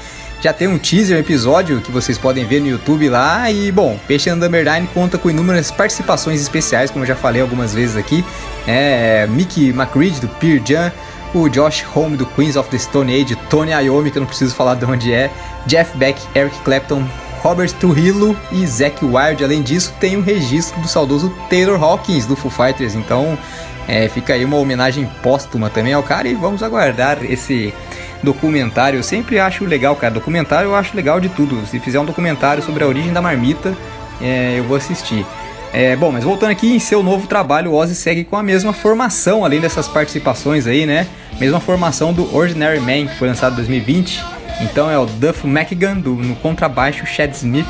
Já 0.44 0.52
tem 0.52 0.68
um 0.68 0.78
teaser, 0.78 1.18
episódio 1.18 1.80
que 1.80 1.90
vocês 1.90 2.18
podem 2.18 2.44
ver 2.44 2.60
no 2.60 2.68
YouTube 2.68 3.08
lá. 3.08 3.50
E 3.50 3.72
bom, 3.72 3.98
Patient 4.06 4.36
Number 4.36 4.62
9 4.62 4.88
conta 4.92 5.16
com 5.16 5.30
inúmeras 5.30 5.70
participações 5.70 6.40
especiais, 6.40 6.90
como 6.90 7.02
eu 7.02 7.08
já 7.08 7.16
falei 7.16 7.40
algumas 7.40 7.72
vezes 7.72 7.96
aqui. 7.96 8.22
É, 8.66 9.26
Mickey 9.26 9.72
do 9.72 10.28
Pearl 10.38 10.62
Jam, 10.62 10.92
o 11.34 11.48
Josh 11.48 11.84
Homme 11.94 12.16
do 12.16 12.26
Queens 12.26 12.56
of 12.56 12.68
the 12.68 12.78
Stone 12.78 13.10
Age, 13.10 13.34
Tony 13.48 13.72
Iommi, 13.72 14.10
que 14.10 14.18
eu 14.18 14.20
não 14.20 14.26
preciso 14.26 14.54
falar 14.54 14.74
de 14.74 14.84
onde 14.84 15.12
é, 15.14 15.30
Jeff 15.66 15.96
Beck, 15.96 16.20
Eric 16.34 16.54
Clapton, 16.60 17.06
Robert 17.44 17.70
Trujillo 17.74 18.34
e 18.50 18.66
Zack 18.66 19.04
Wild. 19.04 19.44
Além 19.44 19.60
disso, 19.60 19.92
tem 20.00 20.16
um 20.16 20.22
registro 20.22 20.80
do 20.80 20.88
saudoso 20.88 21.30
Taylor 21.50 21.80
Hawkins 21.80 22.24
do 22.24 22.34
Foo 22.34 22.50
Fighters. 22.50 22.94
Então, 22.94 23.38
é, 23.86 24.08
fica 24.08 24.32
aí 24.32 24.46
uma 24.46 24.56
homenagem 24.56 25.06
póstuma 25.22 25.68
também 25.68 25.92
ao 25.92 26.02
cara 26.02 26.26
e 26.26 26.32
vamos 26.32 26.62
aguardar 26.62 27.18
esse 27.22 27.74
documentário. 28.22 28.98
Eu 28.98 29.02
sempre 29.02 29.38
acho 29.38 29.62
legal, 29.66 29.94
cara. 29.94 30.14
Documentário 30.14 30.70
eu 30.70 30.74
acho 30.74 30.96
legal 30.96 31.20
de 31.20 31.28
tudo. 31.28 31.66
Se 31.66 31.78
fizer 31.78 32.00
um 32.00 32.06
documentário 32.06 32.62
sobre 32.62 32.82
a 32.82 32.86
origem 32.86 33.12
da 33.12 33.20
marmita, 33.20 33.76
é, 34.22 34.58
eu 34.58 34.64
vou 34.64 34.78
assistir. 34.78 35.26
É, 35.70 35.94
bom, 35.96 36.10
mas 36.10 36.24
voltando 36.24 36.50
aqui 36.50 36.74
em 36.74 36.78
seu 36.78 37.02
novo 37.02 37.26
trabalho, 37.26 37.72
o 37.72 37.74
Ozzy 37.74 37.94
segue 37.94 38.24
com 38.24 38.36
a 38.36 38.42
mesma 38.42 38.72
formação, 38.72 39.44
além 39.44 39.60
dessas 39.60 39.86
participações 39.86 40.66
aí, 40.66 40.86
né? 40.86 41.06
Mesma 41.38 41.60
formação 41.60 42.10
do 42.10 42.34
Ordinary 42.34 42.80
Man, 42.80 43.06
que 43.06 43.18
foi 43.18 43.28
lançado 43.28 43.52
em 43.52 43.56
2020. 43.56 44.43
Então 44.60 44.90
é 44.90 44.98
o 44.98 45.06
Duff 45.06 45.46
McGann 45.46 46.00
do, 46.00 46.14
no 46.14 46.34
contrabaixo, 46.36 47.06
Chad 47.06 47.32
Smith 47.32 47.66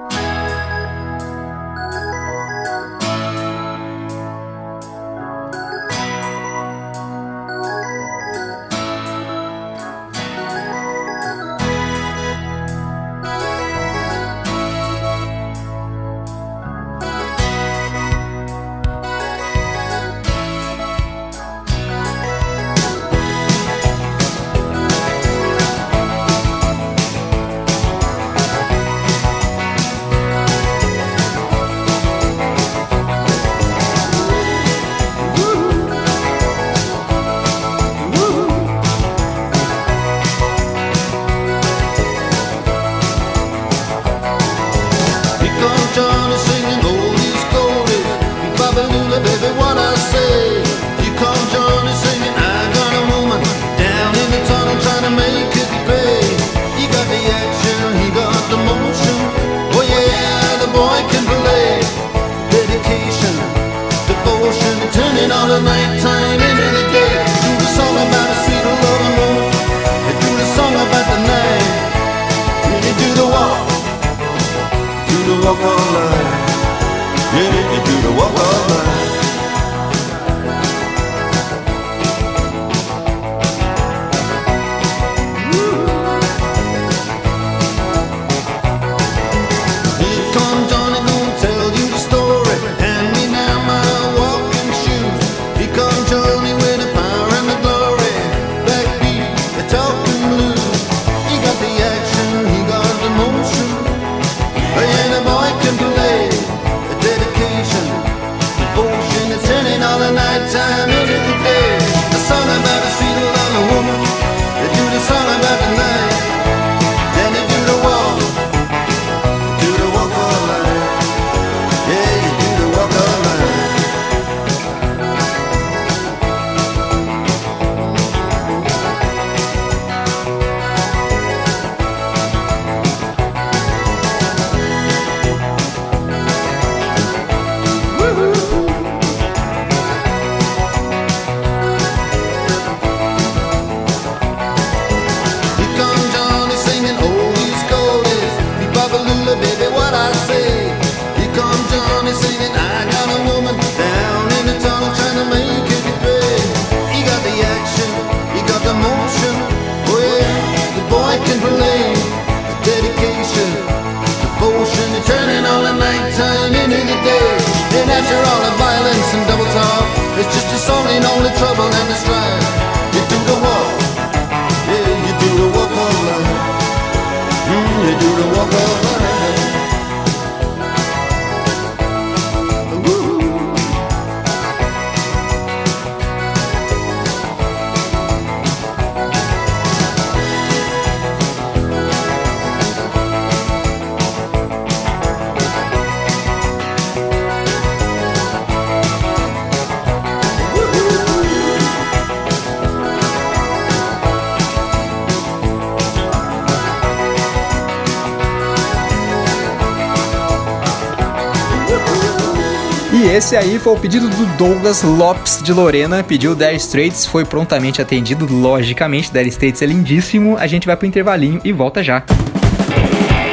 Esse 213.31 213.37
aí 213.37 213.57
foi 213.57 213.71
o 213.71 213.79
pedido 213.79 214.09
do 214.09 214.25
Douglas 214.35 214.83
Lopes 214.83 215.41
de 215.41 215.53
Lorena, 215.53 216.03
pediu 216.03 216.35
Dire 216.35 216.57
Straits, 216.57 217.05
foi 217.05 217.23
prontamente 217.23 217.81
atendido, 217.81 218.27
logicamente, 218.29 219.09
Dire 219.09 219.29
Straits 219.29 219.61
é 219.61 219.65
lindíssimo. 219.67 220.35
A 220.37 220.47
gente 220.47 220.67
vai 220.67 220.75
pro 220.75 220.85
intervalinho 220.85 221.39
e 221.41 221.53
volta 221.53 221.81
já. 221.81 222.03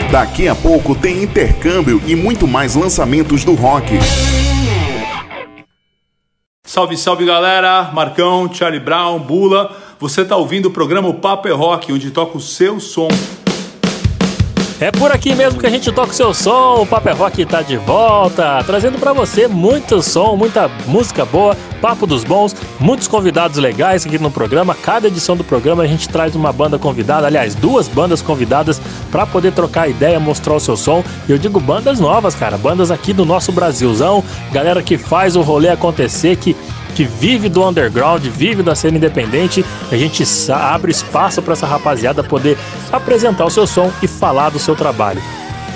Daqui 0.08 0.46
a 0.46 0.54
pouco 0.54 0.94
tem 0.94 1.24
intercâmbio 1.24 2.00
e 2.06 2.14
muito 2.14 2.46
mais 2.46 2.76
lançamentos 2.76 3.42
do 3.42 3.54
rock. 3.54 3.98
Salve, 6.64 6.96
salve 6.96 7.26
galera! 7.26 7.90
Marcão, 7.92 8.48
Charlie 8.54 8.78
Brown, 8.78 9.18
Bula. 9.18 9.76
Você 9.98 10.24
tá 10.24 10.36
ouvindo 10.36 10.66
o 10.66 10.70
programa 10.70 11.12
Papo 11.12 11.48
é 11.48 11.52
Rock, 11.52 11.92
onde 11.92 12.12
toca 12.12 12.38
o 12.38 12.40
seu 12.40 12.78
som. 12.78 13.08
É 14.80 14.92
por 14.92 15.10
aqui 15.10 15.34
mesmo 15.34 15.58
que 15.58 15.66
a 15.66 15.70
gente 15.70 15.90
toca 15.90 16.12
o 16.12 16.14
seu 16.14 16.32
som. 16.32 16.82
O 16.82 16.86
Papo 16.86 17.08
é 17.08 17.12
Rock 17.12 17.44
tá 17.44 17.62
de 17.62 17.76
volta, 17.76 18.62
trazendo 18.64 18.96
para 18.96 19.12
você 19.12 19.48
muito 19.48 20.00
som, 20.00 20.36
muita 20.36 20.70
música 20.86 21.24
boa, 21.24 21.56
papo 21.80 22.06
dos 22.06 22.22
bons, 22.22 22.54
muitos 22.78 23.08
convidados 23.08 23.56
legais 23.56 24.06
aqui 24.06 24.20
no 24.20 24.30
programa. 24.30 24.76
Cada 24.76 25.08
edição 25.08 25.36
do 25.36 25.42
programa 25.42 25.82
a 25.82 25.86
gente 25.88 26.08
traz 26.08 26.36
uma 26.36 26.52
banda 26.52 26.78
convidada, 26.78 27.26
aliás, 27.26 27.56
duas 27.56 27.88
bandas 27.88 28.22
convidadas 28.22 28.80
para 29.10 29.26
poder 29.26 29.52
trocar 29.52 29.90
ideia, 29.90 30.20
mostrar 30.20 30.54
o 30.54 30.60
seu 30.60 30.76
som. 30.76 31.02
E 31.28 31.32
eu 31.32 31.38
digo 31.38 31.58
bandas 31.58 31.98
novas, 31.98 32.36
cara, 32.36 32.56
bandas 32.56 32.92
aqui 32.92 33.12
do 33.12 33.24
nosso 33.24 33.50
Brasilzão, 33.50 34.22
galera 34.52 34.80
que 34.80 34.96
faz 34.96 35.34
o 35.34 35.42
rolê 35.42 35.70
acontecer, 35.70 36.36
que 36.36 36.56
que 36.98 37.04
vive 37.04 37.48
do 37.48 37.64
underground, 37.64 38.24
vive 38.24 38.60
da 38.60 38.74
cena 38.74 38.96
independente. 38.96 39.64
A 39.88 39.96
gente 39.96 40.24
abre 40.50 40.90
espaço 40.90 41.40
para 41.40 41.52
essa 41.52 41.64
rapaziada 41.64 42.24
poder 42.24 42.58
apresentar 42.90 43.44
o 43.44 43.50
seu 43.50 43.68
som 43.68 43.92
e 44.02 44.08
falar 44.08 44.50
do 44.50 44.58
seu 44.58 44.74
trabalho. 44.74 45.22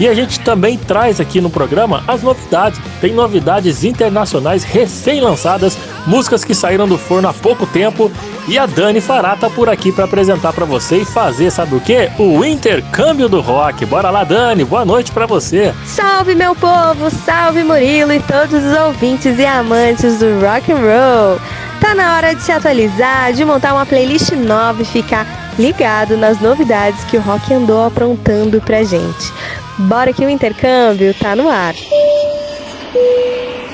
E 0.02 0.08
a 0.08 0.14
gente 0.14 0.40
também 0.40 0.76
traz 0.76 1.20
aqui 1.20 1.40
no 1.40 1.48
programa 1.48 2.02
as 2.08 2.24
novidades. 2.24 2.80
Tem 3.00 3.14
novidades 3.14 3.84
internacionais 3.84 4.64
recém-lançadas, 4.64 5.78
músicas 6.08 6.42
que 6.42 6.56
saíram 6.56 6.88
do 6.88 6.98
forno 6.98 7.28
há 7.28 7.32
pouco 7.32 7.64
tempo. 7.66 8.10
E 8.48 8.58
a 8.58 8.66
Dani 8.66 9.00
Fará 9.00 9.36
tá 9.36 9.48
por 9.48 9.68
aqui 9.68 9.92
para 9.92 10.06
apresentar 10.06 10.52
para 10.54 10.64
você 10.64 10.96
e 10.96 11.04
fazer, 11.04 11.52
sabe 11.52 11.76
o 11.76 11.80
que? 11.80 12.10
O 12.18 12.44
intercâmbio 12.44 13.28
do 13.28 13.40
rock. 13.40 13.86
Bora 13.86 14.10
lá, 14.10 14.24
Dani. 14.24 14.64
Boa 14.64 14.84
noite 14.84 15.12
para 15.12 15.24
você. 15.24 15.72
Salve 15.86 16.34
meu 16.34 16.56
povo, 16.56 17.08
salve 17.24 17.62
Murilo 17.62 18.12
e 18.12 18.18
todos 18.18 18.60
os 18.60 18.76
ouvintes 18.76 19.38
e 19.38 19.46
amantes 19.46 20.18
do 20.18 20.40
rock 20.40 20.72
and 20.72 20.78
roll. 20.78 21.40
Tá 21.80 21.94
na 21.94 22.16
hora 22.16 22.34
de 22.34 22.42
se 22.42 22.50
atualizar, 22.50 23.32
de 23.34 23.44
montar 23.44 23.72
uma 23.72 23.86
playlist 23.86 24.32
nova 24.32 24.82
e 24.82 24.84
ficar 24.84 25.54
ligado 25.56 26.16
nas 26.16 26.40
novidades 26.40 27.04
que 27.04 27.16
o 27.16 27.20
rock 27.20 27.54
andou 27.54 27.86
aprontando 27.86 28.60
pra 28.60 28.82
gente. 28.82 29.32
Bora 29.78 30.12
que 30.12 30.24
o 30.24 30.28
intercâmbio 30.28 31.14
tá 31.14 31.34
no 31.34 31.48
ar. 31.48 31.74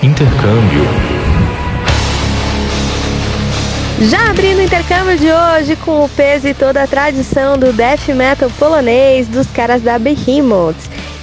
Intercâmbio. 0.02 0.84
Já 4.02 4.30
abrindo 4.30 4.58
o 4.58 4.62
intercâmbio 4.62 5.18
de 5.18 5.26
hoje 5.26 5.74
com 5.74 6.04
o 6.04 6.08
peso 6.08 6.46
e 6.46 6.54
toda 6.54 6.84
a 6.84 6.86
tradição 6.86 7.58
do 7.58 7.72
death 7.72 8.06
metal 8.14 8.48
polonês 8.58 9.26
dos 9.26 9.48
caras 9.48 9.82
da 9.82 9.98
Behemoth 9.98 10.76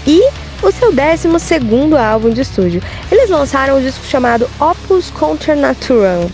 e 0.05 0.21
o 0.61 0.69
seu 0.73 0.91
12 0.91 1.39
segundo 1.39 1.97
álbum 1.97 2.30
de 2.30 2.41
estúdio. 2.41 2.84
Eles 3.09 3.30
lançaram 3.30 3.78
um 3.78 3.82
disco 3.82 4.05
chamado 4.05 4.49
Opus 4.59 5.09
Contra 5.09 5.55
Naturam. 5.55 6.30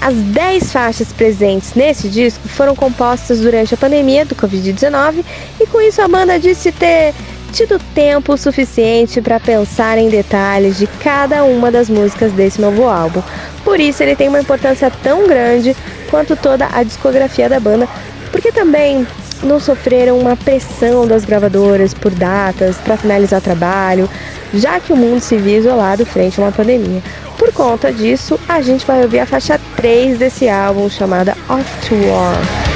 As 0.00 0.14
10 0.14 0.72
faixas 0.72 1.12
presentes 1.12 1.74
nesse 1.74 2.08
disco 2.08 2.48
foram 2.48 2.76
compostas 2.76 3.40
durante 3.40 3.74
a 3.74 3.76
pandemia 3.76 4.24
do 4.24 4.36
Covid-19 4.36 5.24
e 5.60 5.66
com 5.66 5.80
isso 5.80 6.00
a 6.00 6.08
banda 6.08 6.38
disse 6.38 6.70
ter 6.70 7.12
tido 7.50 7.78
tempo 7.94 8.36
suficiente 8.36 9.20
para 9.20 9.40
pensar 9.40 9.98
em 9.98 10.08
detalhes 10.08 10.78
de 10.78 10.86
cada 10.86 11.44
uma 11.44 11.70
das 11.70 11.90
músicas 11.90 12.32
desse 12.32 12.60
novo 12.60 12.84
álbum. 12.84 13.22
Por 13.64 13.78
isso 13.78 14.02
ele 14.02 14.16
tem 14.16 14.28
uma 14.28 14.40
importância 14.40 14.90
tão 15.02 15.26
grande 15.26 15.76
quanto 16.10 16.36
toda 16.36 16.68
a 16.72 16.82
discografia 16.82 17.48
da 17.48 17.60
banda, 17.60 17.88
porque 18.30 18.52
também 18.52 19.06
não 19.42 19.58
sofreram 19.58 20.18
uma 20.18 20.36
pressão 20.36 21.06
das 21.06 21.24
gravadoras 21.24 21.94
por 21.94 22.12
datas 22.12 22.76
para 22.76 22.96
finalizar 22.96 23.40
trabalho, 23.40 24.08
já 24.54 24.78
que 24.80 24.92
o 24.92 24.96
mundo 24.96 25.20
se 25.20 25.36
viu 25.36 25.58
isolado 25.58 26.04
frente 26.06 26.40
a 26.40 26.44
uma 26.44 26.52
pandemia. 26.52 27.02
Por 27.38 27.52
conta 27.52 27.92
disso, 27.92 28.38
a 28.48 28.60
gente 28.60 28.86
vai 28.86 29.02
ouvir 29.02 29.20
a 29.20 29.26
faixa 29.26 29.58
3 29.76 30.18
desse 30.18 30.48
álbum 30.48 30.88
chamada 30.90 31.36
Off 31.48 31.88
to 31.88 31.94
War. 32.06 32.69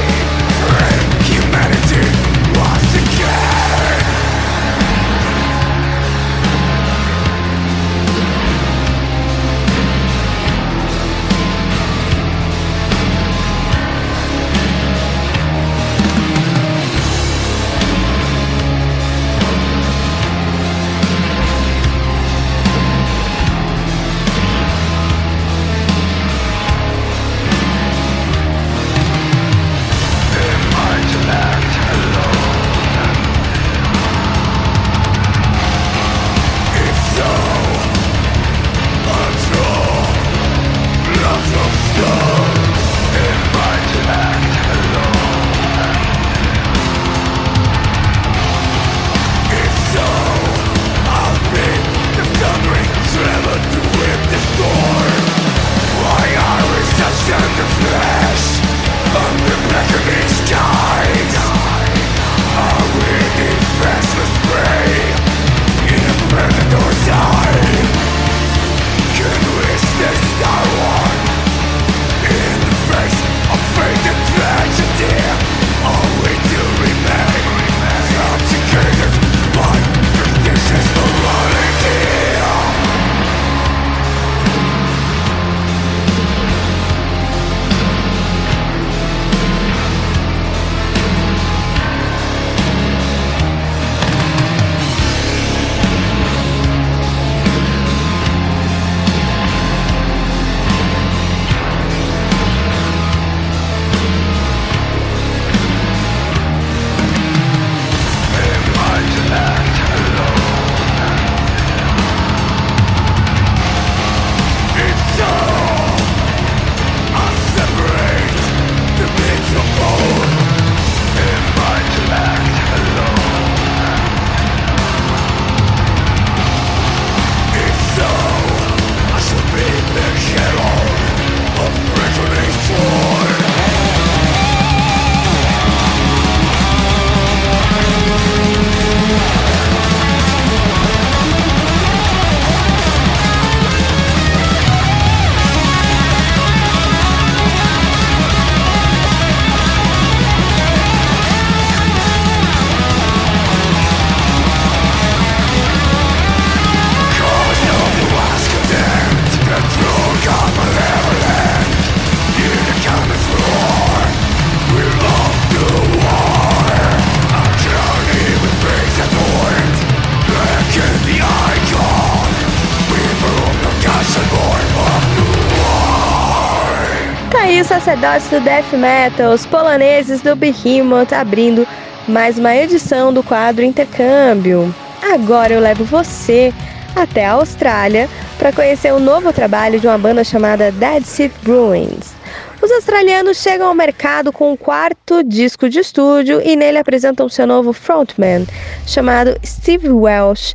Sacerdotes 178.04 178.28
do 178.28 178.40
death 178.40 178.72
metal, 178.74 179.32
os 179.32 179.46
poloneses 179.46 180.20
do 180.20 180.36
Behemoth 180.36 181.10
abrindo 181.14 181.66
mais 182.06 182.38
uma 182.38 182.54
edição 182.54 183.14
do 183.14 183.22
quadro 183.22 183.64
Intercâmbio. 183.64 184.74
Agora 185.00 185.54
eu 185.54 185.60
levo 185.60 185.84
você 185.84 186.52
até 186.94 187.24
a 187.24 187.32
Austrália 187.32 188.06
para 188.36 188.52
conhecer 188.52 188.92
o 188.92 189.00
novo 189.00 189.32
trabalho 189.32 189.80
de 189.80 189.86
uma 189.86 189.96
banda 189.96 190.22
chamada 190.22 190.70
Dead 190.70 191.02
Seed 191.02 191.32
Bruins. 191.42 192.12
Os 192.60 192.70
australianos 192.70 193.38
chegam 193.38 193.68
ao 193.68 193.74
mercado 193.74 194.30
com 194.32 194.52
o 194.52 194.56
quarto 194.56 195.24
disco 195.24 195.66
de 195.70 195.78
estúdio 195.78 196.42
e 196.44 196.56
nele 196.56 196.76
apresentam 196.76 197.26
seu 197.30 197.46
novo 197.46 197.72
frontman, 197.72 198.46
chamado 198.86 199.34
Steve 199.42 199.88
Welsh, 199.88 200.52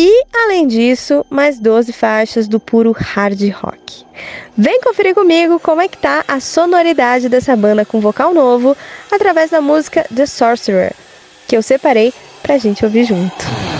e, 0.00 0.24
além 0.32 0.68
disso, 0.68 1.26
mais 1.28 1.58
12 1.58 1.92
faixas 1.92 2.46
do 2.46 2.60
puro 2.60 2.92
hard 2.92 3.42
rock. 3.50 4.06
Vem 4.56 4.80
conferir 4.80 5.12
comigo 5.12 5.58
como 5.58 5.80
é 5.80 5.88
que 5.88 5.98
tá 5.98 6.24
a 6.28 6.38
sonoridade 6.38 7.28
dessa 7.28 7.56
banda 7.56 7.84
com 7.84 8.00
vocal 8.00 8.32
novo 8.32 8.76
através 9.10 9.50
da 9.50 9.60
música 9.60 10.06
The 10.14 10.24
Sorcerer, 10.24 10.94
que 11.48 11.56
eu 11.56 11.62
separei 11.62 12.14
pra 12.44 12.58
gente 12.58 12.84
ouvir 12.84 13.02
junto. 13.02 13.77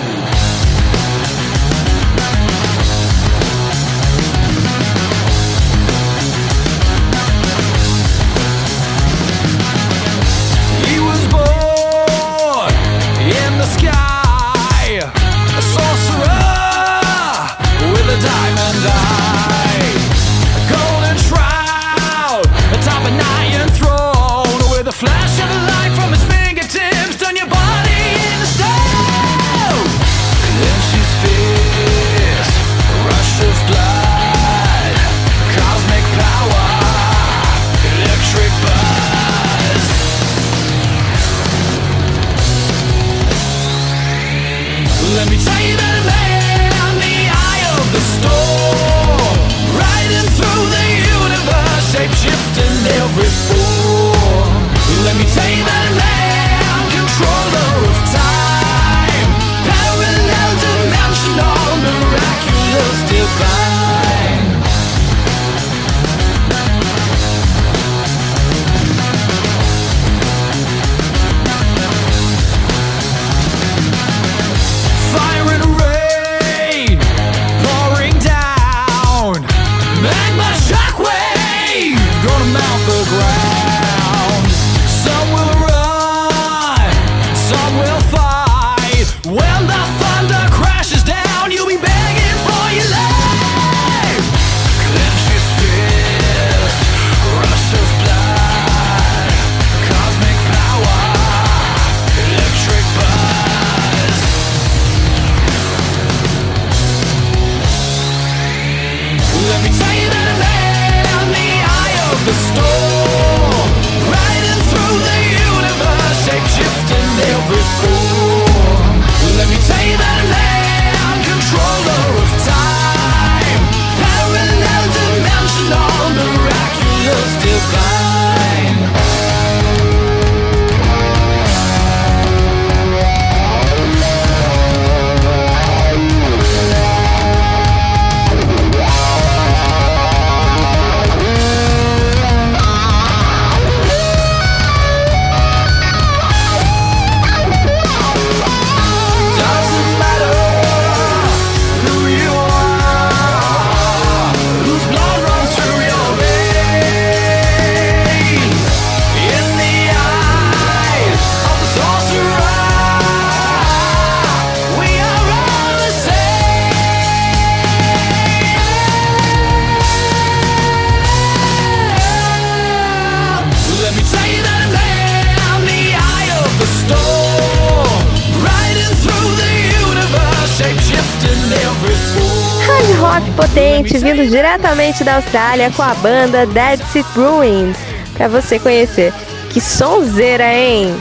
Diretamente 184.29 185.03
da 185.03 185.17
Austrália 185.17 185.71
com 185.71 185.83
a 185.83 185.95
banda 185.95 186.47
Dead 186.47 186.81
Sea 186.93 187.03
Ruins, 187.15 187.77
para 188.15 188.29
você 188.29 188.59
conhecer. 188.59 189.13
Que 189.51 189.61
sonzeira, 189.61 190.53
hein? 190.53 190.95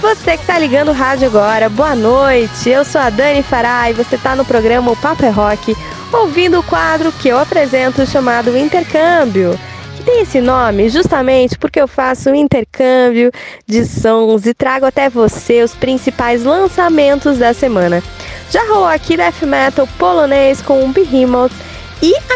Você 0.00 0.36
que 0.36 0.46
tá 0.46 0.58
ligando 0.58 0.90
o 0.90 0.92
rádio 0.92 1.26
agora, 1.26 1.68
boa 1.68 1.96
noite. 1.96 2.68
Eu 2.68 2.84
sou 2.84 3.00
a 3.00 3.08
Dani 3.08 3.42
Fará 3.42 3.90
e 3.90 3.94
você 3.94 4.18
tá 4.18 4.36
no 4.36 4.44
programa 4.44 4.90
O 4.90 4.96
Papo 4.96 5.24
é 5.24 5.30
Rock, 5.30 5.74
ouvindo 6.12 6.60
o 6.60 6.62
quadro 6.62 7.10
que 7.12 7.28
eu 7.28 7.38
apresento 7.38 8.06
chamado 8.06 8.56
Intercâmbio. 8.56 9.58
Que 9.96 10.02
tem 10.02 10.20
esse 10.20 10.40
nome 10.40 10.90
justamente 10.90 11.58
porque 11.58 11.80
eu 11.80 11.88
faço 11.88 12.30
um 12.30 12.34
intercâmbio 12.34 13.32
de 13.66 13.86
sons 13.86 14.44
e 14.44 14.52
trago 14.52 14.84
até 14.84 15.08
você 15.08 15.62
os 15.62 15.74
principais 15.74 16.44
lançamentos 16.44 17.38
da 17.38 17.54
semana. 17.54 18.02
Já 18.50 18.62
rolou 18.68 18.86
aqui 18.86 19.16
death 19.16 19.42
metal 19.42 19.88
polonês 19.98 20.60
com 20.60 20.84
um 20.84 20.92
Behemoth 20.92 21.65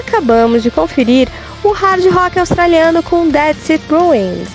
acabamos 0.01 0.62
de 0.62 0.70
conferir 0.70 1.28
o 1.62 1.72
hard 1.72 2.05
rock 2.07 2.38
australiano 2.38 3.03
com 3.03 3.28
Dead 3.28 3.57
Seat 3.57 3.82
Ruins. 3.88 4.48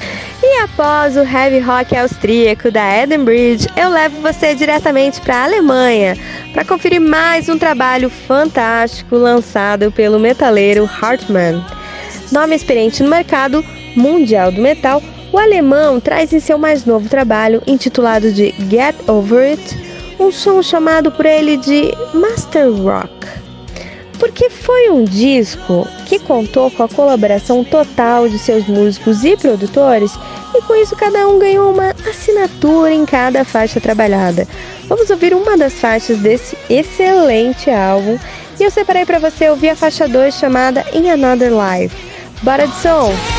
E 0.44 0.62
após 0.62 1.16
o 1.16 1.22
heavy 1.22 1.60
rock 1.60 1.96
austríaco 1.96 2.70
da 2.70 3.04
Edenbridge, 3.04 3.68
eu 3.76 3.90
levo 3.90 4.22
você 4.22 4.54
diretamente 4.54 5.22
para 5.22 5.38
a 5.38 5.44
Alemanha 5.46 6.16
para 6.54 6.66
conferir 6.66 7.00
mais 7.00 7.48
um 7.50 7.58
trabalho 7.58 8.10
fantástico 8.10 9.16
lançado 9.16 9.92
pelo 9.92 10.20
metaleiro 10.20 10.90
Hartmann. 11.02 11.64
Nome 12.32 12.56
experiente 12.56 13.02
no 13.02 13.10
mercado 13.10 13.64
mundial 13.96 14.52
do 14.52 14.62
metal, 14.62 15.02
o 15.32 15.38
alemão 15.38 16.00
traz 16.00 16.32
em 16.34 16.40
seu 16.40 16.58
mais 16.58 16.86
novo 16.86 17.10
trabalho, 17.10 17.62
intitulado 17.66 18.32
de 18.32 18.54
Get 18.70 18.96
Over 19.08 19.52
It, 19.52 19.78
um 20.20 20.32
som 20.32 20.62
chamado 20.62 21.12
por 21.12 21.26
ele 21.26 21.58
de 21.58 21.92
Master 22.14 22.72
Rock 22.72 23.45
porque 24.16 24.50
foi 24.50 24.90
um 24.90 25.04
disco 25.04 25.88
que 26.06 26.20
contou 26.20 26.72
com 26.72 26.84
a 26.84 26.90
colaboração 26.90 27.64
total 27.64 28.28
de 28.28 28.38
seus 28.40 28.66
músicos 28.68 29.24
e 29.24 29.36
produtores, 29.38 30.12
e 30.54 30.62
com 30.62 30.76
isso 30.76 30.96
cada 30.96 31.28
um 31.28 31.40
ganhou 31.40 31.72
uma 31.72 31.94
assinatura 32.08 32.94
em 32.94 33.06
cada 33.06 33.44
faixa 33.44 33.80
trabalhada. 33.80 34.48
Vamos 34.88 35.10
ouvir 35.10 35.34
uma 35.34 35.58
das 35.58 35.74
faixas 35.74 36.18
desse 36.20 36.58
excelente 36.70 37.70
álbum, 37.70 38.18
e 38.60 38.64
eu 38.64 38.72
separei 38.72 39.06
para 39.06 39.20
você 39.20 39.50
ouvir 39.50 39.70
a 39.70 39.76
faixa 39.76 40.08
2 40.08 40.34
chamada 40.36 40.86
In 40.94 41.10
Another 41.10 41.52
Life. 41.52 41.96
Bora 42.42 42.68
de 42.68 42.76
som! 42.82 43.35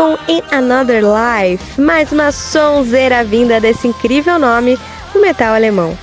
Com 0.00 0.16
In 0.32 0.40
Another 0.50 1.02
Life, 1.04 1.78
mais 1.78 2.10
uma 2.10 2.32
sonzeira 2.32 3.22
vinda 3.22 3.60
desse 3.60 3.86
incrível 3.86 4.38
nome 4.38 4.78
no 5.14 5.20
metal 5.20 5.54
alemão. 5.54 5.94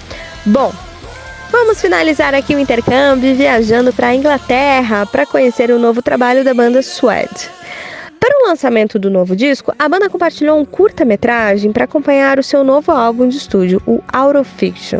Bom, 0.45 0.71
vamos 1.51 1.81
finalizar 1.81 2.35
aqui 2.35 2.53
o 2.53 2.59
intercâmbio 2.59 3.33
viajando 3.33 3.91
para 3.91 4.09
a 4.09 4.15
Inglaterra 4.15 5.07
para 5.07 5.25
conhecer 5.25 5.71
o 5.71 5.79
novo 5.79 5.99
trabalho 5.99 6.43
da 6.43 6.53
banda 6.53 6.79
Swed. 6.83 7.49
Para 8.19 8.39
o 8.39 8.47
lançamento 8.47 8.99
do 8.99 9.09
novo 9.09 9.35
disco, 9.35 9.73
a 9.79 9.89
banda 9.89 10.11
compartilhou 10.11 10.59
um 10.59 10.65
curta-metragem 10.65 11.71
para 11.71 11.85
acompanhar 11.85 12.37
o 12.37 12.43
seu 12.43 12.63
novo 12.63 12.91
álbum 12.91 13.27
de 13.27 13.37
estúdio, 13.37 13.81
o 13.87 13.99
Out 14.13 14.37
of 14.37 14.51
Fiction. 14.57 14.99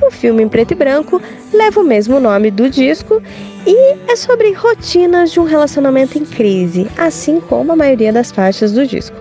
O 0.00 0.12
filme 0.12 0.44
em 0.44 0.48
preto 0.48 0.70
e 0.70 0.74
branco 0.76 1.20
leva 1.52 1.80
o 1.80 1.84
mesmo 1.84 2.20
nome 2.20 2.52
do 2.52 2.70
disco 2.70 3.20
e 3.68 3.98
é 4.10 4.16
sobre 4.16 4.52
rotinas 4.52 5.30
de 5.30 5.38
um 5.38 5.44
relacionamento 5.44 6.16
em 6.16 6.24
crise, 6.24 6.88
assim 6.96 7.38
como 7.38 7.70
a 7.70 7.76
maioria 7.76 8.10
das 8.10 8.32
faixas 8.32 8.72
do 8.72 8.86
disco. 8.86 9.14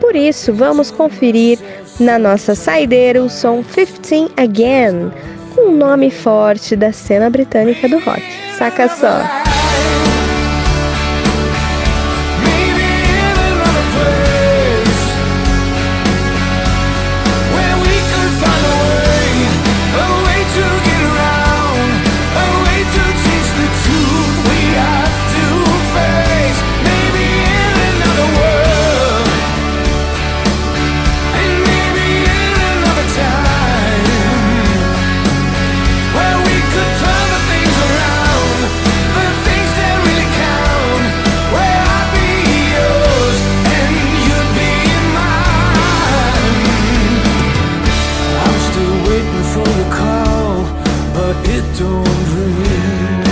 Por 0.00 0.16
isso, 0.16 0.52
vamos 0.52 0.90
conferir 0.90 1.60
na 2.00 2.18
nossa 2.18 2.56
saideira 2.56 3.22
o 3.22 3.30
som 3.30 3.62
15 3.62 4.32
Again, 4.36 5.12
um 5.56 5.70
nome 5.70 6.10
forte 6.10 6.74
da 6.74 6.92
cena 6.92 7.30
britânica 7.30 7.88
do 7.88 8.00
rock. 8.00 8.22
Saca 8.58 8.88
só! 8.88 10.13
it 51.48 51.64
don't 51.78 52.20
ring. 52.34 53.22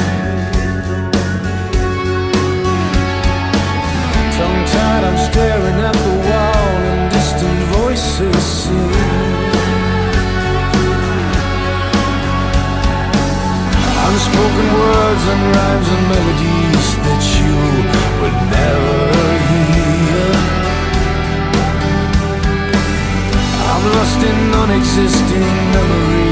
Tongue 4.37 4.65
tied, 4.73 5.03
I'm 5.09 5.19
staring 5.31 5.79
at 5.89 5.97
the 6.07 6.15
wall, 6.29 6.77
and 6.93 7.03
distant 7.13 7.61
voices 7.77 8.45
sing. 8.61 9.33
Unspoken 14.07 14.69
words 14.83 15.25
and 15.33 15.43
rhymes 15.55 15.89
and 15.95 16.05
melodies 16.13 16.89
that 17.07 17.23
you 17.39 17.57
would 18.21 18.39
never 18.57 18.99
hear. 19.49 20.31
I'm 23.71 23.85
lost 23.95 24.21
in 24.29 24.37
non-existing 24.51 25.55
memories. 25.73 26.32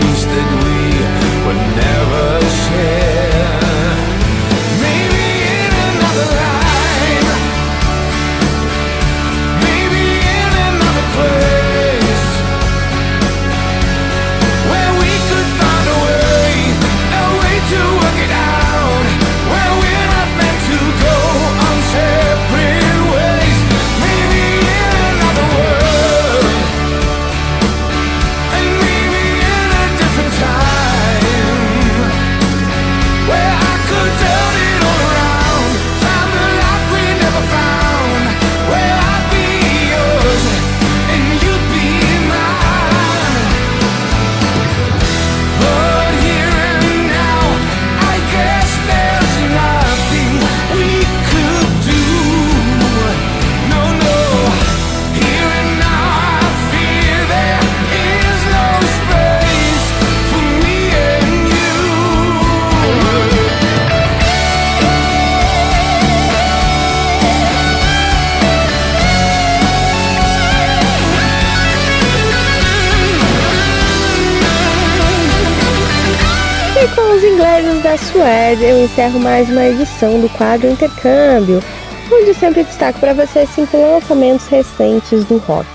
Suede, 78.01 78.65
eu 78.65 78.85
encerro 78.85 79.21
mais 79.21 79.49
uma 79.49 79.65
edição 79.65 80.21
do 80.21 80.29
quadro 80.31 80.71
Intercâmbio, 80.71 81.63
onde 82.11 82.35
sempre 82.35 82.65
destaco 82.65 82.99
para 82.99 83.13
você 83.13 83.47
cinco 83.47 83.77
lançamentos 83.77 84.47
recentes 84.47 85.25
do 85.25 85.37
rock. 85.37 85.69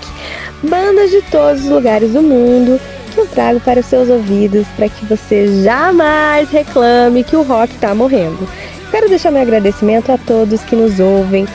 Bandas 0.62 1.10
de 1.10 1.22
todos 1.30 1.64
os 1.64 1.70
lugares 1.70 2.12
do 2.12 2.22
mundo 2.22 2.80
que 3.14 3.20
eu 3.20 3.26
trago 3.28 3.60
para 3.60 3.80
os 3.80 3.86
seus 3.86 4.10
ouvidos 4.10 4.66
para 4.76 4.88
que 4.88 5.06
você 5.06 5.62
jamais 5.62 6.50
reclame 6.50 7.24
que 7.24 7.36
o 7.36 7.42
rock 7.42 7.72
está 7.74 7.94
morrendo. 7.94 8.46
Quero 8.90 9.08
deixar 9.08 9.30
meu 9.30 9.42
agradecimento 9.42 10.10
a 10.10 10.18
todos 10.18 10.62
que 10.62 10.76
nos 10.76 10.98
ouvem, 10.98 11.46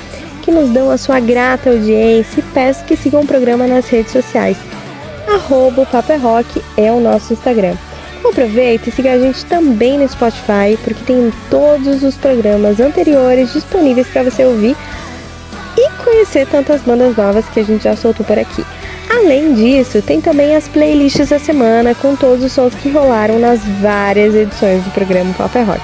que 0.42 0.52
nos 0.52 0.70
dão 0.70 0.90
a 0.90 0.98
sua 0.98 1.20
grata 1.20 1.70
audiência 1.70 2.40
e 2.40 2.44
peço 2.54 2.86
que 2.86 2.96
sigam 2.96 3.22
o 3.22 3.28
programa 3.28 3.68
nas 3.68 3.88
redes 3.88 4.12
sociais. 4.12 4.58
Arroba 5.28 5.82
o 5.84 6.12
é 6.12 6.16
Rock 6.16 6.62
é 6.78 6.92
o 6.92 7.00
nosso 7.00 7.34
Instagram. 7.34 7.76
Aproveita 8.24 8.90
e 8.90 8.92
siga 8.92 9.14
a 9.14 9.20
gente 9.20 9.46
também 9.46 9.98
no 9.98 10.08
Spotify, 10.08 10.78
porque 10.84 11.04
tem 11.06 11.34
todos 11.50 12.04
os 12.04 12.16
programas 12.16 12.80
anteriores 12.80 13.52
disponíveis 13.52 14.08
para 14.08 14.24
você 14.24 14.46
ouvir 14.46 14.76
e 15.78 15.90
conhecer 16.04 16.48
tantas 16.48 16.82
bandas 16.82 17.16
novas 17.16 17.46
que 17.50 17.60
a 17.60 17.64
gente 17.64 17.84
já 17.84 17.96
soltou 17.96 18.26
por 18.26 18.38
aqui. 18.38 18.64
Além 19.10 19.54
disso, 19.54 20.02
tem 20.02 20.22
também 20.22 20.56
as 20.56 20.68
playlists 20.68 21.30
da 21.30 21.40
semana 21.40 21.94
com 21.94 22.16
todos 22.16 22.46
os 22.46 22.52
sons 22.52 22.74
que 22.76 22.90
rolaram 22.90 23.40
nas 23.40 23.60
várias 23.82 24.34
edições 24.34 24.84
do 24.84 24.92
programa 24.92 25.34
Pop 25.34 25.58
é 25.58 25.62
Rock. 25.64 25.82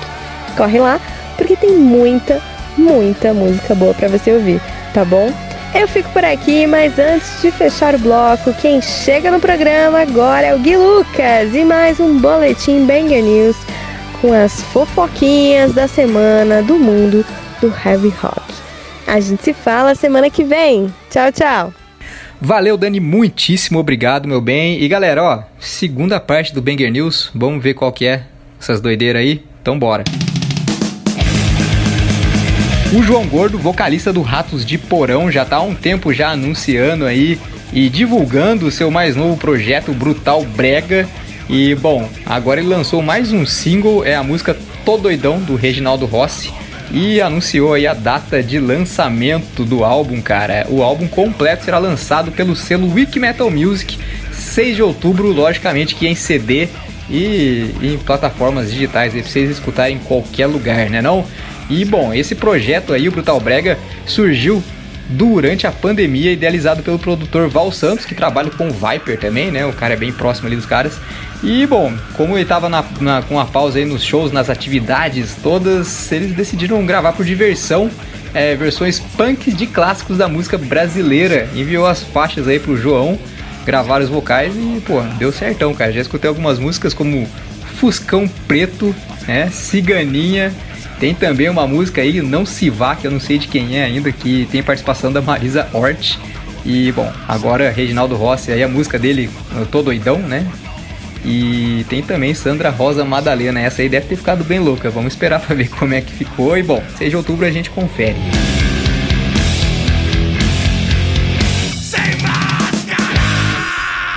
Corre 0.55 0.79
lá, 0.79 0.99
porque 1.35 1.55
tem 1.55 1.71
muita, 1.71 2.41
muita 2.77 3.33
música 3.33 3.75
boa 3.75 3.93
para 3.93 4.07
você 4.07 4.31
ouvir, 4.31 4.61
tá 4.93 5.03
bom? 5.03 5.31
Eu 5.79 5.87
fico 5.87 6.09
por 6.09 6.25
aqui, 6.25 6.65
mas 6.65 6.97
antes 6.97 7.39
de 7.39 7.51
fechar 7.51 7.93
o 7.93 7.99
bloco, 7.99 8.51
quem 8.55 8.81
chega 8.81 9.29
no 9.29 9.39
programa 9.39 10.01
agora 10.01 10.47
é 10.47 10.55
o 10.55 10.57
Gui 10.57 10.75
Lucas 10.75 11.53
e 11.53 11.63
mais 11.63 11.99
um 11.99 12.17
boletim 12.17 12.87
Banger 12.87 13.23
News 13.23 13.55
com 14.19 14.33
as 14.33 14.59
fofoquinhas 14.73 15.75
da 15.75 15.87
semana 15.87 16.63
do 16.63 16.79
mundo 16.79 17.23
do 17.61 17.71
heavy 17.85 18.09
rock. 18.09 18.41
A 19.05 19.19
gente 19.19 19.43
se 19.43 19.53
fala 19.53 19.93
semana 19.93 20.31
que 20.31 20.43
vem. 20.43 20.91
Tchau, 21.11 21.31
tchau. 21.31 21.73
Valeu, 22.41 22.75
Dani, 22.75 22.99
muitíssimo 22.99 23.77
obrigado, 23.77 24.27
meu 24.27 24.41
bem. 24.41 24.81
E 24.81 24.87
galera, 24.87 25.23
ó, 25.23 25.43
segunda 25.59 26.19
parte 26.19 26.55
do 26.55 26.61
Banger 26.61 26.91
News, 26.91 27.29
vamos 27.35 27.61
ver 27.61 27.75
qual 27.75 27.91
que 27.91 28.07
é 28.07 28.23
essas 28.59 28.81
doideiras 28.81 29.21
aí? 29.21 29.43
Então 29.61 29.77
bora. 29.77 30.03
O 32.93 33.03
João 33.03 33.27
Gordo, 33.27 33.57
vocalista 33.57 34.13
do 34.13 34.21
Ratos 34.21 34.65
de 34.65 34.77
Porão, 34.77 35.29
já 35.29 35.43
tá 35.43 35.57
há 35.57 35.61
um 35.61 35.75
tempo 35.75 36.13
já 36.13 36.29
anunciando 36.29 37.05
aí 37.05 37.37
e 37.73 37.89
divulgando 37.89 38.65
o 38.65 38.71
seu 38.71 38.89
mais 38.89 39.13
novo 39.13 39.35
projeto 39.35 39.91
Brutal 39.91 40.43
Brega. 40.45 41.07
E 41.49 41.75
bom, 41.75 42.09
agora 42.25 42.61
ele 42.61 42.69
lançou 42.69 43.01
mais 43.01 43.33
um 43.33 43.45
single, 43.45 44.05
é 44.05 44.15
a 44.15 44.23
música 44.23 44.55
Tô 44.85 44.95
Doidão 44.95 45.37
do 45.39 45.55
Reginaldo 45.55 46.05
Rossi 46.05 46.49
e 46.89 47.19
anunciou 47.19 47.73
aí 47.73 47.85
a 47.85 47.93
data 47.93 48.41
de 48.41 48.57
lançamento 48.57 49.65
do 49.65 49.83
álbum, 49.83 50.21
cara. 50.21 50.65
O 50.69 50.81
álbum 50.81 51.09
completo 51.09 51.65
será 51.65 51.79
lançado 51.79 52.31
pelo 52.31 52.55
selo 52.55 52.93
Wiki 52.93 53.19
Metal 53.19 53.51
Music, 53.51 53.99
6 54.31 54.77
de 54.77 54.81
outubro, 54.81 55.33
logicamente 55.33 55.93
que 55.93 56.07
em 56.07 56.15
CD 56.15 56.69
e 57.09 57.69
em 57.81 57.97
plataformas 57.97 58.71
digitais, 58.71 59.11
para 59.11 59.21
vocês 59.21 59.49
escutarem 59.49 59.97
em 59.97 59.99
qualquer 59.99 60.47
lugar, 60.47 60.89
né 60.89 61.01
não? 61.01 61.25
E 61.69 61.83
bom, 61.85 62.13
esse 62.13 62.35
projeto 62.35 62.93
aí, 62.93 63.07
o 63.07 63.11
Brutal 63.11 63.39
Brega, 63.39 63.77
surgiu 64.05 64.63
durante 65.09 65.65
a 65.65 65.71
pandemia, 65.71 66.31
idealizado 66.31 66.83
pelo 66.83 66.99
produtor 66.99 67.47
Val 67.49 67.71
Santos, 67.71 68.05
que 68.05 68.13
trabalha 68.13 68.49
com 68.49 68.67
o 68.67 68.71
Viper 68.71 69.17
também, 69.17 69.51
né? 69.51 69.65
O 69.65 69.73
cara 69.73 69.93
é 69.93 69.97
bem 69.97 70.11
próximo 70.11 70.47
ali 70.47 70.55
dos 70.55 70.65
caras. 70.65 70.99
E 71.43 71.65
bom, 71.65 71.93
como 72.15 72.37
ele 72.37 72.45
tava 72.45 72.67
na, 72.67 72.83
na, 72.99 73.21
com 73.21 73.39
a 73.39 73.45
pausa 73.45 73.79
aí 73.79 73.85
nos 73.85 74.03
shows, 74.03 74.31
nas 74.31 74.49
atividades 74.49 75.35
todas, 75.41 76.11
eles 76.11 76.33
decidiram 76.33 76.85
gravar 76.85 77.13
por 77.13 77.25
diversão 77.25 77.89
é, 78.33 78.55
versões 78.55 78.99
punk 78.99 79.51
de 79.51 79.67
clássicos 79.67 80.17
da 80.17 80.27
música 80.27 80.57
brasileira. 80.57 81.47
Enviou 81.55 81.85
as 81.85 82.03
faixas 82.03 82.47
aí 82.47 82.59
pro 82.59 82.77
João, 82.77 83.17
gravaram 83.65 84.03
os 84.03 84.09
vocais 84.09 84.53
e, 84.55 84.81
pô, 84.85 85.01
deu 85.17 85.31
certão, 85.31 85.73
cara. 85.73 85.91
Já 85.91 86.01
escutei 86.01 86.27
algumas 86.27 86.59
músicas 86.59 86.93
como 86.93 87.27
Fuscão 87.75 88.27
Preto, 88.47 88.95
né? 89.27 89.49
Ciganinha. 89.51 90.53
Tem 90.99 91.13
também 91.13 91.47
uma 91.49 91.67
música 91.67 92.01
aí, 92.01 92.21
Não 92.21 92.45
Se 92.45 92.69
Vá, 92.69 92.95
que 92.95 93.05
eu 93.05 93.11
não 93.11 93.19
sei 93.19 93.37
de 93.37 93.47
quem 93.47 93.77
é 93.77 93.85
ainda, 93.85 94.11
que 94.11 94.47
tem 94.51 94.63
participação 94.63 95.11
da 95.11 95.21
Marisa 95.21 95.67
Hort. 95.73 96.17
E, 96.65 96.91
bom, 96.91 97.11
agora 97.27 97.69
Reginaldo 97.69 98.15
Rossi, 98.15 98.51
aí 98.51 98.63
a 98.63 98.67
música 98.67 98.97
dele, 98.97 99.29
Eu 99.55 99.65
Tô 99.65 99.81
Doidão, 99.81 100.17
né? 100.19 100.45
E 101.23 101.85
tem 101.89 102.01
também 102.01 102.33
Sandra 102.33 102.69
Rosa 102.69 103.03
Madalena. 103.03 103.59
Essa 103.59 103.81
aí 103.81 103.89
deve 103.89 104.07
ter 104.07 104.15
ficado 104.15 104.43
bem 104.43 104.59
louca. 104.59 104.89
Vamos 104.89 105.13
esperar 105.13 105.39
para 105.39 105.55
ver 105.55 105.69
como 105.69 105.93
é 105.93 106.01
que 106.01 106.13
ficou. 106.13 106.57
E 106.57 106.63
bom, 106.63 106.81
6 106.97 107.09
de 107.09 107.17
outubro 107.17 107.45
a 107.45 107.51
gente 107.51 107.69
confere. 107.69 108.17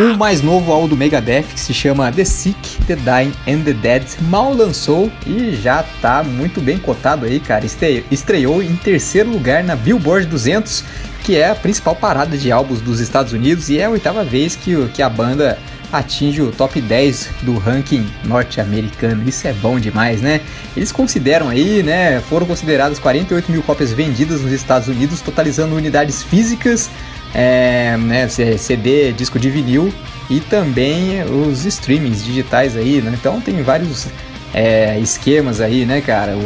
O 0.00 0.16
mais 0.16 0.40
novo 0.40 0.72
álbum 0.72 0.88
do 0.88 0.96
Megadeth, 0.96 1.42
que 1.52 1.60
se 1.60 1.74
chama 1.74 2.10
The 2.10 2.24
Sick, 2.24 2.82
The 2.86 2.96
Dying 2.96 3.34
and 3.46 3.64
The 3.64 3.74
Dead, 3.74 4.02
mal 4.22 4.54
lançou 4.54 5.12
e 5.26 5.54
já 5.54 5.84
tá 6.00 6.22
muito 6.22 6.58
bem 6.58 6.78
cotado 6.78 7.26
aí, 7.26 7.38
cara. 7.38 7.66
Estreou 8.10 8.62
em 8.62 8.74
terceiro 8.76 9.28
lugar 9.28 9.62
na 9.62 9.76
Billboard 9.76 10.26
200, 10.26 10.84
que 11.22 11.36
é 11.36 11.50
a 11.50 11.54
principal 11.54 11.94
parada 11.94 12.38
de 12.38 12.50
álbuns 12.50 12.80
dos 12.80 12.98
Estados 12.98 13.34
Unidos, 13.34 13.68
e 13.68 13.78
é 13.78 13.84
a 13.84 13.90
oitava 13.90 14.24
vez 14.24 14.56
que, 14.56 14.74
que 14.94 15.02
a 15.02 15.08
banda 15.10 15.58
atinge 15.92 16.40
o 16.40 16.50
top 16.50 16.80
10 16.80 17.28
do 17.42 17.58
ranking 17.58 18.06
norte-americano. 18.24 19.28
Isso 19.28 19.46
é 19.46 19.52
bom 19.52 19.78
demais, 19.78 20.22
né? 20.22 20.40
Eles 20.74 20.92
consideram 20.92 21.50
aí, 21.50 21.82
né? 21.82 22.20
Foram 22.20 22.46
consideradas 22.46 22.98
48 22.98 23.52
mil 23.52 23.62
cópias 23.62 23.92
vendidas 23.92 24.40
nos 24.40 24.52
Estados 24.52 24.88
Unidos, 24.88 25.20
totalizando 25.20 25.74
unidades 25.74 26.22
físicas, 26.22 26.88
é, 27.34 27.96
né, 27.96 28.28
CD, 28.28 29.12
disco 29.12 29.38
de 29.38 29.50
vinil 29.50 29.92
e 30.28 30.40
também 30.40 31.22
os 31.24 31.64
streamings 31.64 32.24
digitais 32.24 32.76
aí, 32.76 33.00
né? 33.00 33.12
Então 33.18 33.40
tem 33.40 33.62
vários 33.62 34.08
é, 34.54 34.98
esquemas 34.98 35.60
aí, 35.60 35.84
né, 35.84 36.00
cara, 36.00 36.36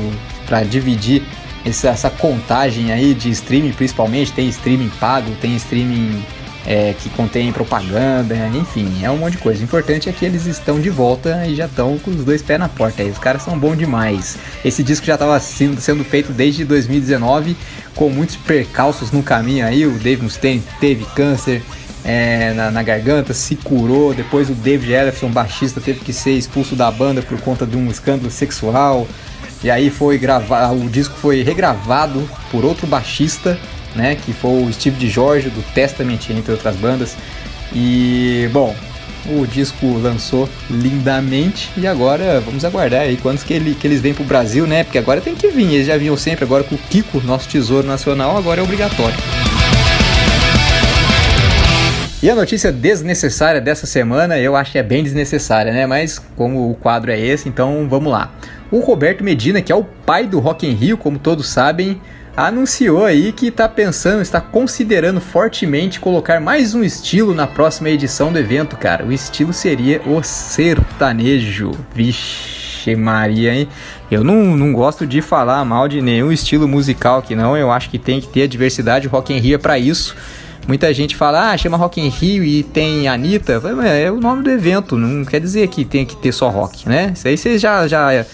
para 0.46 0.62
dividir 0.62 1.22
essa, 1.64 1.88
essa 1.88 2.10
contagem 2.10 2.92
aí 2.92 3.14
de 3.14 3.30
streaming, 3.30 3.72
principalmente 3.72 4.32
tem 4.32 4.48
streaming 4.48 4.90
pago, 5.00 5.30
tem 5.40 5.56
streaming 5.56 6.22
é, 6.66 6.94
que 6.94 7.10
contém 7.10 7.52
propaganda, 7.52 8.34
enfim, 8.54 9.02
é 9.02 9.10
um 9.10 9.18
monte 9.18 9.32
de 9.32 9.38
coisa. 9.38 9.60
O 9.60 9.64
importante 9.64 10.08
é 10.08 10.12
que 10.12 10.24
eles 10.24 10.46
estão 10.46 10.80
de 10.80 10.88
volta 10.88 11.46
e 11.46 11.54
já 11.54 11.66
estão 11.66 11.98
com 11.98 12.10
os 12.10 12.24
dois 12.24 12.42
pés 12.42 12.58
na 12.58 12.68
porta. 12.68 13.02
Aí. 13.02 13.10
Os 13.10 13.18
caras 13.18 13.42
são 13.42 13.58
bons 13.58 13.76
demais. 13.76 14.38
Esse 14.64 14.82
disco 14.82 15.04
já 15.04 15.14
estava 15.14 15.38
sendo, 15.40 15.80
sendo 15.80 16.04
feito 16.04 16.32
desde 16.32 16.64
2019, 16.64 17.56
com 17.94 18.08
muitos 18.08 18.36
percalços 18.36 19.10
no 19.12 19.22
caminho 19.22 19.66
aí. 19.66 19.86
O 19.86 19.98
Dave 19.98 20.22
Mustaine 20.22 20.62
teve 20.80 21.04
câncer. 21.14 21.62
É, 22.06 22.52
na, 22.52 22.70
na, 22.70 22.82
garganta, 22.82 23.32
se 23.32 23.56
curou. 23.56 24.12
Depois 24.12 24.50
o 24.50 24.54
David 24.54 24.92
Ellison, 24.92 25.30
baixista, 25.30 25.80
teve 25.80 26.00
que 26.00 26.12
ser 26.12 26.32
expulso 26.32 26.76
da 26.76 26.90
banda 26.90 27.22
por 27.22 27.40
conta 27.40 27.66
de 27.66 27.78
um 27.78 27.90
escândalo 27.90 28.30
sexual. 28.30 29.08
E 29.62 29.70
aí 29.70 29.88
foi 29.88 30.18
gravado, 30.18 30.74
o 30.74 30.90
disco 30.90 31.16
foi 31.16 31.42
regravado 31.42 32.28
por 32.50 32.62
outro 32.66 32.86
baixista 32.86 33.58
né? 33.94 34.16
Que 34.16 34.32
foi 34.32 34.62
o 34.62 34.72
Steve 34.72 34.96
de 34.96 35.08
Jorge 35.08 35.50
do 35.50 35.62
Testament, 35.72 36.30
entre 36.30 36.52
outras 36.52 36.76
bandas. 36.76 37.16
E 37.72 38.48
bom, 38.52 38.74
o 39.26 39.46
disco 39.46 39.98
lançou 39.98 40.48
lindamente 40.70 41.70
e 41.76 41.86
agora 41.86 42.40
vamos 42.40 42.64
aguardar 42.64 43.02
aí 43.02 43.16
quantos 43.16 43.42
que, 43.42 43.54
ele, 43.54 43.74
que 43.74 43.86
eles 43.86 44.00
vêm 44.00 44.14
pro 44.14 44.24
Brasil, 44.24 44.66
né? 44.66 44.84
Porque 44.84 44.98
agora 44.98 45.20
tem 45.20 45.34
que 45.34 45.48
vir, 45.48 45.72
eles 45.72 45.86
já 45.86 45.96
vinham 45.96 46.16
sempre, 46.16 46.44
agora 46.44 46.62
com 46.62 46.74
o 46.74 46.78
Kiko, 46.78 47.20
nosso 47.22 47.48
tesouro 47.48 47.86
nacional, 47.86 48.36
agora 48.36 48.60
é 48.60 48.64
obrigatório. 48.64 49.16
E 52.22 52.30
a 52.30 52.34
notícia 52.34 52.72
desnecessária 52.72 53.60
dessa 53.60 53.86
semana, 53.86 54.38
eu 54.38 54.56
acho 54.56 54.72
que 54.72 54.78
é 54.78 54.82
bem 54.82 55.02
desnecessária, 55.02 55.70
né? 55.72 55.86
Mas 55.86 56.18
como 56.18 56.70
o 56.70 56.74
quadro 56.74 57.10
é 57.10 57.20
esse, 57.20 57.48
então 57.48 57.86
vamos 57.88 58.10
lá. 58.10 58.32
O 58.70 58.80
Roberto 58.80 59.22
Medina, 59.22 59.60
que 59.60 59.70
é 59.70 59.74
o 59.74 59.84
pai 59.84 60.26
do 60.26 60.40
Rock 60.40 60.66
in 60.66 60.72
Rio, 60.72 60.96
como 60.96 61.18
todos 61.18 61.48
sabem, 61.48 62.00
anunciou 62.36 63.04
aí 63.04 63.32
que 63.32 63.46
está 63.46 63.68
pensando, 63.68 64.20
está 64.20 64.40
considerando 64.40 65.20
fortemente 65.20 66.00
colocar 66.00 66.40
mais 66.40 66.74
um 66.74 66.82
estilo 66.82 67.34
na 67.34 67.46
próxima 67.46 67.90
edição 67.90 68.32
do 68.32 68.38
evento, 68.38 68.76
cara. 68.76 69.04
O 69.04 69.12
estilo 69.12 69.52
seria 69.52 70.02
o 70.02 70.22
sertanejo. 70.22 71.70
Vixe 71.94 72.96
Maria, 72.96 73.54
hein? 73.54 73.68
Eu 74.10 74.24
não, 74.24 74.56
não 74.56 74.72
gosto 74.72 75.06
de 75.06 75.22
falar 75.22 75.64
mal 75.64 75.88
de 75.88 76.02
nenhum 76.02 76.32
estilo 76.32 76.66
musical 76.68 77.18
aqui 77.18 77.34
não, 77.34 77.56
eu 77.56 77.70
acho 77.70 77.88
que 77.88 77.98
tem 77.98 78.20
que 78.20 78.28
ter 78.28 78.42
a 78.42 78.46
diversidade, 78.46 79.08
Rock 79.08 79.32
in 79.32 79.38
Rio 79.38 79.54
é 79.54 79.58
pra 79.58 79.78
isso. 79.78 80.14
Muita 80.66 80.92
gente 80.94 81.14
fala, 81.14 81.50
ah, 81.50 81.58
chama 81.58 81.76
Rock 81.76 82.00
in 82.00 82.08
Rio 82.08 82.42
e 82.42 82.62
tem 82.62 83.06
Anitta. 83.06 83.60
É 83.84 84.10
o 84.10 84.18
nome 84.18 84.42
do 84.42 84.50
evento, 84.50 84.96
não 84.96 85.24
quer 85.24 85.38
dizer 85.38 85.68
que 85.68 85.84
tem 85.84 86.06
que 86.06 86.16
ter 86.16 86.32
só 86.32 86.48
rock, 86.48 86.88
né? 86.88 87.12
Isso 87.14 87.28
aí 87.28 87.36
vocês 87.36 87.60
já, 87.60 87.86
já, 87.86 88.24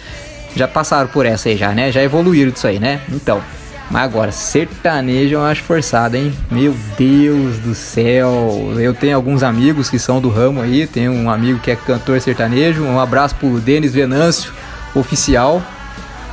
já 0.54 0.68
passaram 0.68 1.08
por 1.08 1.26
essa 1.26 1.48
aí 1.48 1.56
já, 1.56 1.72
né? 1.72 1.90
Já 1.90 2.02
evoluíram 2.02 2.52
disso 2.52 2.68
aí, 2.68 2.78
né? 2.78 3.00
Então, 3.10 3.42
mas 3.90 4.04
agora, 4.04 4.30
sertanejo 4.30 5.34
eu 5.34 5.44
acho 5.44 5.64
forçado, 5.64 6.16
hein? 6.16 6.32
Meu 6.48 6.72
Deus 6.96 7.58
do 7.58 7.74
céu. 7.74 8.72
Eu 8.78 8.94
tenho 8.94 9.16
alguns 9.16 9.42
amigos 9.42 9.90
que 9.90 9.98
são 9.98 10.20
do 10.20 10.28
ramo 10.28 10.60
aí. 10.60 10.86
Tenho 10.86 11.12
um 11.12 11.28
amigo 11.28 11.58
que 11.58 11.72
é 11.72 11.76
cantor 11.76 12.20
sertanejo. 12.20 12.84
Um 12.84 13.00
abraço 13.00 13.34
pro 13.34 13.58
Denis 13.58 13.92
Venâncio, 13.92 14.52
oficial. 14.94 15.60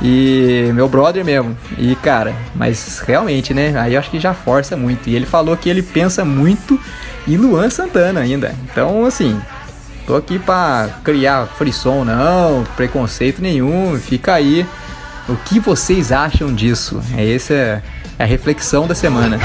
E 0.00 0.70
meu 0.72 0.88
brother 0.88 1.24
mesmo. 1.24 1.58
E 1.76 1.96
cara, 1.96 2.32
mas 2.54 3.00
realmente, 3.00 3.52
né? 3.52 3.76
Aí 3.76 3.94
eu 3.94 3.98
acho 3.98 4.10
que 4.10 4.20
já 4.20 4.32
força 4.32 4.76
muito. 4.76 5.08
E 5.08 5.16
ele 5.16 5.26
falou 5.26 5.56
que 5.56 5.68
ele 5.68 5.82
pensa 5.82 6.24
muito 6.24 6.80
em 7.26 7.36
Luan 7.36 7.68
Santana 7.70 8.20
ainda. 8.20 8.54
Então, 8.70 9.04
assim, 9.04 9.36
tô 10.06 10.14
aqui 10.14 10.38
pra 10.38 10.88
criar 11.02 11.48
frisson, 11.58 12.04
não, 12.04 12.62
preconceito 12.76 13.42
nenhum. 13.42 13.98
Fica 13.98 14.34
aí 14.34 14.64
o 15.28 15.36
que 15.36 15.60
vocês 15.60 16.10
acham 16.10 16.54
disso? 16.54 17.00
É 17.16 17.34
essa 17.34 17.52
é 17.52 17.82
a 18.18 18.24
reflexão 18.24 18.86
da 18.86 18.94
semana. 18.94 19.38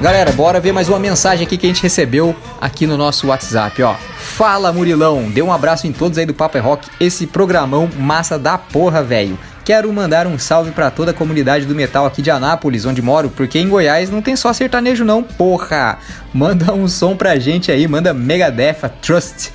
Galera, 0.00 0.30
bora 0.32 0.60
ver 0.60 0.72
mais 0.72 0.88
uma 0.88 0.98
mensagem 0.98 1.44
aqui 1.44 1.56
que 1.56 1.66
a 1.66 1.68
gente 1.68 1.82
recebeu 1.82 2.36
aqui 2.60 2.86
no 2.86 2.96
nosso 2.96 3.26
WhatsApp, 3.26 3.82
ó. 3.82 3.94
Fala 4.16 4.72
Murilão, 4.72 5.28
dê 5.30 5.42
um 5.42 5.52
abraço 5.52 5.86
em 5.86 5.92
todos 5.92 6.16
aí 6.16 6.26
do 6.26 6.34
Papo 6.34 6.58
é 6.58 6.60
Rock, 6.60 6.88
esse 7.00 7.26
programão 7.26 7.90
massa 7.98 8.38
da 8.38 8.56
porra, 8.56 9.02
velho. 9.02 9.38
Quero 9.64 9.92
mandar 9.92 10.28
um 10.28 10.38
salve 10.38 10.70
para 10.70 10.92
toda 10.92 11.10
a 11.10 11.14
comunidade 11.14 11.66
do 11.66 11.74
metal 11.74 12.06
aqui 12.06 12.22
de 12.22 12.30
Anápolis, 12.30 12.84
onde 12.84 13.02
moro, 13.02 13.30
porque 13.30 13.58
em 13.58 13.68
Goiás 13.68 14.10
não 14.10 14.22
tem 14.22 14.36
só 14.36 14.52
sertanejo 14.52 15.04
não, 15.04 15.24
porra. 15.24 15.98
Manda 16.32 16.72
um 16.72 16.86
som 16.86 17.16
pra 17.16 17.36
gente 17.36 17.72
aí, 17.72 17.88
manda 17.88 18.14
Megadeth, 18.14 18.88
Trust 19.02 19.50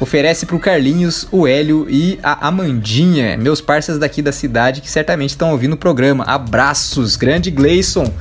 oferece 0.00 0.46
pro 0.46 0.58
Carlinhos, 0.58 1.26
o 1.30 1.46
Hélio 1.46 1.86
e 1.88 2.18
a 2.22 2.48
Amandinha, 2.48 3.36
meus 3.36 3.60
parceiros 3.60 4.00
daqui 4.00 4.20
da 4.20 4.32
cidade 4.32 4.80
que 4.80 4.90
certamente 4.90 5.30
estão 5.30 5.50
ouvindo 5.50 5.74
o 5.74 5.76
programa. 5.76 6.24
Abraços, 6.24 7.16
grande 7.16 7.50
Gleison. 7.50 8.12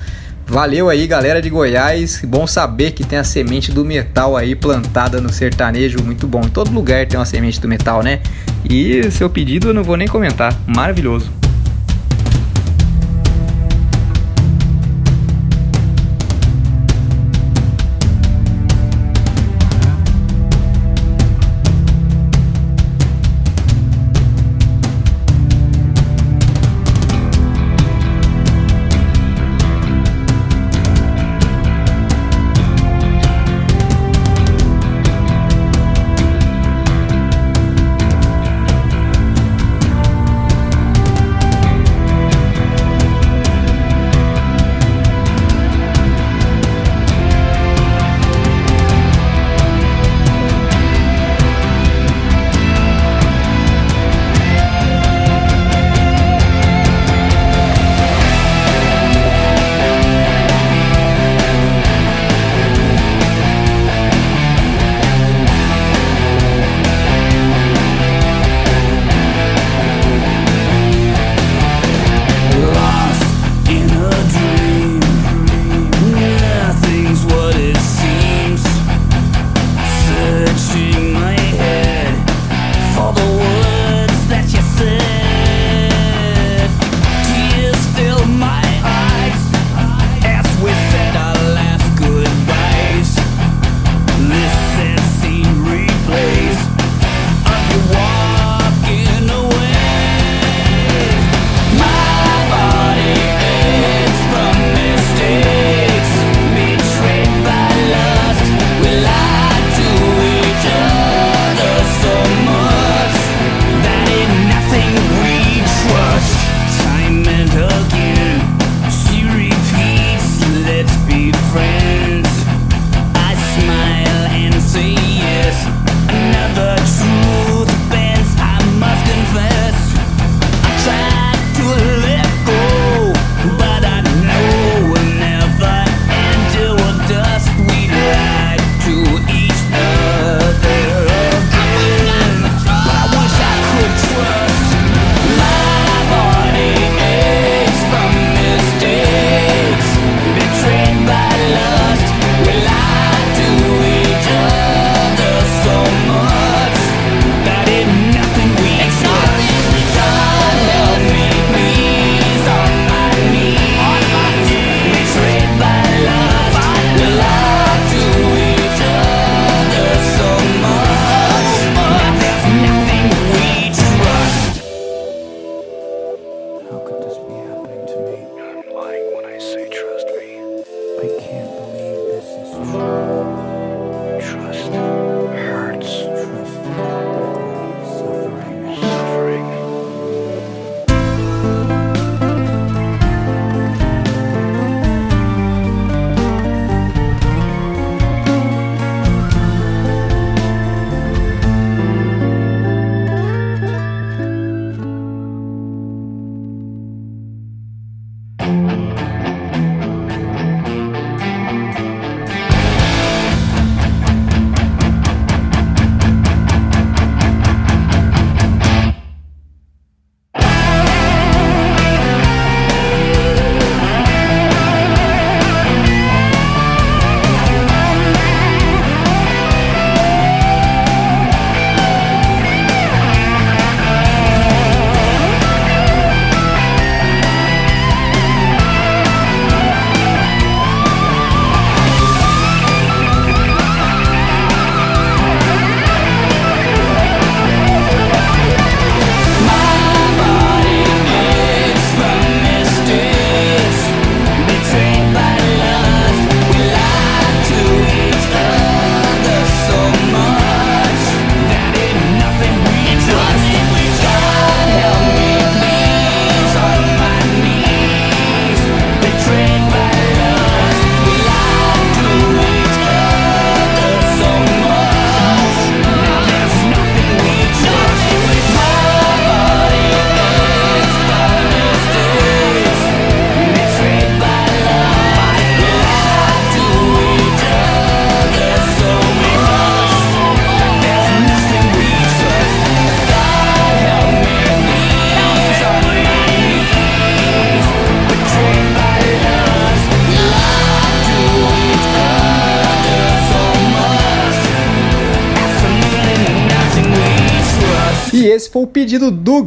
Valeu 0.45 0.89
aí, 0.89 1.07
galera 1.07 1.41
de 1.41 1.49
Goiás. 1.49 2.21
Bom 2.25 2.45
saber 2.45 2.91
que 2.91 3.03
tem 3.03 3.17
a 3.17 3.23
semente 3.23 3.71
do 3.71 3.85
metal 3.85 4.35
aí 4.35 4.55
plantada 4.55 5.21
no 5.21 5.31
sertanejo, 5.31 6.03
muito 6.03 6.27
bom. 6.27 6.41
Em 6.41 6.49
todo 6.49 6.71
lugar 6.71 7.07
tem 7.07 7.17
uma 7.17 7.25
semente 7.25 7.59
do 7.59 7.67
metal, 7.67 8.03
né? 8.03 8.19
E 8.69 9.09
seu 9.11 9.29
pedido 9.29 9.69
eu 9.69 9.73
não 9.73 9.83
vou 9.83 9.95
nem 9.95 10.07
comentar. 10.07 10.53
Maravilhoso. 10.67 11.42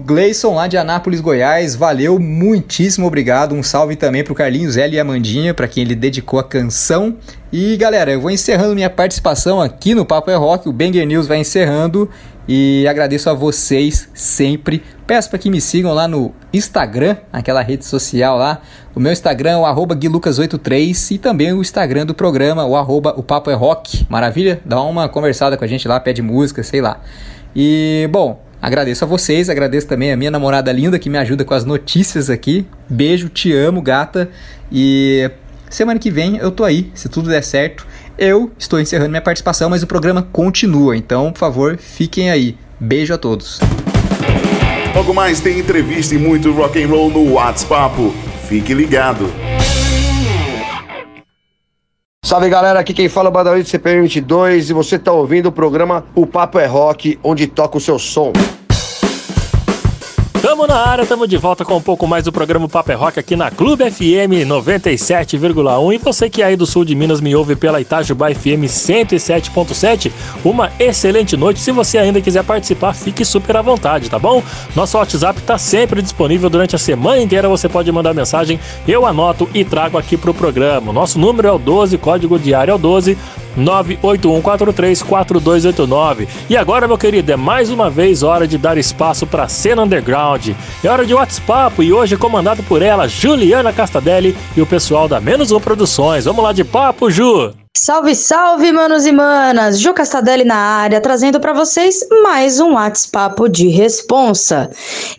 Gleison 0.06 0.54
lá 0.54 0.68
de 0.68 0.76
Anápolis, 0.76 1.20
Goiás. 1.20 1.74
Valeu, 1.74 2.16
muitíssimo 2.16 3.08
obrigado. 3.08 3.56
Um 3.56 3.62
salve 3.62 3.96
também 3.96 4.22
pro 4.22 4.36
Carlinhos 4.36 4.76
L 4.76 4.94
e 4.94 5.00
Amandinha, 5.00 5.52
para 5.52 5.66
quem 5.66 5.82
ele 5.82 5.96
dedicou 5.96 6.38
a 6.38 6.44
canção. 6.44 7.16
E 7.52 7.76
galera, 7.76 8.12
eu 8.12 8.20
vou 8.20 8.30
encerrando 8.30 8.76
minha 8.76 8.88
participação 8.88 9.60
aqui 9.60 9.96
no 9.96 10.06
Papo 10.06 10.30
é 10.30 10.36
Rock. 10.36 10.68
O 10.68 10.72
Banger 10.72 11.04
News 11.04 11.26
vai 11.26 11.38
encerrando. 11.38 12.08
E 12.46 12.86
agradeço 12.86 13.28
a 13.28 13.34
vocês 13.34 14.08
sempre. 14.14 14.80
Peço 15.08 15.28
para 15.28 15.40
que 15.40 15.50
me 15.50 15.60
sigam 15.60 15.92
lá 15.92 16.06
no 16.06 16.32
Instagram, 16.52 17.16
aquela 17.32 17.60
rede 17.60 17.84
social 17.84 18.38
lá. 18.38 18.60
O 18.94 19.00
meu 19.00 19.10
Instagram 19.10 19.50
é 19.50 19.56
o 19.56 19.66
arroba 19.66 19.96
guilucas83 19.96 21.16
e 21.16 21.18
também 21.18 21.52
o 21.52 21.60
Instagram 21.60 22.06
do 22.06 22.14
programa, 22.14 22.64
o 22.64 22.76
arroba 22.76 23.12
o 23.16 23.24
Papo 23.24 23.50
é 23.50 23.54
Rock. 23.54 24.06
Maravilha? 24.08 24.60
Dá 24.64 24.80
uma 24.82 25.08
conversada 25.08 25.56
com 25.56 25.64
a 25.64 25.66
gente 25.66 25.88
lá, 25.88 25.98
pede 25.98 26.22
música, 26.22 26.62
sei 26.62 26.80
lá. 26.80 27.00
E, 27.58 28.06
bom, 28.12 28.45
agradeço 28.66 29.04
a 29.04 29.06
vocês, 29.06 29.48
agradeço 29.48 29.86
também 29.86 30.10
a 30.10 30.16
minha 30.16 30.30
namorada 30.30 30.72
linda 30.72 30.98
que 30.98 31.08
me 31.08 31.16
ajuda 31.16 31.44
com 31.44 31.54
as 31.54 31.64
notícias 31.64 32.28
aqui. 32.28 32.66
Beijo, 32.88 33.28
te 33.28 33.52
amo, 33.52 33.80
gata. 33.80 34.28
E 34.72 35.30
semana 35.70 36.00
que 36.00 36.10
vem 36.10 36.36
eu 36.38 36.50
tô 36.50 36.64
aí, 36.64 36.90
se 36.92 37.08
tudo 37.08 37.28
der 37.28 37.44
certo. 37.44 37.86
Eu 38.18 38.50
estou 38.58 38.80
encerrando 38.80 39.10
minha 39.10 39.22
participação, 39.22 39.70
mas 39.70 39.84
o 39.84 39.86
programa 39.86 40.20
continua, 40.32 40.96
então, 40.96 41.30
por 41.30 41.38
favor, 41.38 41.76
fiquem 41.78 42.28
aí. 42.28 42.58
Beijo 42.80 43.14
a 43.14 43.18
todos. 43.18 43.60
Logo 44.96 45.14
mais 45.14 45.38
tem 45.40 45.60
entrevista 45.60 46.16
e 46.16 46.18
muito 46.18 46.50
rock 46.50 46.82
and 46.82 46.88
roll 46.88 47.08
no 47.08 47.34
WhatsApp. 47.34 47.94
Fique 48.48 48.74
ligado. 48.74 49.32
Salve 52.24 52.48
galera, 52.48 52.80
aqui 52.80 52.92
quem 52.92 53.08
fala 53.08 53.28
é 53.28 53.30
o 53.30 53.32
Badawi 53.32 53.62
do 53.62 53.68
CPM 53.68 54.02
22 54.02 54.70
e 54.70 54.72
você 54.72 54.98
tá 54.98 55.12
ouvindo 55.12 55.46
o 55.46 55.52
programa 55.52 56.04
O 56.12 56.26
Papo 56.26 56.58
é 56.58 56.66
Rock, 56.66 57.16
onde 57.22 57.46
toca 57.46 57.78
o 57.78 57.80
seu 57.80 58.00
som. 58.00 58.32
Tamo 60.56 60.68
na 60.68 60.86
área, 60.86 61.04
tamo 61.04 61.28
de 61.28 61.36
volta 61.36 61.66
com 61.66 61.76
um 61.76 61.82
pouco 61.82 62.06
mais 62.06 62.24
do 62.24 62.32
programa 62.32 62.66
Paper 62.66 62.98
Rock 62.98 63.20
aqui 63.20 63.36
na 63.36 63.50
Clube 63.50 63.90
FM 63.90 64.48
97,1. 64.48 65.94
E 65.94 65.98
você 65.98 66.30
que 66.30 66.40
é 66.40 66.46
aí 66.46 66.56
do 66.56 66.64
sul 66.64 66.82
de 66.82 66.94
Minas 66.94 67.20
me 67.20 67.36
ouve 67.36 67.54
pela 67.54 67.78
Itajubá 67.78 68.34
FM 68.34 68.64
107.7, 68.64 70.10
uma 70.42 70.72
excelente 70.80 71.36
noite. 71.36 71.60
Se 71.60 71.70
você 71.70 71.98
ainda 71.98 72.22
quiser 72.22 72.42
participar, 72.42 72.94
fique 72.94 73.22
super 73.22 73.54
à 73.54 73.60
vontade, 73.60 74.08
tá 74.08 74.18
bom? 74.18 74.42
Nosso 74.74 74.96
WhatsApp 74.96 75.42
tá 75.42 75.58
sempre 75.58 76.00
disponível 76.00 76.48
durante 76.48 76.74
a 76.74 76.78
semana 76.78 77.20
inteira. 77.20 77.50
Você 77.50 77.68
pode 77.68 77.92
mandar 77.92 78.14
mensagem, 78.14 78.58
eu 78.88 79.04
anoto 79.04 79.46
e 79.52 79.62
trago 79.62 79.98
aqui 79.98 80.16
pro 80.16 80.32
programa. 80.32 80.90
Nosso 80.90 81.18
número 81.18 81.48
é 81.48 81.52
o 81.52 81.58
12, 81.58 81.98
código 81.98 82.38
diário 82.38 82.72
é 82.72 82.74
o 82.74 82.78
12 82.78 83.18
981434289. 83.56 86.26
E 86.48 86.56
agora, 86.56 86.88
meu 86.88 86.98
querido, 86.98 87.32
é 87.32 87.36
mais 87.36 87.70
uma 87.70 87.90
vez 87.90 88.22
hora 88.22 88.46
de 88.46 88.56
dar 88.58 88.78
espaço 88.78 89.26
para 89.26 89.42
a 89.44 89.48
cena 89.48 89.82
underground. 89.82 90.50
É 90.82 90.88
hora 90.88 91.04
de 91.04 91.14
WhatsApp 91.14 91.82
e 91.82 91.92
hoje 91.92 92.16
comandado 92.16 92.62
por 92.62 92.80
ela, 92.82 93.08
Juliana 93.08 93.72
Castadelli 93.72 94.36
e 94.56 94.60
o 94.60 94.66
pessoal 94.66 95.08
da 95.08 95.20
Menos 95.20 95.50
Um 95.52 95.60
Produções. 95.60 96.24
Vamos 96.24 96.44
lá 96.44 96.52
de 96.52 96.64
papo, 96.64 97.10
Ju! 97.10 97.65
Salve, 97.78 98.14
salve, 98.14 98.72
manos 98.72 99.04
e 99.04 99.12
manas! 99.12 99.78
Ju 99.78 99.92
Castadelli 99.92 100.44
na 100.44 100.56
área, 100.56 100.98
trazendo 100.98 101.38
para 101.38 101.52
vocês 101.52 102.00
mais 102.22 102.58
um 102.58 102.72
WhatsApp 102.72 103.50
de 103.50 103.68
responsa. 103.68 104.70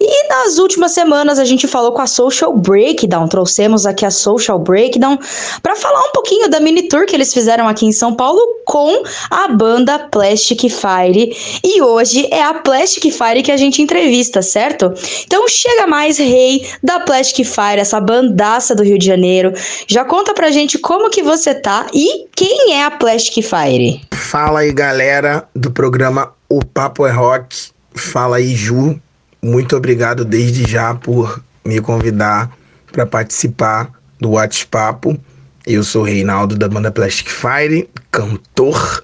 E 0.02 0.28
nas 0.28 0.58
últimas 0.58 0.92
semanas 0.92 1.38
a 1.38 1.46
gente 1.46 1.68
falou 1.68 1.92
com 1.92 2.02
a 2.02 2.08
Social 2.08 2.58
Breakdown, 2.58 3.28
trouxemos 3.28 3.86
aqui 3.86 4.04
a 4.04 4.10
Social 4.10 4.58
Breakdown 4.58 5.20
para 5.62 5.76
falar 5.76 6.00
um 6.00 6.12
pouquinho 6.12 6.50
da 6.50 6.60
mini 6.60 6.88
tour 6.88 7.06
que 7.06 7.16
eles 7.16 7.32
fizeram 7.32 7.68
aqui 7.68 7.86
em 7.86 7.92
São 7.92 8.16
Paulo 8.16 8.42
com 8.66 9.04
a 9.30 9.48
banda 9.50 10.00
Plastic 10.00 10.62
Fire. 10.62 11.38
E 11.64 11.82
hoje 11.82 12.28
é 12.32 12.42
a 12.42 12.56
Plastic 12.56 13.12
Fire 13.12 13.44
que 13.44 13.52
a 13.52 13.58
gente 13.58 13.84
entrevista, 13.84 14.42
certo? 14.42 14.92
Então 15.26 15.48
chega 15.48 15.86
mais, 15.86 16.18
rei 16.18 16.68
da 16.82 17.00
Plastic 17.02 17.46
Fire, 17.46 17.80
essa 17.80 18.02
bandaça 18.02 18.74
do 18.74 18.82
Rio 18.82 18.98
de 18.98 19.06
Janeiro. 19.06 19.54
Já 19.86 20.04
conta 20.04 20.34
pra 20.34 20.50
gente 20.50 20.80
como 20.80 21.12
que 21.12 21.22
você 21.22 21.54
tá 21.54 21.86
e 21.94 22.26
quem 22.36 22.47
quem 22.48 22.76
é 22.76 22.86
a 22.86 22.92
Plastic 22.92 23.44
Fire? 23.44 24.02
Fala 24.14 24.62
aí, 24.62 24.72
galera 24.72 25.46
do 25.54 25.70
programa 25.70 26.32
O 26.48 26.64
Papo 26.64 27.06
é 27.06 27.12
Rock. 27.12 27.72
Fala 27.94 28.38
aí, 28.38 28.56
Ju. 28.56 28.98
Muito 29.42 29.76
obrigado 29.76 30.24
desde 30.24 30.64
já 30.64 30.96
por 30.96 31.44
me 31.66 31.82
convidar 31.82 32.50
para 32.90 33.06
participar 33.06 33.92
do 34.18 34.32
WhatsApp. 34.32 35.20
Eu 35.66 35.84
sou 35.84 36.04
o 36.04 36.06
Reinaldo 36.06 36.56
da 36.56 36.70
banda 36.70 36.90
Plastic 36.90 37.28
Fire, 37.28 37.90
cantor. 38.10 39.04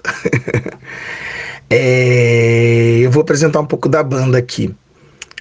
é... 1.68 3.00
Eu 3.02 3.10
vou 3.10 3.20
apresentar 3.20 3.60
um 3.60 3.66
pouco 3.66 3.90
da 3.90 4.02
banda 4.02 4.38
aqui. 4.38 4.74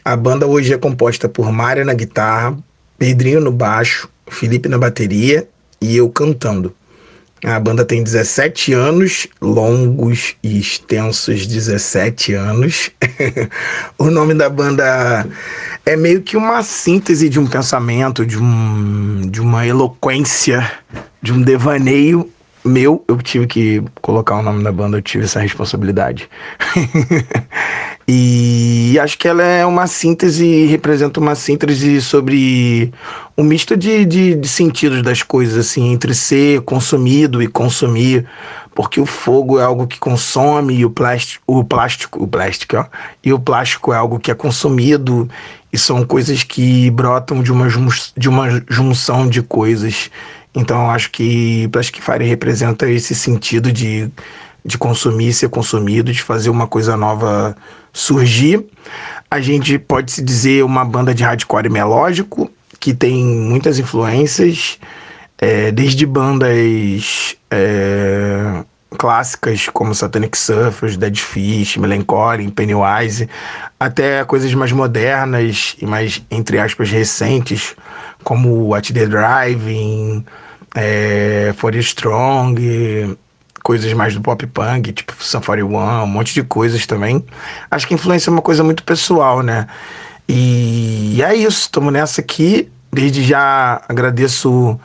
A 0.04 0.18
banda 0.18 0.46
hoje 0.46 0.74
é 0.74 0.78
composta 0.78 1.30
por 1.30 1.54
Mária 1.54 1.86
na 1.86 1.94
guitarra, 1.94 2.58
Pedrinho 2.98 3.40
no 3.40 3.52
baixo, 3.52 4.10
Felipe 4.28 4.68
na 4.68 4.78
bateria 4.78 5.48
e 5.80 5.96
eu 5.96 6.10
cantando. 6.10 6.76
A 7.44 7.60
banda 7.60 7.84
tem 7.84 8.02
17 8.02 8.72
anos, 8.72 9.28
longos 9.42 10.36
e 10.42 10.60
extensos 10.60 11.46
17 11.46 12.34
anos. 12.34 12.90
o 14.00 14.10
nome 14.10 14.34
da 14.34 14.50
banda 14.50 15.28
é 15.86 15.98
meio 15.98 16.22
que 16.22 16.38
uma 16.38 16.64
síntese 16.64 17.28
de 17.28 17.42
um 17.42 17.46
pensamento, 17.46 18.26
de, 18.26 18.38
um, 18.38 19.22
de 19.30 19.42
uma 19.42 19.68
eloquência, 19.68 20.72
de 21.22 21.34
um 21.34 21.42
devaneio 21.42 22.32
meu. 22.64 23.04
Eu 23.08 23.18
tive 23.18 23.48
que 23.48 23.84
colocar 24.02 24.38
o 24.38 24.44
nome 24.44 24.64
da 24.64 24.72
banda, 24.72 24.98
eu 24.98 25.02
tive 25.02 25.26
essa 25.26 25.40
responsabilidade. 25.40 26.30
E 28.08 29.00
acho 29.00 29.18
que 29.18 29.28
ela 29.28 29.44
é 29.44 29.66
uma 29.66 29.88
síntese, 29.88 30.66
representa 30.66 31.22
uma 31.22 31.36
síntese 31.36 32.02
sobre 32.02 32.92
um 33.38 33.44
misto 33.44 33.78
de, 33.78 34.04
de, 34.04 34.36
de, 34.36 34.48
sentidos 34.48 35.02
das 35.02 35.24
coisas, 35.24 35.58
assim, 35.58 35.94
entre 35.94 36.14
ser 36.14 36.62
consumido 36.62 37.42
e 37.42 37.48
consumir, 37.48 38.26
porque 38.76 39.00
o 39.00 39.06
fogo 39.06 39.58
é 39.58 39.64
algo 39.64 39.88
que 39.88 40.00
consome 40.00 40.76
e 40.76 40.86
o 40.86 40.90
plástico, 40.90 41.44
o 41.48 41.64
plástico, 41.64 42.22
o 42.22 42.28
plástico, 42.28 42.76
ó, 42.76 42.86
e 43.24 43.32
o 43.32 43.40
plástico 43.40 43.94
é 43.94 43.96
algo 43.96 44.20
que 44.20 44.30
é 44.30 44.36
consumido 44.36 45.30
e 45.72 45.78
são 45.78 46.06
coisas 46.06 46.44
que 46.44 46.90
brotam 46.92 47.42
de 47.42 47.54
uma, 47.54 47.68
de 48.18 48.28
uma 48.28 48.64
junção 48.70 49.30
de 49.30 49.42
coisas. 49.42 50.12
Então 50.56 50.90
acho 50.90 51.10
que 51.12 51.68
Plastic 51.70 52.02
Fire 52.02 52.24
representa 52.26 52.90
esse 52.90 53.16
sentido 53.16 53.72
de, 53.72 54.10
de 54.64 54.78
consumir, 54.78 55.34
ser 55.34 55.50
consumido, 55.50 56.12
de 56.12 56.22
fazer 56.22 56.50
uma 56.50 56.68
coisa 56.68 56.96
nova 56.96 57.56
surgir. 57.92 58.66
A 59.30 59.40
gente 59.42 59.80
pode 59.80 60.12
se 60.12 60.22
dizer 60.22 60.64
uma 60.64 60.86
banda 60.86 61.14
de 61.14 61.24
hardcore 61.24 61.70
melódico, 61.70 62.52
que 62.80 62.94
tem 62.94 63.24
muitas 63.24 63.80
influências, 63.80 64.78
é, 65.40 65.72
desde 65.72 66.06
bandas 66.06 67.36
é, 67.50 68.64
clássicas 68.98 69.68
como 69.70 69.96
Satanic 69.96 70.38
Surfers, 70.38 70.98
Dead 70.98 71.18
Fish, 71.18 71.78
Melancholy, 71.78 72.52
Pennywise, 72.52 73.28
até 73.80 74.24
coisas 74.24 74.54
mais 74.54 74.72
modernas 74.72 75.76
e 75.82 75.86
mais, 75.86 76.22
entre 76.30 76.60
aspas, 76.60 76.90
recentes, 76.90 77.76
como 78.24 78.74
At 78.74 78.92
The 78.92 79.06
Driving, 79.06 80.26
é, 80.76 81.54
For 81.58 81.76
Strong, 81.76 83.18
coisas 83.64 83.92
mais 83.94 84.14
do 84.14 84.22
pop 84.22 84.46
punk, 84.48 84.92
tipo 84.92 85.14
Sun 85.20 85.42
41, 85.42 86.04
um 86.04 86.08
monte 86.08 86.34
de 86.34 86.44
coisas 86.44 86.86
também. 86.86 87.24
Acho 87.72 87.88
que 87.88 87.94
influência 87.94 88.30
é 88.30 88.32
uma 88.32 88.42
coisa 88.42 88.64
muito 88.64 88.84
pessoal, 88.84 89.42
né? 89.42 89.68
E 90.28 91.22
é 91.22 91.36
isso, 91.36 91.62
estamos 91.62 91.92
nessa 91.92 92.22
aqui. 92.22 92.70
Desde 92.92 93.24
já 93.24 93.82
agradeço 93.90 94.80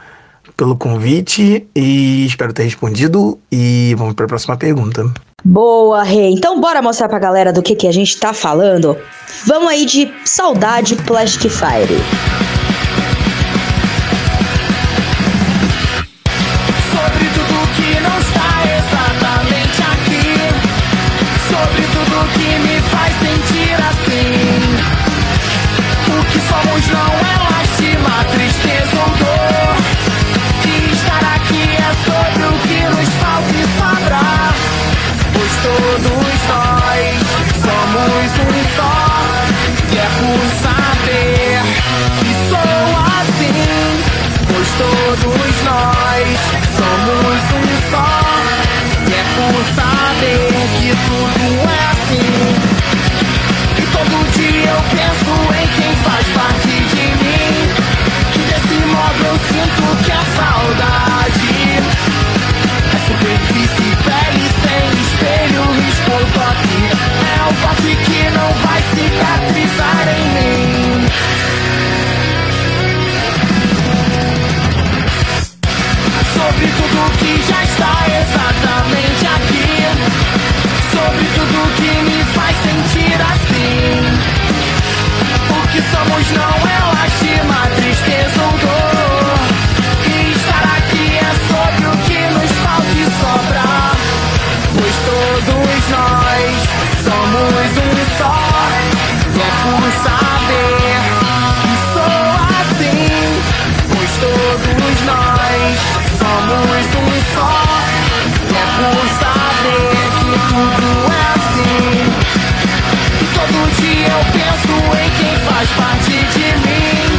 pelo 0.56 0.77
convite 0.77 1.66
e 1.74 2.27
espero 2.27 2.52
ter 2.52 2.65
respondido. 2.65 3.39
E 3.52 3.94
vamos 3.97 4.15
para 4.15 4.24
a 4.24 4.28
próxima 4.28 4.56
pergunta. 4.56 5.10
Boa, 5.44 6.02
Rei. 6.02 6.32
Então 6.32 6.60
bora 6.60 6.82
mostrar 6.82 7.09
pra 7.09 7.19
galera 7.19 7.52
do 7.52 7.62
que, 7.62 7.77
que 7.77 7.86
a 7.86 7.93
gente 7.93 8.19
tá 8.19 8.32
falando. 8.32 8.97
Vamos 9.47 9.69
aí 9.69 9.85
de 9.85 10.12
Saudade 10.24 10.97
Plastic 10.97 11.51
Fire. 11.51 12.57
Somos 26.40 26.86
um 26.89 27.18
cicatrizar 68.99 70.09
em 70.09 70.25
mim. 70.35 71.09
Sobre 76.35 76.66
tudo 76.79 76.99
que 77.19 77.33
já 77.49 77.61
está 77.65 77.95
exatamente 78.23 79.25
aqui. 79.37 79.70
Sobre 80.91 81.25
tudo 81.37 81.59
que 81.77 81.91
me 82.09 82.25
faz 82.35 82.57
sentir 82.57 83.19
assim. 83.33 83.89
O 85.51 85.69
que 85.69 85.81
somos 85.93 86.31
não 86.33 86.69
é 86.69 86.79
lá. 86.93 87.07
Eu 113.85 114.21
penso 114.33 114.75
em 114.97 115.11
quem 115.19 115.37
faz 115.47 115.69
parte 115.71 116.11
de 116.11 116.49
mim. 116.67 117.19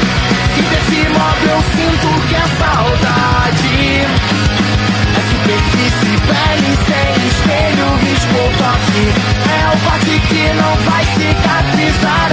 E 0.57 0.61
desse 0.61 1.09
modo 1.09 1.43
eu 1.49 1.61
sinto 1.75 2.07
que 2.27 2.35
é 2.35 2.47
saudade. 2.57 3.77
É 5.15 5.21
superfície, 5.31 6.13
pele 6.27 6.71
sem 6.87 7.09
espelho, 7.27 7.87
risco 8.01 8.41
toque. 8.57 9.05
É 9.49 9.63
o 9.73 9.79
corte 9.89 10.15
que 10.27 10.43
não 10.53 10.75
vai 10.89 11.03
cicatrizar 11.05 12.28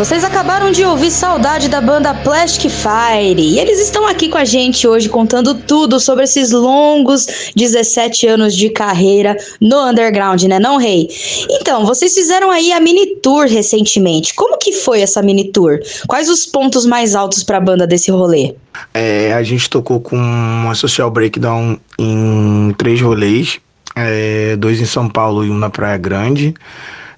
Vocês 0.00 0.24
acabaram 0.24 0.72
de 0.72 0.82
ouvir 0.82 1.10
Saudade 1.10 1.68
da 1.68 1.78
banda 1.78 2.14
Plastic 2.14 2.70
Fire 2.70 3.38
e 3.38 3.58
eles 3.58 3.78
estão 3.78 4.08
aqui 4.08 4.30
com 4.30 4.38
a 4.38 4.46
gente 4.46 4.88
hoje 4.88 5.10
contando 5.10 5.54
tudo 5.54 6.00
sobre 6.00 6.24
esses 6.24 6.52
longos 6.52 7.52
17 7.54 8.26
anos 8.26 8.56
de 8.56 8.70
carreira 8.70 9.36
no 9.60 9.90
underground, 9.90 10.42
né, 10.44 10.58
não, 10.58 10.78
Rei? 10.78 11.06
Então, 11.50 11.84
vocês 11.84 12.14
fizeram 12.14 12.50
aí 12.50 12.72
a 12.72 12.80
mini 12.80 13.16
tour 13.16 13.44
recentemente. 13.46 14.32
Como 14.32 14.56
que 14.56 14.72
foi 14.72 15.02
essa 15.02 15.20
mini 15.20 15.52
tour? 15.52 15.78
Quais 16.08 16.30
os 16.30 16.46
pontos 16.46 16.86
mais 16.86 17.14
altos 17.14 17.42
pra 17.42 17.60
banda 17.60 17.86
desse 17.86 18.10
rolê? 18.10 18.54
É, 18.94 19.34
a 19.34 19.42
gente 19.42 19.68
tocou 19.68 20.00
com 20.00 20.16
uma 20.16 20.74
social 20.74 21.10
breakdown 21.10 21.78
em 21.98 22.74
três 22.78 23.02
rolês, 23.02 23.60
é, 23.94 24.56
dois 24.56 24.80
em 24.80 24.86
São 24.86 25.10
Paulo 25.10 25.44
e 25.44 25.50
um 25.50 25.58
na 25.58 25.68
Praia 25.68 25.98
Grande. 25.98 26.54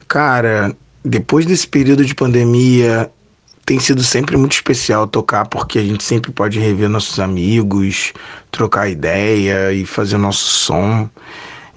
Cara, 0.08 0.74
depois 1.04 1.46
desse 1.46 1.66
período 1.66 2.04
de 2.04 2.14
pandemia, 2.14 3.10
tem 3.64 3.78
sido 3.78 4.02
sempre 4.02 4.36
muito 4.36 4.52
especial 4.52 5.06
tocar, 5.06 5.46
porque 5.46 5.78
a 5.78 5.82
gente 5.82 6.02
sempre 6.02 6.30
pode 6.30 6.58
rever 6.58 6.88
nossos 6.88 7.20
amigos, 7.20 8.12
trocar 8.50 8.88
ideia 8.88 9.72
e 9.72 9.86
fazer 9.86 10.18
nosso 10.18 10.44
som. 10.46 11.08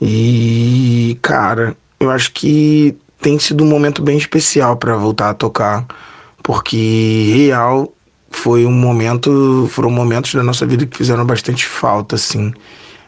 E, 0.01 1.17
cara, 1.21 1.75
eu 1.99 2.09
acho 2.09 2.31
que 2.31 2.95
tem 3.21 3.39
sido 3.39 3.63
um 3.63 3.67
momento 3.67 4.01
bem 4.01 4.17
especial 4.17 4.77
para 4.77 4.95
voltar 4.95 5.29
a 5.29 5.33
tocar, 5.33 5.85
porque 6.43 7.31
real 7.35 7.91
foi 8.29 8.65
um 8.65 8.71
momento, 8.71 9.67
foram 9.71 9.89
momentos 9.89 10.33
da 10.33 10.43
nossa 10.43 10.65
vida 10.65 10.85
que 10.85 10.97
fizeram 10.97 11.25
bastante 11.25 11.65
falta, 11.65 12.15
assim. 12.15 12.53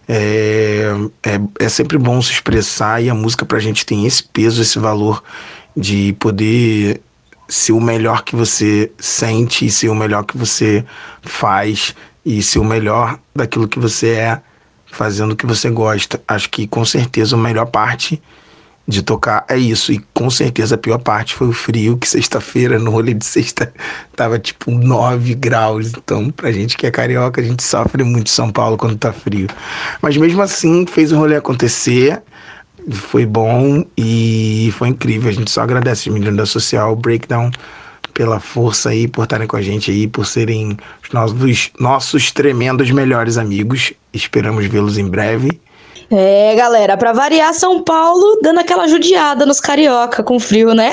É, 0.09 0.93
é, 1.21 1.65
é 1.65 1.69
sempre 1.69 1.97
bom 1.97 2.21
se 2.21 2.31
expressar 2.31 3.03
e 3.03 3.09
a 3.09 3.13
música 3.13 3.45
pra 3.45 3.59
gente 3.59 3.85
tem 3.85 4.05
esse 4.05 4.23
peso, 4.23 4.61
esse 4.61 4.79
valor 4.79 5.21
de 5.77 6.13
poder 6.13 6.99
ser 7.47 7.71
o 7.71 7.79
melhor 7.79 8.23
que 8.23 8.35
você 8.35 8.91
sente 8.97 9.65
e 9.65 9.71
ser 9.71 9.89
o 9.89 9.95
melhor 9.95 10.23
que 10.23 10.35
você 10.35 10.83
faz 11.21 11.95
e 12.25 12.41
ser 12.41 12.59
o 12.59 12.65
melhor 12.65 13.19
daquilo 13.33 13.67
que 13.67 13.79
você 13.79 14.09
é, 14.09 14.41
fazendo 14.87 15.31
o 15.31 15.35
que 15.35 15.45
você 15.45 15.69
gosta. 15.69 16.19
Acho 16.27 16.49
que 16.49 16.67
com 16.67 16.83
certeza 16.83 17.35
a 17.35 17.39
melhor 17.39 17.67
parte 17.67 18.21
de 18.87 19.03
tocar 19.03 19.45
é 19.47 19.57
isso. 19.57 19.91
E 19.91 19.99
com 20.13 20.29
certeza 20.29 20.75
a 20.75 20.77
pior 20.77 20.97
parte 20.97 21.35
foi 21.35 21.47
o 21.47 21.53
frio, 21.53 21.97
que 21.97 22.07
sexta-feira, 22.09 22.79
no 22.79 22.89
rolê 22.89 23.13
de 23.13 23.25
sexta, 23.25 23.71
tava 24.15 24.39
tipo 24.39 24.71
9 24.71 25.35
graus. 25.35 25.91
Então, 25.95 26.31
pra 26.31 26.51
gente 26.51 26.75
que 26.75 26.87
é 26.87 26.91
carioca, 26.91 27.39
a 27.39 27.43
gente 27.43 27.63
sofre 27.63 28.03
muito 28.03 28.27
em 28.27 28.33
São 28.33 28.49
Paulo 28.49 28.77
quando 28.77 28.97
tá 28.97 29.13
frio. 29.13 29.47
Mas 30.01 30.17
mesmo 30.17 30.41
assim, 30.41 30.85
fez 30.85 31.11
o 31.11 31.17
rolê 31.17 31.35
acontecer. 31.35 32.21
Foi 32.89 33.25
bom 33.25 33.85
e 33.97 34.69
foi 34.77 34.89
incrível. 34.89 35.29
A 35.29 35.33
gente 35.33 35.51
só 35.51 35.61
agradece 35.61 36.09
os 36.09 36.13
meninos 36.13 36.37
da 36.37 36.45
Social 36.45 36.95
Breakdown 36.95 37.51
pela 38.13 38.39
força 38.39 38.89
aí, 38.89 39.07
por 39.07 39.23
estarem 39.23 39.45
com 39.45 39.57
a 39.57 39.61
gente 39.61 39.91
aí, 39.91 40.07
por 40.07 40.25
serem 40.25 40.77
os 41.03 41.11
nossos, 41.11 41.71
nossos 41.79 42.31
tremendos 42.31 42.89
melhores 42.89 43.37
amigos. 43.37 43.93
Esperamos 44.13 44.65
vê-los 44.65 44.97
em 44.97 45.07
breve. 45.07 45.59
É, 46.09 46.55
galera, 46.55 46.95
pra 46.95 47.11
variar 47.11 47.53
São 47.53 47.83
Paulo 47.83 48.39
dando 48.41 48.61
aquela 48.61 48.87
judiada 48.87 49.45
nos 49.45 49.59
carioca 49.59 50.23
com 50.23 50.39
frio, 50.39 50.73
né? 50.73 50.89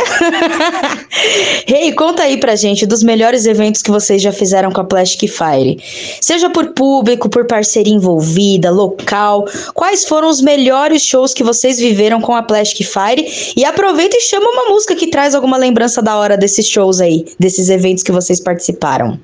Rei, 1.68 1.92
conta 1.92 2.24
aí 2.24 2.36
pra 2.36 2.56
gente 2.56 2.84
dos 2.84 3.04
melhores 3.04 3.46
eventos 3.46 3.80
que 3.80 3.92
vocês 3.92 4.20
já 4.20 4.32
fizeram 4.32 4.72
com 4.72 4.80
a 4.80 4.84
Plastic 4.84 5.30
Fire. 5.30 5.78
Seja 6.20 6.50
por 6.50 6.72
público, 6.72 7.28
por 7.28 7.46
parceria 7.46 7.94
envolvida, 7.94 8.72
local, 8.72 9.46
quais 9.72 10.04
foram 10.04 10.28
os 10.28 10.40
melhores 10.40 11.02
shows 11.02 11.32
que 11.32 11.44
vocês 11.44 11.78
viveram 11.78 12.20
com 12.20 12.34
a 12.34 12.42
Plastic 12.42 12.84
Fire? 12.84 13.54
E 13.56 13.64
aproveita 13.64 14.16
e 14.16 14.20
chama 14.20 14.50
uma 14.50 14.70
música 14.70 14.96
que 14.96 15.06
traz 15.06 15.32
alguma 15.32 15.56
lembrança 15.56 16.02
da 16.02 16.16
hora 16.16 16.36
desses 16.36 16.66
shows 16.66 17.00
aí, 17.00 17.24
desses 17.38 17.70
eventos 17.70 18.02
que 18.02 18.10
vocês 18.10 18.40
participaram. 18.40 19.20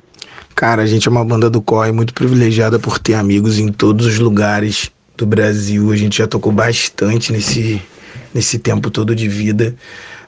Cara, 0.55 0.83
a 0.83 0.87
gente 0.87 1.09
é 1.09 1.11
uma 1.11 1.25
banda 1.25 1.51
do 1.51 1.61
corre 1.61 1.91
muito 1.91 2.15
privilegiada 2.15 2.79
por 2.79 2.99
ter 2.99 3.15
amigos 3.15 3.59
em 3.59 3.73
todos 3.73 4.07
os 4.07 4.19
lugares 4.21 4.91
do 5.21 5.27
Brasil. 5.27 5.93
A 5.93 5.97
gente 5.97 6.19
já 6.19 6.27
tocou 6.27 6.51
bastante 6.51 7.33
nesse, 7.33 7.81
nesse 8.35 8.59
tempo 8.59 8.91
todo 8.91 9.15
de 9.15 9.29
vida, 9.29 9.75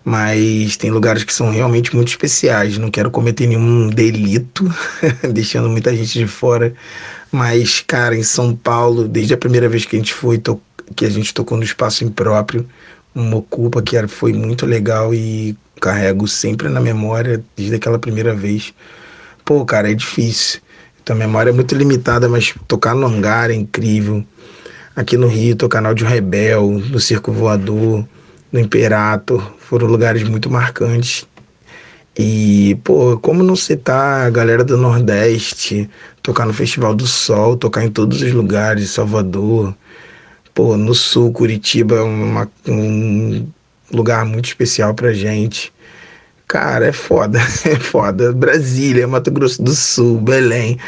mas 0.04 0.76
tem 0.76 0.90
lugares 0.90 1.24
que 1.24 1.32
são 1.32 1.50
realmente 1.50 1.94
muito 1.94 2.08
especiais. 2.08 2.78
Não 2.78 2.90
quero 2.90 3.10
cometer 3.10 3.46
nenhum 3.46 3.88
delito, 3.88 4.72
deixando 5.32 5.68
muita 5.68 5.94
gente 5.96 6.18
de 6.18 6.26
fora. 6.26 6.74
Mas, 7.30 7.80
cara, 7.80 8.14
em 8.14 8.22
São 8.22 8.54
Paulo, 8.54 9.08
desde 9.08 9.32
a 9.32 9.38
primeira 9.38 9.68
vez 9.68 9.86
que 9.86 9.96
a 9.96 9.98
gente 9.98 10.12
foi, 10.12 10.40
que 10.94 11.06
a 11.06 11.10
gente 11.10 11.32
tocou 11.32 11.56
no 11.56 11.64
espaço 11.64 12.04
impróprio, 12.04 12.66
uma 13.14 13.36
ocupa 13.36 13.80
que 13.80 14.06
foi 14.06 14.32
muito 14.32 14.66
legal 14.66 15.14
e 15.14 15.56
carrego 15.80 16.28
sempre 16.28 16.68
na 16.68 16.80
memória 16.80 17.42
desde 17.56 17.76
aquela 17.76 17.98
primeira 17.98 18.34
vez. 18.34 18.74
Pô, 19.44 19.64
cara, 19.64 19.90
é 19.90 19.94
difícil. 19.94 20.60
Então, 21.02 21.16
a 21.16 21.18
memória 21.18 21.50
é 21.50 21.52
muito 21.52 21.74
limitada, 21.74 22.28
mas 22.28 22.54
tocar 22.68 22.94
no 22.94 23.06
hangar 23.06 23.50
é 23.50 23.54
incrível. 23.54 24.24
Aqui 24.94 25.16
no 25.16 25.26
Rio, 25.26 25.56
no 25.58 25.88
Áudio 25.88 26.06
Rebel, 26.06 26.70
no 26.90 27.00
Circo 27.00 27.32
Voador, 27.32 28.06
no 28.50 28.60
Imperator, 28.60 29.42
foram 29.58 29.86
lugares 29.86 30.22
muito 30.22 30.50
marcantes. 30.50 31.26
E, 32.18 32.76
pô, 32.84 33.18
como 33.18 33.42
não 33.42 33.56
citar 33.56 34.26
a 34.26 34.30
galera 34.30 34.62
do 34.62 34.76
Nordeste, 34.76 35.88
tocar 36.22 36.44
no 36.44 36.52
Festival 36.52 36.94
do 36.94 37.06
Sol, 37.06 37.56
tocar 37.56 37.84
em 37.84 37.90
todos 37.90 38.20
os 38.20 38.32
lugares, 38.32 38.90
Salvador, 38.90 39.74
pô, 40.52 40.76
no 40.76 40.94
Sul, 40.94 41.32
Curitiba 41.32 41.96
é 41.96 42.02
uma- 42.02 42.50
um 42.68 43.46
lugar 43.90 44.26
muito 44.26 44.44
especial 44.44 44.92
pra 44.92 45.14
gente. 45.14 45.72
Cara, 46.46 46.86
é 46.86 46.92
foda, 46.92 47.38
é 47.64 47.76
foda. 47.76 48.30
Brasília, 48.32 49.08
Mato 49.08 49.30
Grosso 49.30 49.62
do 49.62 49.72
Sul, 49.74 50.20
Belém, 50.20 50.78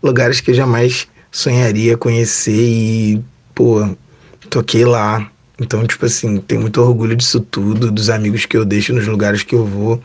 lugares 0.00 0.40
que 0.40 0.52
eu 0.52 0.54
jamais 0.54 1.08
sonharia 1.32 1.96
conhecer 1.96 2.52
e, 2.54 3.20
pô, 3.58 3.88
toquei 4.48 4.84
lá. 4.84 5.28
Então, 5.60 5.84
tipo 5.84 6.06
assim, 6.06 6.36
tenho 6.38 6.60
muito 6.60 6.80
orgulho 6.80 7.16
disso 7.16 7.40
tudo, 7.40 7.90
dos 7.90 8.08
amigos 8.08 8.46
que 8.46 8.56
eu 8.56 8.64
deixo 8.64 8.92
nos 8.92 9.08
lugares 9.08 9.42
que 9.42 9.56
eu 9.56 9.66
vou. 9.66 10.00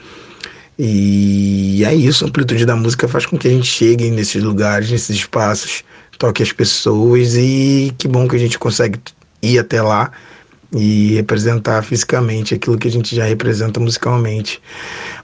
E 0.80 1.84
é 1.86 1.94
isso, 1.94 2.26
a 2.26 2.28
amplitude 2.28 2.66
da 2.66 2.76
música 2.76 3.08
faz 3.08 3.28
com 3.28 3.38
que 3.38 3.48
a 3.48 3.52
gente 3.52 3.68
chegue 3.68 4.10
nesses 4.10 4.42
lugares, 4.42 4.90
nesses 4.90 5.18
espaços, 5.18 5.84
toque 6.18 6.42
as 6.42 6.52
pessoas 6.52 7.36
e 7.36 7.94
que 7.96 8.08
bom 8.08 8.28
que 8.28 8.36
a 8.36 8.40
gente 8.40 8.58
consegue 8.58 9.00
ir 9.40 9.60
até 9.60 9.80
lá 9.84 10.12
e 10.76 11.14
representar 11.14 11.84
fisicamente 11.84 12.56
aquilo 12.56 12.80
que 12.80 12.88
a 12.88 12.92
gente 12.92 13.16
já 13.16 13.26
representa 13.26 13.80
musicalmente. 13.80 14.60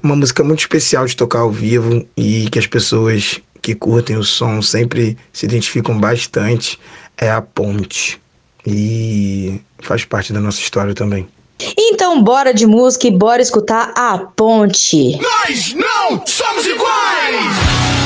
Uma 0.04 0.16
música 0.16 0.44
muito 0.44 0.60
especial 0.60 1.08
de 1.08 1.16
tocar 1.16 1.40
ao 1.40 1.52
vivo 1.52 2.06
e 2.16 2.48
que 2.52 2.60
as 2.60 2.68
pessoas 2.68 3.42
que 3.60 3.74
curtem 3.74 4.18
o 4.18 4.24
som 4.24 4.62
sempre 4.62 5.18
se 5.34 5.48
identificam 5.48 6.00
bastante 6.00 6.80
é 7.20 7.30
a 7.30 7.42
Ponte. 7.42 8.20
E 8.66 9.62
faz 9.80 10.06
parte 10.06 10.34
da 10.34 10.40
nossa 10.40 10.60
história 10.60 10.94
também. 10.94 11.28
Então, 11.78 12.22
bora 12.22 12.54
de 12.54 12.66
música 12.66 13.08
e 13.08 13.12
bora 13.12 13.42
escutar 13.42 13.92
a 13.96 14.18
Ponte. 14.18 15.20
Nós 15.22 15.74
não 15.74 16.26
somos 16.26 16.66
iguais! 16.66 17.99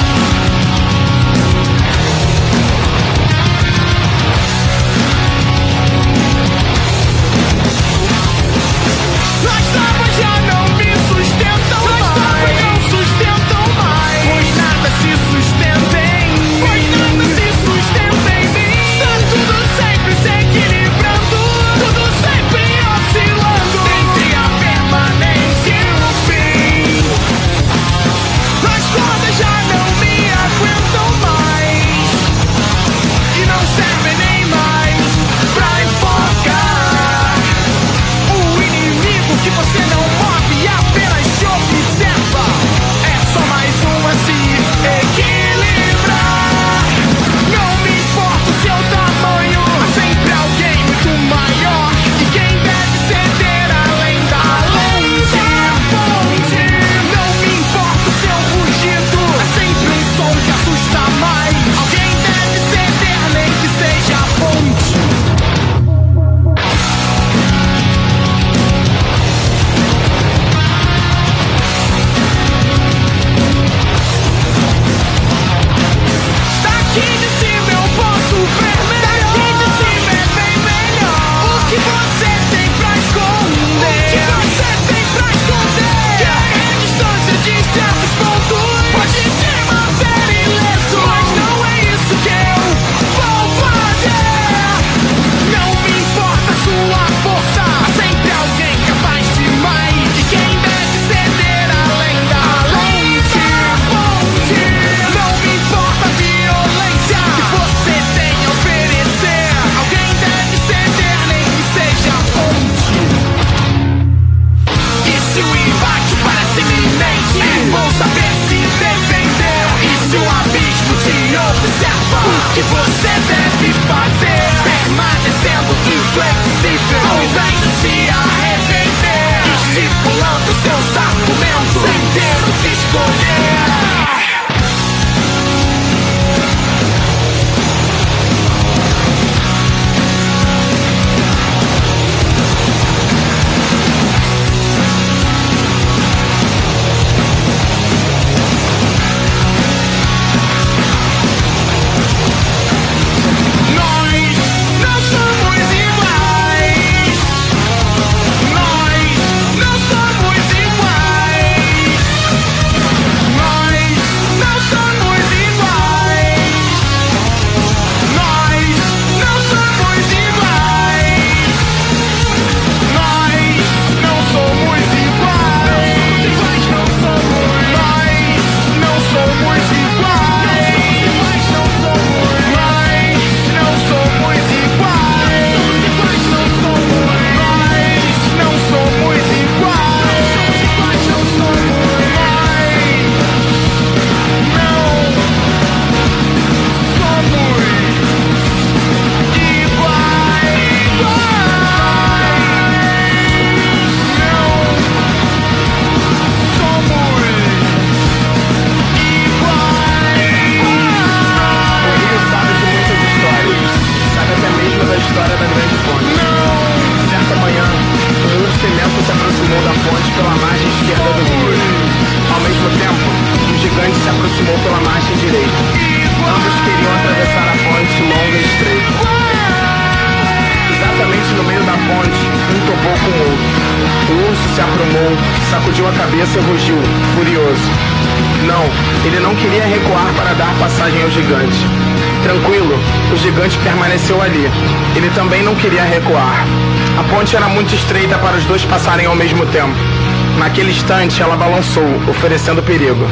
Instante, 250.84 251.22
ela 251.22 251.38
balançou, 251.38 251.88
oferecendo 252.10 252.62
perigo. 252.62 253.08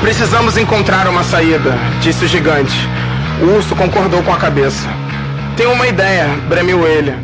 Precisamos 0.00 0.58
encontrar 0.58 1.06
uma 1.06 1.22
saída, 1.22 1.78
disse 2.00 2.24
o 2.24 2.28
gigante. 2.28 2.88
O 3.40 3.54
urso 3.54 3.76
concordou 3.76 4.20
com 4.24 4.32
a 4.32 4.36
cabeça. 4.36 4.88
Tenho 5.56 5.72
uma 5.72 5.86
ideia, 5.86 6.26
bremiu 6.48 6.84
ele. 6.88 7.14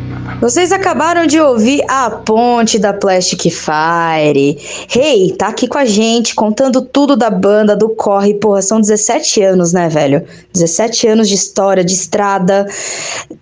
Vocês 0.41 0.71
acabaram 0.71 1.27
de 1.27 1.39
ouvir 1.39 1.83
a 1.87 2.09
ponte 2.09 2.79
da 2.79 2.91
Plastic 2.91 3.51
Fire. 3.51 4.57
Hey, 4.91 5.35
tá 5.37 5.49
aqui 5.49 5.67
com 5.67 5.77
a 5.77 5.85
gente, 5.85 6.33
contando 6.33 6.81
tudo 6.81 7.15
da 7.15 7.29
banda, 7.29 7.75
do 7.75 7.89
corre. 7.89 8.33
Porra, 8.33 8.59
são 8.63 8.81
17 8.81 9.39
anos, 9.43 9.71
né, 9.71 9.87
velho? 9.87 10.25
17 10.51 11.07
anos 11.07 11.29
de 11.29 11.35
história, 11.35 11.85
de 11.85 11.93
estrada. 11.93 12.67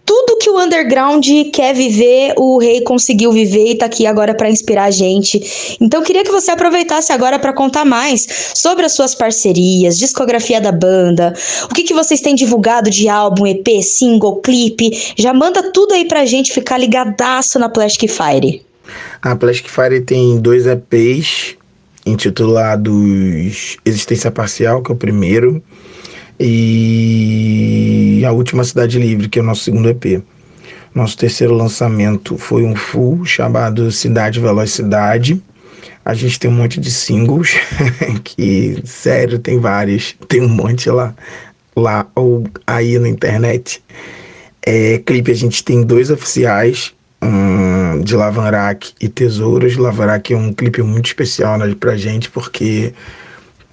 Tudo 0.05 0.39
que 0.39 0.49
o 0.49 0.59
underground 0.59 1.25
quer 1.53 1.73
viver, 1.73 2.33
o 2.35 2.57
Rei 2.57 2.81
conseguiu 2.81 3.31
viver 3.31 3.71
e 3.71 3.75
tá 3.77 3.85
aqui 3.85 4.05
agora 4.05 4.33
pra 4.33 4.49
inspirar 4.49 4.85
a 4.85 4.91
gente. 4.91 5.77
Então, 5.79 6.03
queria 6.03 6.25
que 6.25 6.31
você 6.31 6.51
aproveitasse 6.51 7.13
agora 7.13 7.39
pra 7.39 7.53
contar 7.53 7.85
mais 7.85 8.27
sobre 8.53 8.85
as 8.85 8.91
suas 8.91 9.15
parcerias, 9.15 9.97
discografia 9.97 10.59
da 10.59 10.71
banda, 10.71 11.33
o 11.63 11.73
que, 11.73 11.83
que 11.83 11.93
vocês 11.93 12.19
têm 12.19 12.35
divulgado 12.35 12.89
de 12.89 13.07
álbum, 13.07 13.47
EP, 13.47 13.81
single, 13.81 14.41
clipe. 14.41 15.13
Já 15.15 15.33
manda 15.33 15.71
tudo 15.71 15.93
aí 15.93 16.05
pra 16.05 16.25
gente 16.25 16.51
ficar 16.51 16.77
ligadaço 16.89 17.59
na 17.59 17.69
Plastic 17.69 18.09
Fire. 18.09 18.65
A 19.21 19.35
Plastic 19.35 19.69
Fire 19.69 20.01
tem 20.01 20.39
dois 20.39 20.65
EPs 20.65 21.55
intitulados 22.05 23.77
Existência 23.85 24.31
Parcial, 24.31 24.81
que 24.81 24.91
é 24.91 24.95
o 24.95 24.97
primeiro, 24.97 25.61
e 26.39 28.23
A 28.25 28.31
Última 28.31 28.63
Cidade 28.63 28.97
Livre, 28.97 29.29
que 29.29 29.37
é 29.37 29.41
o 29.41 29.45
nosso 29.45 29.63
segundo 29.63 29.87
EP. 29.87 30.23
Nosso 30.95 31.15
terceiro 31.15 31.53
lançamento 31.53 32.37
foi 32.37 32.63
um 32.63 32.75
full 32.75 33.23
chamado 33.23 33.91
Cidade 33.91 34.39
Velocidade. 34.39 35.39
A 36.03 36.15
gente 36.15 36.39
tem 36.39 36.49
um 36.49 36.55
monte 36.55 36.79
de 36.79 36.89
singles, 36.89 37.55
que, 38.23 38.81
sério, 38.85 39.37
tem 39.37 39.59
vários, 39.59 40.15
tem 40.27 40.41
um 40.41 40.49
monte 40.49 40.89
lá, 40.89 41.13
lá 41.75 42.07
ou 42.15 42.45
aí 42.65 42.97
na 42.97 43.07
internet. 43.07 43.83
É, 44.65 44.97
clipe 44.99 45.31
a 45.31 45.35
gente 45.35 45.63
tem 45.63 45.83
dois 45.83 46.11
oficiais, 46.11 46.93
um, 47.21 48.01
de 48.01 48.15
Lavarac 48.15 48.93
e 48.99 49.09
Tesouras. 49.09 49.75
Lavarac 49.75 50.33
é 50.33 50.37
um 50.37 50.53
clipe 50.53 50.81
muito 50.81 51.07
especial 51.07 51.57
né, 51.57 51.73
pra 51.79 51.97
gente, 51.97 52.29
porque, 52.29 52.93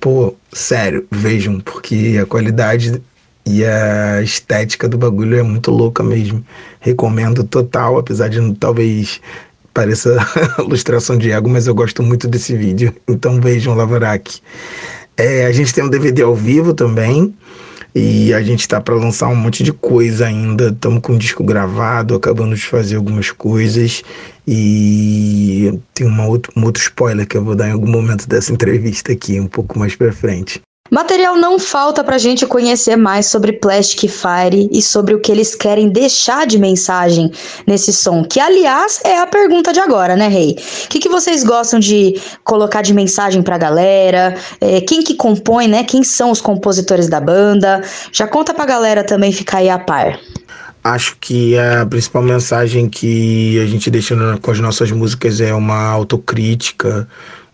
pô, 0.01 0.35
sério, 0.53 1.07
vejam, 1.11 1.61
porque 1.61 2.19
a 2.23 2.27
qualidade 2.27 3.01
e 3.45 3.65
a 3.65 4.23
estética 4.23 4.89
do 4.89 4.99
bagulho 4.99 5.39
é 5.39 5.43
muito 5.43 5.71
louca 5.71 6.03
mesmo. 6.03 6.45
Recomendo 6.81 7.45
total, 7.45 7.99
apesar 7.99 8.29
de 8.29 8.55
talvez 8.55 9.21
pareça 9.73 10.17
ilustração 10.59 11.17
de 11.17 11.31
ego, 11.31 11.49
mas 11.49 11.67
eu 11.67 11.75
gosto 11.75 12.03
muito 12.03 12.27
desse 12.27 12.57
vídeo. 12.57 12.95
Então 13.07 13.41
vejam 13.41 13.75
Lavarac. 13.75 14.41
É, 15.17 15.47
a 15.47 15.53
gente 15.53 15.73
tem 15.73 15.85
um 15.85 15.89
DVD 15.89 16.23
ao 16.23 16.35
vivo 16.35 16.75
também. 16.75 17.35
E 17.99 18.35
a 18.35 18.43
gente 18.43 18.69
tá 18.69 18.79
para 18.79 18.95
lançar 18.95 19.27
um 19.29 19.35
monte 19.35 19.65
de 19.65 19.73
coisa 19.73 20.27
ainda. 20.27 20.69
Estamos 20.69 21.01
com 21.01 21.15
um 21.15 21.19
disco 21.19 21.43
gravado, 21.43 22.15
acabando 22.15 22.55
de 22.55 22.61
fazer 22.61 22.97
algumas 22.97 23.31
coisas. 23.31 24.03
E 24.47 25.81
tem 25.95 26.07
uma 26.07 26.27
outro, 26.27 26.53
um 26.55 26.63
outro 26.65 26.83
spoiler 26.83 27.27
que 27.27 27.39
eu 27.39 27.43
vou 27.43 27.55
dar 27.55 27.69
em 27.69 27.73
algum 27.73 27.91
momento 27.91 28.29
dessa 28.29 28.53
entrevista 28.55 29.13
aqui, 29.13 29.41
um 29.41 29.47
pouco 29.47 29.79
mais 29.79 29.97
pra 29.97 30.13
frente. 30.13 30.61
Material 30.91 31.37
não 31.37 31.59
falta 31.59 32.03
pra 32.05 32.19
gente 32.19 32.47
conhecer 32.47 32.97
mais 32.97 33.27
sobre 33.27 33.53
Plastic 33.53 34.11
Fire 34.11 34.69
e 34.71 34.81
sobre 34.81 35.15
o 35.15 35.21
que 35.21 35.33
eles 35.33 35.55
querem 35.55 35.89
deixar 35.89 36.47
de 36.47 36.59
mensagem 36.59 37.31
nesse 37.67 37.93
som, 37.93 38.25
que 38.25 38.39
aliás 38.39 39.01
é 39.05 39.19
a 39.19 39.27
pergunta 39.27 39.73
de 39.73 39.81
agora, 39.81 40.17
né, 40.17 40.29
Rei? 40.29 40.57
O 40.85 40.89
que, 40.89 40.99
que 40.99 41.09
vocês 41.09 41.43
gostam 41.43 41.81
de 41.81 42.21
colocar 42.45 42.83
de 42.83 42.95
mensagem 42.95 43.43
pra 43.43 43.59
galera? 43.59 44.37
É, 44.61 44.81
quem 44.81 45.03
que 45.03 45.15
compõe, 45.15 45.69
né? 45.69 45.85
Quem 45.85 46.03
são 46.03 46.31
os 46.31 46.41
compositores 46.41 47.09
da 47.09 47.21
banda? 47.21 47.83
Já 48.13 48.27
conta 48.27 48.55
pra 48.55 48.65
galera 48.65 49.05
também 49.05 49.33
ficar 49.33 49.59
aí 49.59 49.69
a 49.69 49.79
par. 49.79 50.19
Acho 50.83 51.17
que 51.21 51.59
a 51.59 51.85
principal 51.85 52.23
mensagem 52.23 52.89
que 52.89 53.59
a 53.59 53.67
gente 53.67 53.91
deixa 53.91 54.15
com 54.41 54.51
as 54.53 54.61
nossas 54.61 54.93
músicas 54.93 55.41
é 55.41 55.53
uma 55.53 55.89
autocrítica, 55.89 57.09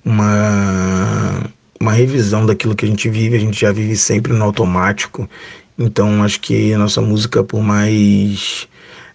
uma, 0.04 1.42
uma 1.82 1.92
revisão 1.92 2.46
daquilo 2.46 2.76
que 2.76 2.84
a 2.84 2.88
gente 2.88 3.08
vive. 3.08 3.36
A 3.36 3.40
gente 3.40 3.60
já 3.60 3.72
vive 3.72 3.96
sempre 3.96 4.32
no 4.32 4.44
automático. 4.44 5.28
Então 5.78 6.22
acho 6.22 6.40
que 6.40 6.72
a 6.72 6.78
nossa 6.78 7.00
música, 7.00 7.42
por 7.42 7.60
mais 7.60 8.68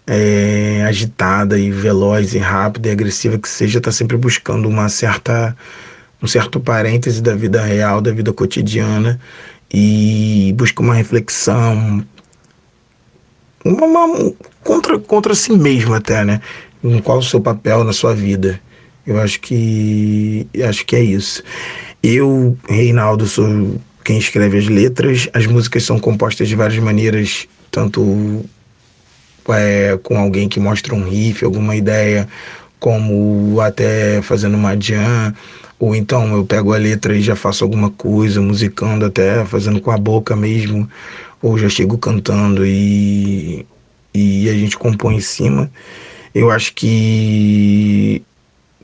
é, 0.06 0.84
agitada 0.86 1.58
e 1.58 1.70
veloz 1.70 2.34
e 2.34 2.38
rápida 2.38 2.88
e 2.88 2.92
agressiva 2.92 3.38
que 3.38 3.48
seja, 3.48 3.78
está 3.78 3.90
sempre 3.90 4.16
buscando 4.16 4.68
uma 4.68 4.88
certa 4.88 5.56
um 6.22 6.26
certo 6.26 6.58
parêntese 6.58 7.22
da 7.22 7.34
vida 7.36 7.62
real, 7.62 8.00
da 8.00 8.10
vida 8.10 8.32
cotidiana 8.32 9.20
e 9.72 10.52
busca 10.56 10.82
uma 10.82 10.94
reflexão, 10.94 12.04
uma, 13.64 13.86
uma- 13.86 14.32
contra, 14.64 14.98
contra 14.98 15.34
si 15.34 15.52
mesmo 15.52 15.94
até, 15.94 16.24
né? 16.24 16.40
Em 16.82 17.00
qual 17.00 17.18
o 17.18 17.22
seu 17.22 17.40
papel 17.40 17.84
na 17.84 17.92
sua 17.92 18.14
vida. 18.14 18.60
Eu 19.06 19.20
acho 19.20 19.40
que 19.40 20.46
acho 20.68 20.84
que 20.84 20.96
é 20.96 21.02
isso. 21.02 21.42
Eu, 22.02 22.56
Reinaldo, 22.68 23.26
sou 23.26 23.80
quem 24.04 24.18
escreve 24.18 24.58
as 24.58 24.68
letras. 24.68 25.28
As 25.32 25.46
músicas 25.46 25.82
são 25.82 25.98
compostas 25.98 26.48
de 26.48 26.54
várias 26.54 26.78
maneiras, 26.82 27.46
tanto 27.70 28.44
é, 29.48 29.98
com 30.02 30.18
alguém 30.18 30.48
que 30.48 30.60
mostra 30.60 30.94
um 30.94 31.08
riff, 31.08 31.44
alguma 31.44 31.74
ideia, 31.76 32.28
como 32.78 33.60
até 33.60 34.22
fazendo 34.22 34.56
uma 34.56 34.78
jam, 34.80 35.34
ou 35.78 35.94
então 35.94 36.36
eu 36.36 36.44
pego 36.44 36.72
a 36.72 36.76
letra 36.76 37.16
e 37.16 37.22
já 37.22 37.36
faço 37.36 37.64
alguma 37.64 37.90
coisa, 37.90 38.40
musicando 38.40 39.04
até, 39.04 39.44
fazendo 39.44 39.80
com 39.80 39.90
a 39.90 39.98
boca 39.98 40.36
mesmo, 40.36 40.88
ou 41.42 41.58
já 41.58 41.68
chego 41.68 41.98
cantando 41.98 42.64
e, 42.66 43.66
e 44.14 44.48
a 44.48 44.52
gente 44.54 44.76
compõe 44.76 45.16
em 45.16 45.20
cima. 45.20 45.70
Eu 46.34 46.50
acho 46.50 46.74
que, 46.74 48.22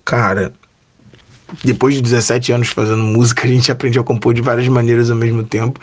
cara, 0.05 0.53
depois 1.63 1.95
de 1.95 2.01
17 2.01 2.53
anos 2.53 2.69
fazendo 2.69 3.03
música, 3.03 3.45
a 3.45 3.51
gente 3.51 3.71
aprende 3.71 3.99
a 3.99 4.03
compor 4.03 4.35
de 4.35 4.41
várias 4.41 4.67
maneiras 4.69 5.11
ao 5.11 5.17
mesmo 5.17 5.43
tempo. 5.45 5.79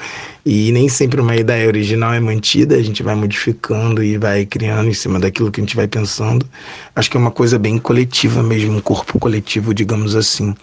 E 0.45 0.71
nem 0.71 0.89
sempre 0.89 1.21
uma 1.21 1.35
ideia 1.35 1.67
original 1.67 2.13
é 2.13 2.19
mantida, 2.19 2.75
a 2.75 2.81
gente 2.81 3.03
vai 3.03 3.15
modificando 3.15 4.03
e 4.03 4.17
vai 4.17 4.45
criando 4.45 4.89
em 4.89 4.93
cima 4.93 5.19
daquilo 5.19 5.51
que 5.51 5.61
a 5.61 5.63
gente 5.63 5.75
vai 5.75 5.88
pensando. 5.88 6.45
Acho 6.95 7.09
que 7.09 7.17
é 7.17 7.19
uma 7.19 7.31
coisa 7.31 7.59
bem 7.59 7.77
coletiva 7.77 8.41
mesmo, 8.41 8.77
um 8.77 8.81
corpo 8.81 9.19
coletivo, 9.19 9.73
digamos 9.73 10.15
assim. 10.15 10.55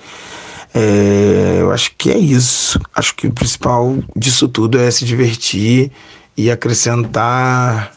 É, 0.74 1.58
eu 1.60 1.72
acho 1.72 1.92
que 1.96 2.10
é 2.10 2.18
isso. 2.18 2.80
Acho 2.94 3.14
que 3.14 3.28
o 3.28 3.32
principal 3.32 3.96
disso 4.16 4.48
tudo 4.48 4.78
é 4.78 4.90
se 4.90 5.04
divertir 5.04 5.90
e 6.36 6.50
acrescentar 6.50 7.92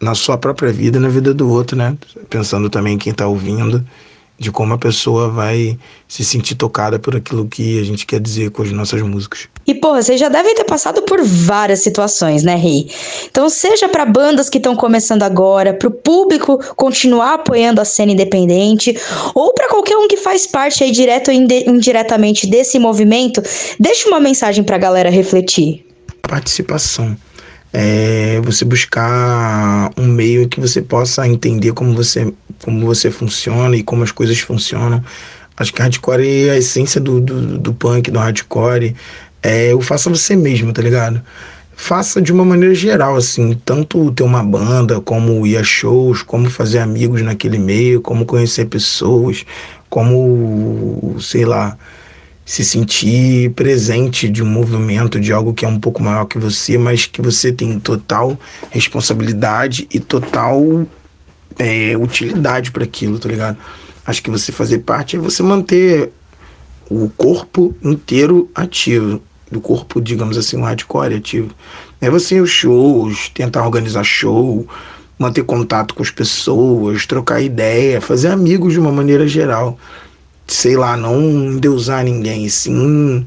na 0.00 0.14
sua 0.14 0.38
própria 0.38 0.72
vida 0.72 0.98
e 0.98 1.00
na 1.00 1.08
vida 1.08 1.34
do 1.34 1.48
outro, 1.48 1.76
né? 1.76 1.96
Pensando 2.30 2.70
também 2.70 2.94
em 2.94 2.98
quem 2.98 3.10
está 3.10 3.26
ouvindo 3.26 3.84
de 4.38 4.50
como 4.50 4.74
a 4.74 4.78
pessoa 4.78 5.30
vai 5.30 5.78
se 6.06 6.24
sentir 6.24 6.54
tocada 6.54 6.98
por 6.98 7.16
aquilo 7.16 7.46
que 7.46 7.80
a 7.80 7.84
gente 7.84 8.04
quer 8.04 8.20
dizer 8.20 8.50
com 8.50 8.62
as 8.62 8.70
nossas 8.70 9.00
músicas. 9.02 9.48
E 9.66 9.74
porra, 9.74 10.02
vocês 10.02 10.20
já 10.20 10.28
devem 10.28 10.54
ter 10.54 10.64
passado 10.64 11.02
por 11.02 11.22
várias 11.22 11.80
situações, 11.80 12.42
né, 12.42 12.54
Rei? 12.54 12.88
Então, 13.24 13.48
seja 13.48 13.88
para 13.88 14.04
bandas 14.04 14.48
que 14.48 14.58
estão 14.58 14.76
começando 14.76 15.22
agora, 15.22 15.72
para 15.74 15.88
o 15.88 15.90
público 15.90 16.58
continuar 16.76 17.34
apoiando 17.34 17.80
a 17.80 17.84
cena 17.84 18.12
independente, 18.12 18.96
ou 19.34 19.52
para 19.54 19.68
qualquer 19.68 19.96
um 19.96 20.06
que 20.06 20.18
faz 20.18 20.46
parte 20.46 20.84
aí 20.84 20.90
direto 20.90 21.28
ou 21.28 21.34
indiretamente 21.34 22.46
desse 22.46 22.78
movimento, 22.78 23.42
deixa 23.80 24.08
uma 24.08 24.20
mensagem 24.20 24.62
para 24.62 24.76
a 24.76 24.78
galera 24.78 25.10
refletir. 25.10 25.84
Participação 26.22 27.16
é 27.72 28.40
você 28.42 28.64
buscar 28.64 29.90
um 29.96 30.06
meio 30.06 30.48
que 30.48 30.60
você 30.60 30.80
possa 30.80 31.26
entender 31.26 31.72
como 31.72 31.94
você, 31.94 32.32
como 32.62 32.86
você 32.86 33.10
funciona 33.10 33.76
e 33.76 33.82
como 33.82 34.02
as 34.02 34.12
coisas 34.12 34.38
funcionam. 34.40 35.02
Acho 35.56 35.72
que 35.72 35.80
hardcore 35.80 36.48
é 36.48 36.50
a 36.50 36.56
essência 36.56 37.00
do, 37.00 37.20
do, 37.20 37.58
do 37.58 37.74
punk, 37.74 38.10
do 38.10 38.18
hardcore. 38.18 38.94
É 39.42 39.74
o 39.74 39.80
faça 39.80 40.10
você 40.10 40.36
mesmo, 40.36 40.72
tá 40.72 40.82
ligado? 40.82 41.22
Faça 41.74 42.22
de 42.22 42.32
uma 42.32 42.44
maneira 42.44 42.74
geral, 42.74 43.16
assim, 43.16 43.58
tanto 43.64 44.10
ter 44.10 44.22
uma 44.22 44.42
banda, 44.42 45.00
como 45.00 45.46
ir 45.46 45.58
a 45.58 45.62
shows, 45.62 46.22
como 46.22 46.48
fazer 46.48 46.78
amigos 46.78 47.20
naquele 47.20 47.58
meio, 47.58 48.00
como 48.00 48.24
conhecer 48.24 48.64
pessoas, 48.64 49.44
como, 49.90 51.16
sei 51.20 51.44
lá, 51.44 51.76
se 52.46 52.64
sentir 52.64 53.50
presente 53.50 54.28
de 54.28 54.40
um 54.40 54.46
movimento, 54.46 55.18
de 55.18 55.32
algo 55.32 55.52
que 55.52 55.64
é 55.64 55.68
um 55.68 55.80
pouco 55.80 56.00
maior 56.00 56.26
que 56.26 56.38
você, 56.38 56.78
mas 56.78 57.04
que 57.04 57.20
você 57.20 57.50
tem 57.50 57.80
total 57.80 58.38
responsabilidade 58.70 59.88
e 59.92 59.98
total 59.98 60.86
é, 61.58 61.96
utilidade 61.96 62.70
para 62.70 62.84
aquilo, 62.84 63.18
tá 63.18 63.28
ligado? 63.28 63.58
Acho 64.06 64.22
que 64.22 64.30
você 64.30 64.52
fazer 64.52 64.78
parte 64.78 65.16
é 65.16 65.18
você 65.18 65.42
manter 65.42 66.12
o 66.88 67.10
corpo 67.16 67.74
inteiro 67.82 68.48
ativo, 68.54 69.20
do 69.50 69.60
corpo, 69.60 70.00
digamos 70.00 70.38
assim, 70.38 70.56
um 70.56 70.62
hardcore 70.62 71.16
ativo. 71.16 71.50
É 72.00 72.08
você 72.08 72.36
ir 72.36 72.38
aos 72.38 72.50
shows, 72.50 73.28
tentar 73.30 73.64
organizar 73.64 74.04
show, 74.04 74.68
manter 75.18 75.42
contato 75.42 75.96
com 75.96 76.02
as 76.02 76.10
pessoas, 76.12 77.06
trocar 77.06 77.40
ideia, 77.40 78.00
fazer 78.00 78.28
amigos 78.28 78.72
de 78.72 78.78
uma 78.78 78.92
maneira 78.92 79.26
geral 79.26 79.76
sei 80.46 80.76
lá, 80.76 80.96
não 80.96 81.20
endeusar 81.52 82.04
ninguém, 82.04 82.48
sim 82.48 83.26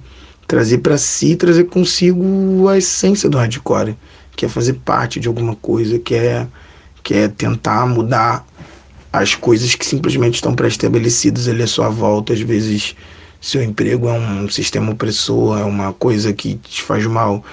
trazer 0.49 0.79
para 0.79 0.97
si, 0.97 1.35
trazer 1.35 1.65
consigo 1.65 2.67
a 2.67 2.75
essência 2.75 3.29
do 3.29 3.37
hardcore, 3.37 3.95
que 4.35 4.47
é 4.47 4.49
fazer 4.49 4.73
parte 4.73 5.19
de 5.19 5.27
alguma 5.27 5.55
coisa, 5.55 5.99
que 5.99 6.15
é, 6.15 6.47
que 7.03 7.13
é 7.13 7.27
tentar 7.27 7.85
mudar 7.85 8.43
as 9.13 9.35
coisas 9.35 9.75
que 9.75 9.85
simplesmente 9.85 10.35
estão 10.35 10.55
pré-estabelecidas 10.55 11.47
ali 11.47 11.61
à 11.61 11.67
sua 11.67 11.89
volta. 11.89 12.33
Às 12.33 12.41
vezes, 12.41 12.95
seu 13.39 13.61
emprego 13.61 14.09
é 14.09 14.13
um 14.13 14.49
sistema 14.49 14.91
opressor, 14.91 15.59
é 15.59 15.63
uma 15.63 15.93
coisa 15.93 16.33
que 16.33 16.55
te 16.55 16.81
faz 16.81 17.05
mal. 17.05 17.45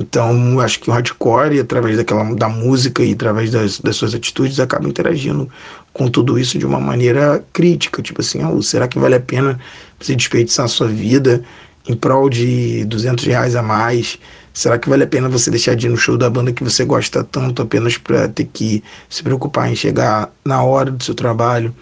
Então, 0.00 0.60
acho 0.60 0.78
que 0.78 0.88
o 0.88 0.92
hardcore, 0.92 1.58
através 1.58 1.96
daquela, 1.96 2.34
da 2.34 2.48
música 2.48 3.02
e 3.02 3.12
através 3.12 3.50
das, 3.50 3.80
das 3.80 3.96
suas 3.96 4.14
atitudes, 4.14 4.60
acaba 4.60 4.88
interagindo 4.88 5.48
com 5.92 6.08
tudo 6.08 6.38
isso 6.38 6.56
de 6.58 6.64
uma 6.64 6.78
maneira 6.78 7.44
crítica. 7.52 8.00
Tipo 8.00 8.20
assim, 8.20 8.44
oh, 8.44 8.62
será 8.62 8.86
que 8.86 8.98
vale 8.98 9.16
a 9.16 9.20
pena 9.20 9.58
você 9.98 10.14
desperdiçar 10.14 10.66
a 10.66 10.68
sua 10.68 10.86
vida 10.86 11.42
em 11.88 11.96
prol 11.96 12.30
de 12.30 12.84
200 12.84 13.24
reais 13.24 13.56
a 13.56 13.62
mais? 13.62 14.18
Será 14.54 14.78
que 14.78 14.88
vale 14.88 15.02
a 15.04 15.06
pena 15.06 15.28
você 15.28 15.50
deixar 15.50 15.74
de 15.74 15.86
ir 15.86 15.90
no 15.90 15.96
show 15.96 16.16
da 16.16 16.30
banda 16.30 16.52
que 16.52 16.62
você 16.62 16.84
gosta 16.84 17.24
tanto 17.24 17.62
apenas 17.62 17.98
para 17.98 18.28
ter 18.28 18.44
que 18.44 18.82
se 19.08 19.22
preocupar 19.22 19.70
em 19.70 19.74
chegar 19.74 20.30
na 20.44 20.62
hora 20.62 20.92
do 20.92 21.02
seu 21.02 21.14
trabalho? 21.14 21.74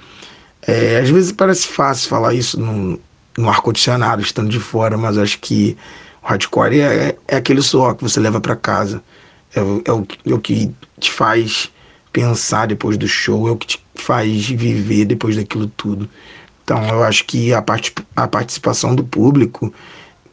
É, 0.66 0.98
às 0.98 1.10
vezes 1.10 1.32
parece 1.32 1.68
fácil 1.68 2.08
falar 2.08 2.34
isso 2.34 2.58
no, 2.58 2.98
no 3.36 3.48
ar-condicionado, 3.48 4.22
estando 4.22 4.48
de 4.48 4.58
fora, 4.58 4.96
mas 4.96 5.18
acho 5.18 5.38
que 5.38 5.76
hardcore 6.26 6.80
é, 6.80 7.16
é 7.28 7.36
aquele 7.36 7.62
suor 7.62 7.94
que 7.94 8.02
você 8.02 8.18
leva 8.18 8.40
para 8.40 8.56
casa. 8.56 9.02
É, 9.54 9.60
é, 9.60 9.92
o, 9.92 10.06
é 10.26 10.34
o 10.34 10.40
que 10.40 10.70
te 10.98 11.10
faz 11.10 11.70
pensar 12.12 12.66
depois 12.66 12.96
do 12.96 13.06
show, 13.06 13.46
é 13.46 13.50
o 13.50 13.56
que 13.56 13.66
te 13.66 13.82
faz 13.94 14.48
viver 14.48 15.04
depois 15.04 15.36
daquilo 15.36 15.68
tudo. 15.68 16.08
Então 16.64 16.82
eu 16.88 17.04
acho 17.04 17.24
que 17.24 17.54
a, 17.54 17.64
a 18.16 18.26
participação 18.28 18.94
do 18.94 19.04
público 19.04 19.72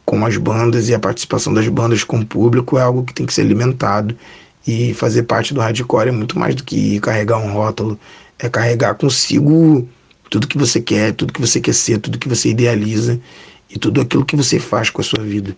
com 0.04 0.26
as 0.26 0.36
bandas 0.36 0.88
e 0.88 0.94
a 0.94 0.98
participação 0.98 1.54
das 1.54 1.68
bandas 1.68 2.02
com 2.02 2.18
o 2.18 2.26
público 2.26 2.76
é 2.76 2.82
algo 2.82 3.04
que 3.04 3.14
tem 3.14 3.24
que 3.24 3.32
ser 3.32 3.42
alimentado. 3.42 4.16
E 4.66 4.94
fazer 4.94 5.24
parte 5.24 5.54
do 5.54 5.60
hardcore 5.60 6.08
é 6.08 6.12
muito 6.12 6.38
mais 6.38 6.54
do 6.54 6.64
que 6.64 6.98
carregar 7.00 7.38
um 7.38 7.52
rótulo, 7.52 7.98
é 8.38 8.48
carregar 8.48 8.94
consigo 8.94 9.86
tudo 10.30 10.48
que 10.48 10.58
você 10.58 10.80
quer, 10.80 11.12
tudo 11.12 11.32
que 11.32 11.40
você 11.40 11.60
quer 11.60 11.74
ser, 11.74 11.98
tudo 11.98 12.18
que 12.18 12.28
você 12.28 12.48
idealiza 12.48 13.20
e 13.70 13.78
tudo 13.78 14.00
aquilo 14.00 14.24
que 14.24 14.34
você 14.34 14.58
faz 14.58 14.90
com 14.90 15.00
a 15.00 15.04
sua 15.04 15.22
vida. 15.22 15.54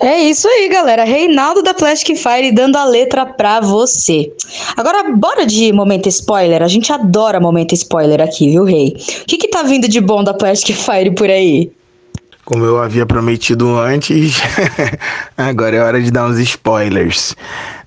É 0.00 0.18
isso 0.18 0.48
aí, 0.48 0.68
galera. 0.68 1.04
Reinaldo 1.04 1.62
da 1.62 1.72
Plastic 1.72 2.16
Fire 2.16 2.52
dando 2.52 2.76
a 2.76 2.84
letra 2.84 3.24
pra 3.24 3.60
você. 3.60 4.32
Agora, 4.76 5.10
bora 5.12 5.46
de 5.46 5.72
momento 5.72 6.08
spoiler. 6.08 6.62
A 6.62 6.68
gente 6.68 6.92
adora 6.92 7.40
momento 7.40 7.72
spoiler 7.74 8.20
aqui, 8.20 8.50
viu, 8.50 8.64
Rei? 8.64 8.88
O 9.22 9.24
que, 9.26 9.36
que 9.38 9.48
tá 9.48 9.62
vindo 9.62 9.88
de 9.88 10.00
bom 10.00 10.24
da 10.24 10.34
Plastic 10.34 10.76
Fire 10.76 11.12
por 11.12 11.30
aí? 11.30 11.72
Como 12.44 12.64
eu 12.64 12.82
havia 12.82 13.06
prometido 13.06 13.78
antes, 13.78 14.42
agora 15.34 15.76
é 15.76 15.80
hora 15.80 16.02
de 16.02 16.10
dar 16.10 16.26
uns 16.26 16.38
spoilers. 16.38 17.34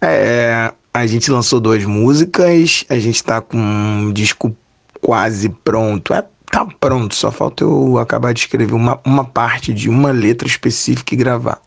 É, 0.01 0.72
a 0.91 1.05
gente 1.05 1.30
lançou 1.30 1.59
duas 1.59 1.85
músicas, 1.85 2.84
a 2.89 2.97
gente 2.97 3.23
tá 3.23 3.39
com 3.39 3.57
um 3.57 4.11
disco 4.11 4.55
quase 4.99 5.49
pronto. 5.49 6.11
É 6.11 6.23
tá 6.51 6.65
pronto, 6.80 7.14
só 7.14 7.31
falta 7.31 7.64
eu 7.64 7.97
acabar 7.99 8.34
de 8.34 8.39
escrever 8.39 8.73
uma, 8.73 8.99
uma 9.05 9.23
parte 9.23 9.73
de 9.73 9.89
uma 9.89 10.11
letra 10.11 10.47
específica 10.47 11.14
e 11.14 11.18
gravar. 11.18 11.61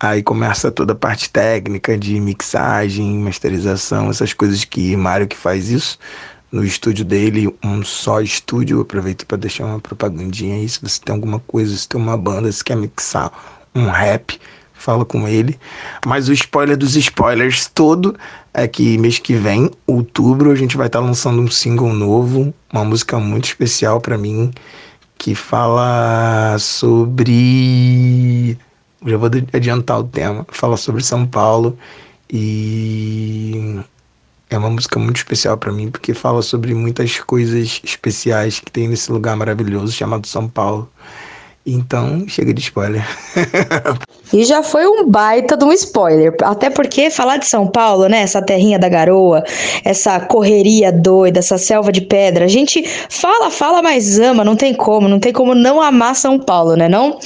Aí 0.00 0.22
começa 0.22 0.70
toda 0.70 0.92
a 0.92 0.96
parte 0.96 1.30
técnica 1.30 1.98
de 1.98 2.20
mixagem, 2.20 3.18
masterização, 3.18 4.10
essas 4.10 4.32
coisas 4.32 4.64
que 4.64 4.96
Mário 4.96 5.26
que 5.26 5.36
faz 5.36 5.70
isso 5.70 5.98
no 6.50 6.64
estúdio 6.64 7.04
dele, 7.04 7.54
um 7.64 7.82
só 7.84 8.20
estúdio. 8.20 8.80
Aproveito 8.80 9.26
para 9.26 9.36
deixar 9.36 9.66
uma 9.66 9.80
propagandinha 9.80 10.56
aí. 10.56 10.68
Se 10.68 10.80
você 10.80 11.00
tem 11.00 11.14
alguma 11.14 11.40
coisa, 11.40 11.76
se 11.76 11.88
tem 11.88 12.00
uma 12.00 12.16
banda, 12.16 12.50
se 12.50 12.64
quer 12.64 12.76
mixar 12.76 13.32
um 13.74 13.90
rap, 13.90 14.38
fala 14.72 15.04
com 15.04 15.28
ele. 15.28 15.58
Mas 16.06 16.28
o 16.28 16.32
spoiler 16.32 16.76
dos 16.76 16.96
spoilers 16.96 17.66
todo 17.66 18.16
é 18.54 18.66
que 18.66 18.96
mês 18.98 19.18
que 19.18 19.34
vem, 19.34 19.70
outubro, 19.86 20.50
a 20.50 20.54
gente 20.54 20.76
vai 20.76 20.86
estar 20.86 21.00
tá 21.00 21.04
lançando 21.04 21.40
um 21.42 21.50
single 21.50 21.92
novo, 21.92 22.54
uma 22.72 22.84
música 22.84 23.18
muito 23.18 23.46
especial 23.46 24.00
para 24.00 24.16
mim, 24.16 24.50
que 25.18 25.34
fala 25.34 26.56
sobre 26.58 28.56
já 29.04 29.16
vou 29.16 29.30
adiantar 29.52 30.00
o 30.00 30.04
tema. 30.04 30.46
Fala 30.50 30.76
sobre 30.76 31.02
São 31.02 31.26
Paulo 31.26 31.78
e 32.30 33.80
é 34.50 34.58
uma 34.58 34.70
música 34.70 34.98
muito 34.98 35.16
especial 35.16 35.56
para 35.56 35.72
mim 35.72 35.90
porque 35.90 36.14
fala 36.14 36.42
sobre 36.42 36.74
muitas 36.74 37.20
coisas 37.20 37.80
especiais 37.84 38.60
que 38.60 38.70
tem 38.70 38.88
nesse 38.88 39.10
lugar 39.12 39.36
maravilhoso 39.36 39.92
chamado 39.92 40.26
São 40.26 40.48
Paulo. 40.48 40.90
Então, 41.70 42.26
chega 42.26 42.54
de 42.54 42.60
spoiler. 42.60 43.04
E 44.32 44.44
já 44.44 44.62
foi 44.62 44.86
um 44.86 45.06
baita 45.06 45.56
de 45.56 45.64
um 45.64 45.72
spoiler. 45.72 46.34
Até 46.42 46.68
porque 46.68 47.10
falar 47.10 47.38
de 47.38 47.46
São 47.46 47.66
Paulo, 47.66 48.08
né? 48.08 48.20
Essa 48.20 48.42
terrinha 48.42 48.78
da 48.78 48.88
garoa, 48.88 49.42
essa 49.82 50.20
correria 50.20 50.92
doida, 50.92 51.38
essa 51.38 51.56
selva 51.56 51.90
de 51.90 52.02
pedra. 52.02 52.44
A 52.44 52.48
gente 52.48 52.84
fala, 53.08 53.50
fala, 53.50 53.80
mas 53.80 54.18
ama. 54.18 54.44
Não 54.44 54.54
tem 54.54 54.74
como. 54.74 55.08
Não 55.08 55.18
tem 55.18 55.32
como 55.32 55.54
não 55.54 55.80
amar 55.80 56.14
São 56.14 56.38
Paulo, 56.38 56.76
né? 56.76 56.88
Não? 56.88 57.18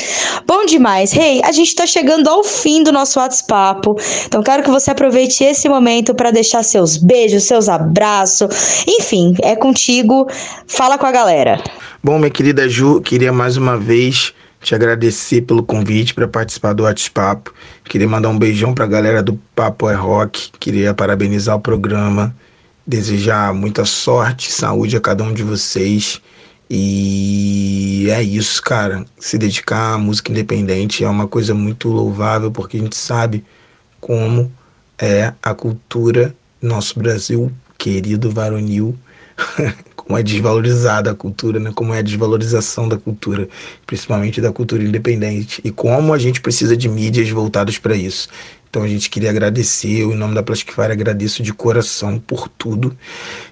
Bom 0.47 0.65
demais. 0.65 1.13
Rei, 1.13 1.39
hey, 1.39 1.43
a 1.45 1.51
gente 1.51 1.75
tá 1.75 1.87
chegando 1.87 2.29
ao 2.29 2.45
fim 2.45 2.85
do 2.85 2.93
nosso 2.93 3.19
WhatsApp. 3.19 3.89
Então 4.27 4.43
quero 4.43 4.63
que 4.63 4.71
você 4.71 4.93
aproveite 4.93 5.43
esse 5.43 5.69
momento 5.69 6.15
para 6.15 6.31
deixar 6.31 6.63
seus 6.63 6.97
beijos, 6.97 7.45
seus 7.45 7.69
abraços. 7.69 8.85
Enfim, 8.87 9.35
é 9.43 9.57
contigo. 9.57 10.29
Fala 10.69 10.97
com 10.97 11.07
a 11.07 11.11
galera. 11.11 11.61
Bom, 12.05 12.19
minha 12.19 12.31
querida 12.31 12.69
Ju, 12.69 13.01
queria 13.01 13.33
mais 13.33 13.57
uma 13.57 13.79
vez 13.79 14.35
te 14.61 14.75
agradecer 14.75 15.43
pelo 15.43 15.63
convite 15.63 16.13
para 16.13 16.27
participar 16.27 16.73
do 16.73 16.83
WhatsApp. 16.83 17.49
Queria 17.85 18.09
mandar 18.09 18.29
um 18.29 18.37
beijão 18.37 18.75
para 18.75 18.85
a 18.85 18.89
galera 18.89 19.23
do 19.23 19.35
Papo 19.55 19.89
é 19.89 19.95
Rock. 19.95 20.51
Queria 20.59 20.93
parabenizar 20.93 21.55
o 21.55 21.61
programa, 21.61 22.35
desejar 22.85 23.55
muita 23.55 23.85
sorte, 23.85 24.51
saúde 24.51 24.97
a 24.97 25.01
cada 25.01 25.23
um 25.23 25.33
de 25.33 25.45
vocês. 25.45 26.21
E 26.69 28.09
é 28.11 28.21
isso, 28.21 28.61
cara. 28.63 29.05
Se 29.17 29.39
dedicar 29.39 29.95
à 29.95 29.99
música 29.99 30.33
independente 30.33 31.05
é 31.05 31.09
uma 31.09 31.29
coisa 31.29 31.55
muito 31.55 31.89
louvável 31.89 32.51
porque 32.51 32.79
a 32.79 32.81
gente 32.81 32.97
sabe 32.97 33.45
como 34.01 34.51
é 34.99 35.33
a 35.41 35.55
cultura 35.55 36.35
nosso 36.61 36.99
Brasil 36.99 37.53
querido 37.79 38.29
varonil 38.29 38.99
como 40.05 40.19
é 40.19 40.23
desvalorizada 40.23 41.11
a 41.11 41.15
cultura, 41.15 41.59
né? 41.61 41.71
como 41.75 41.95
é 41.95 41.99
a 41.99 42.03
desvalorização 42.03 42.89
da 42.89 42.97
cultura, 42.97 43.49
principalmente 43.87 44.41
da 44.41 44.53
cultura 44.53 44.83
independente, 44.83 45.61
e 45.65 45.71
como 45.71 46.13
a 46.13 46.19
gente 46.19 46.41
precisa 46.41 46.77
de 46.77 46.89
mídias 46.89 47.31
voltadas 47.31 47.79
para 47.79 47.95
isso. 47.95 48.29
Então 48.69 48.83
a 48.83 48.89
gente 48.89 49.11
queria 49.11 49.29
agradecer, 49.29 50.01
eu, 50.01 50.13
em 50.13 50.17
nome 50.17 50.35
da 50.35 50.43
Plastic 50.43 50.73
Fire 50.73 50.91
agradeço 50.91 51.43
de 51.43 51.53
coração 51.53 52.19
por 52.19 52.49
tudo. 52.49 52.97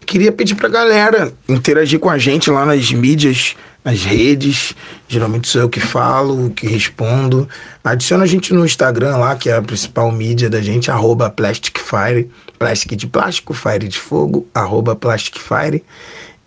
Queria 0.07 0.33
pedir 0.33 0.55
para 0.55 0.67
a 0.67 0.71
galera 0.71 1.33
interagir 1.47 1.99
com 1.99 2.09
a 2.09 2.17
gente 2.17 2.51
lá 2.51 2.65
nas 2.65 2.91
mídias, 2.91 3.55
nas 3.85 4.03
redes. 4.03 4.75
Geralmente 5.07 5.47
sou 5.47 5.61
eu 5.61 5.69
que 5.69 5.79
falo, 5.79 6.49
que 6.49 6.67
respondo. 6.67 7.47
Adiciona 7.85 8.25
a 8.25 8.27
gente 8.27 8.55
no 8.55 8.65
Instagram 8.65 9.19
lá, 9.19 9.37
que 9.37 9.51
é 9.51 9.57
a 9.57 9.63
principal 9.63 10.11
mídia 10.11 10.49
da 10.49 10.63
gente, 10.63 10.91
arroba 10.91 11.29
Plastic 11.29 11.79
Fire, 11.79 12.31
plastic 12.59 12.97
de 12.97 13.07
plástico, 13.07 13.53
fire 13.53 13.89
de 13.89 13.99
fogo, 13.99 14.47
arroba 14.55 14.97
Plastic 14.97 15.39
Fire. 15.39 15.85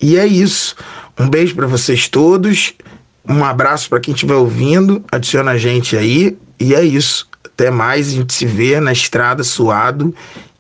E 0.04 0.18
é 0.18 0.28
isso. 0.28 0.76
Um 1.18 1.30
beijo 1.30 1.56
para 1.56 1.66
vocês 1.66 2.10
todos. 2.10 2.74
Um 3.26 3.42
abraço 3.42 3.88
para 3.88 4.02
quem 4.02 4.14
estiver 4.14 4.34
ouvindo. 4.34 5.02
Adiciona 5.10 5.52
a 5.52 5.58
gente 5.58 5.96
aí. 5.96 6.38
E 6.60 6.76
é 6.76 6.84
isso. 6.84 7.26
Até 7.46 7.72
mais. 7.72 8.10
A 8.10 8.12
gente 8.12 8.34
se 8.34 8.46
vê 8.46 8.82
na 8.82 8.92
estrada 8.92 9.46
suado 9.46 10.14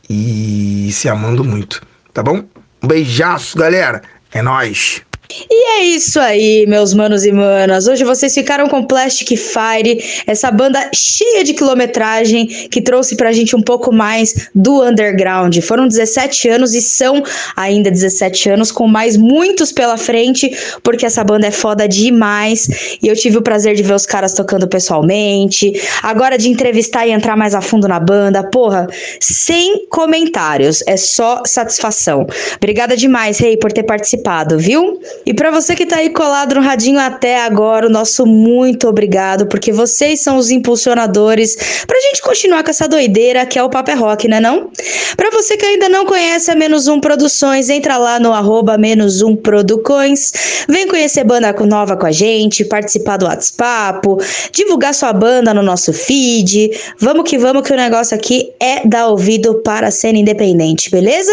e 0.09 0.89
se 0.93 1.09
amando 1.09 1.43
muito. 1.43 1.81
Tá 2.13 2.23
bom? 2.23 2.45
Um 2.81 2.87
beijaço, 2.87 3.57
galera. 3.57 4.01
É 4.31 4.41
nós. 4.41 5.01
E 5.49 5.79
é 5.79 5.83
isso 5.83 6.19
aí, 6.19 6.65
meus 6.67 6.93
manos 6.93 7.25
e 7.25 7.31
manas. 7.31 7.87
Hoje 7.87 8.03
vocês 8.03 8.33
ficaram 8.33 8.67
com 8.67 8.83
Plastic 8.83 9.37
Fire, 9.37 10.03
essa 10.27 10.51
banda 10.51 10.91
cheia 10.93 11.43
de 11.43 11.53
quilometragem 11.53 12.45
que 12.45 12.81
trouxe 12.81 13.15
pra 13.15 13.31
gente 13.31 13.55
um 13.55 13.61
pouco 13.61 13.91
mais 13.91 14.49
do 14.53 14.83
underground. 14.83 15.57
Foram 15.61 15.87
17 15.87 16.49
anos 16.49 16.73
e 16.75 16.81
são 16.81 17.23
ainda 17.55 17.89
17 17.89 18.49
anos, 18.49 18.71
com 18.71 18.87
mais 18.87 19.17
muitos 19.17 19.71
pela 19.71 19.97
frente, 19.97 20.51
porque 20.83 21.05
essa 21.05 21.23
banda 21.23 21.47
é 21.47 21.51
foda 21.51 21.87
demais. 21.87 22.97
E 23.01 23.07
eu 23.07 23.15
tive 23.15 23.37
o 23.37 23.41
prazer 23.41 23.75
de 23.75 23.83
ver 23.83 23.93
os 23.93 24.05
caras 24.05 24.33
tocando 24.33 24.67
pessoalmente. 24.67 25.73
Agora 26.03 26.37
de 26.37 26.49
entrevistar 26.49 27.07
e 27.07 27.11
entrar 27.11 27.35
mais 27.35 27.55
a 27.55 27.61
fundo 27.61 27.87
na 27.87 27.99
banda. 27.99 28.43
Porra, 28.43 28.87
sem 29.19 29.87
comentários, 29.87 30.83
é 30.85 30.97
só 30.97 31.41
satisfação. 31.45 32.27
Obrigada 32.57 32.95
demais, 32.95 33.39
Rei, 33.39 33.57
por 33.57 33.71
ter 33.71 33.83
participado, 33.83 34.59
viu? 34.59 34.99
E 35.25 35.33
para 35.33 35.51
você 35.51 35.75
que 35.75 35.85
tá 35.85 35.97
aí 35.97 36.09
colado 36.09 36.55
no 36.55 36.61
radinho 36.61 36.99
até 36.99 37.41
agora, 37.41 37.87
o 37.87 37.89
nosso 37.89 38.25
muito 38.25 38.87
obrigado, 38.87 39.47
porque 39.47 39.71
vocês 39.71 40.19
são 40.19 40.37
os 40.37 40.51
impulsionadores 40.51 41.55
pra 41.87 41.99
gente 41.99 42.21
continuar 42.21 42.63
com 42.63 42.69
essa 42.69 42.87
doideira 42.87 43.45
que 43.45 43.57
é 43.57 43.63
o 43.63 43.69
Papo 43.69 43.91
é 43.91 43.93
Rock, 43.93 44.27
né 44.27 44.39
não? 44.39 44.69
Pra 45.15 45.29
você 45.31 45.55
que 45.55 45.65
ainda 45.65 45.87
não 45.87 46.05
conhece 46.05 46.51
a 46.51 46.55
Menos 46.55 46.87
Um 46.87 46.99
Produções, 46.99 47.69
entra 47.69 47.97
lá 47.97 48.19
no 48.19 48.33
arroba 48.33 48.77
Menos 48.77 49.21
Um 49.21 49.35
Producões, 49.35 50.31
vem 50.67 50.87
conhecer 50.87 51.23
banda 51.23 51.53
nova 51.65 51.95
com 51.95 52.05
a 52.05 52.11
gente, 52.11 52.65
participar 52.65 53.17
do 53.17 53.25
WhatsApp, 53.25 54.07
divulgar 54.51 54.93
sua 54.93 55.13
banda 55.13 55.53
no 55.53 55.61
nosso 55.61 55.93
feed, 55.93 56.71
vamos 56.99 57.29
que 57.29 57.37
vamos 57.37 57.63
que 57.63 57.73
o 57.73 57.77
negócio 57.77 58.15
aqui 58.15 58.51
é 58.59 58.85
dar 58.85 59.07
ouvido 59.07 59.61
para 59.63 59.87
a 59.87 59.91
cena 59.91 60.17
independente, 60.17 60.89
beleza? 60.89 61.31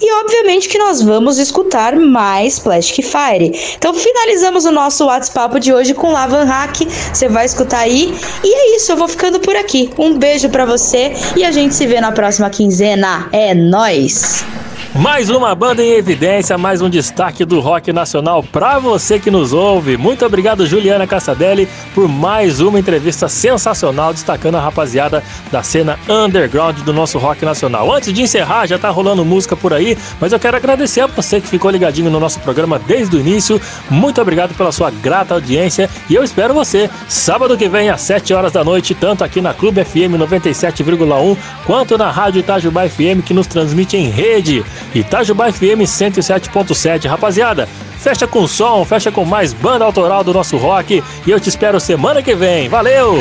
E 0.00 0.12
obviamente 0.24 0.68
que 0.68 0.78
nós 0.78 1.02
vamos 1.02 1.38
escutar 1.38 1.96
mais 1.96 2.58
Plastic 2.58 3.04
Então 3.34 3.92
finalizamos 3.92 4.64
o 4.64 4.70
nosso 4.70 5.06
WhatsApp 5.06 5.58
de 5.58 5.72
hoje 5.72 5.94
com 5.94 6.12
Lavan 6.12 6.44
Hack. 6.44 6.82
Você 7.12 7.28
vai 7.28 7.44
escutar 7.46 7.80
aí. 7.80 8.14
E 8.44 8.54
é 8.54 8.76
isso, 8.76 8.92
eu 8.92 8.96
vou 8.96 9.08
ficando 9.08 9.40
por 9.40 9.56
aqui. 9.56 9.90
Um 9.98 10.18
beijo 10.18 10.48
para 10.48 10.64
você 10.64 11.12
e 11.34 11.44
a 11.44 11.50
gente 11.50 11.74
se 11.74 11.86
vê 11.86 12.00
na 12.00 12.12
próxima 12.12 12.48
quinzena. 12.50 13.28
É 13.32 13.54
nós. 13.54 14.44
Mais 14.94 15.28
uma 15.28 15.54
banda 15.54 15.82
em 15.82 15.92
evidência, 15.92 16.56
mais 16.56 16.80
um 16.80 16.88
destaque 16.88 17.44
do 17.44 17.60
rock 17.60 17.92
nacional 17.92 18.42
para 18.42 18.78
você 18.78 19.18
que 19.18 19.30
nos 19.30 19.52
ouve. 19.52 19.96
Muito 19.96 20.24
obrigado, 20.24 20.66
Juliana 20.66 21.06
Cassadelli, 21.06 21.68
por 21.94 22.08
mais 22.08 22.60
uma 22.60 22.78
entrevista 22.78 23.28
sensacional, 23.28 24.14
destacando 24.14 24.56
a 24.56 24.60
rapaziada 24.60 25.22
da 25.52 25.62
cena 25.62 25.98
underground 26.08 26.78
do 26.78 26.92
nosso 26.92 27.18
rock 27.18 27.44
nacional. 27.44 27.92
Antes 27.92 28.12
de 28.12 28.22
encerrar, 28.22 28.66
já 28.66 28.78
tá 28.78 28.88
rolando 28.88 29.24
música 29.24 29.54
por 29.54 29.74
aí, 29.74 29.98
mas 30.20 30.32
eu 30.32 30.40
quero 30.40 30.56
agradecer 30.56 31.02
a 31.02 31.06
você 31.06 31.40
que 31.40 31.48
ficou 31.48 31.70
ligadinho 31.70 32.10
no 32.10 32.18
nosso 32.18 32.40
programa 32.40 32.78
desde 32.78 33.16
o 33.16 33.20
início. 33.20 33.60
Muito 33.90 34.20
obrigado 34.20 34.54
pela 34.54 34.72
sua 34.72 34.90
grata 34.90 35.34
audiência 35.34 35.90
e 36.08 36.14
eu 36.14 36.24
espero 36.24 36.54
você 36.54 36.88
sábado 37.06 37.56
que 37.56 37.68
vem 37.68 37.90
às 37.90 38.00
7 38.00 38.32
horas 38.32 38.52
da 38.52 38.64
noite, 38.64 38.94
tanto 38.94 39.22
aqui 39.24 39.40
na 39.42 39.52
Clube 39.52 39.84
FM 39.84 40.16
97,1 40.18 41.36
quanto 41.66 41.98
na 41.98 42.10
Rádio 42.10 42.40
Itajubá 42.40 42.88
FM 42.88 43.22
que 43.24 43.34
nos 43.34 43.46
transmite 43.46 43.96
em 43.96 44.08
rede. 44.08 44.64
Itajubá 44.94 45.52
FM 45.52 45.82
107.7. 45.82 47.06
Rapaziada, 47.06 47.68
fecha 47.98 48.26
com 48.26 48.46
som, 48.46 48.84
fecha 48.84 49.10
com 49.10 49.24
mais 49.24 49.52
banda 49.52 49.84
autoral 49.84 50.22
do 50.22 50.32
nosso 50.32 50.56
rock 50.56 51.02
e 51.26 51.30
eu 51.30 51.40
te 51.40 51.48
espero 51.48 51.80
semana 51.80 52.22
que 52.22 52.34
vem. 52.34 52.68
Valeu! 52.68 53.18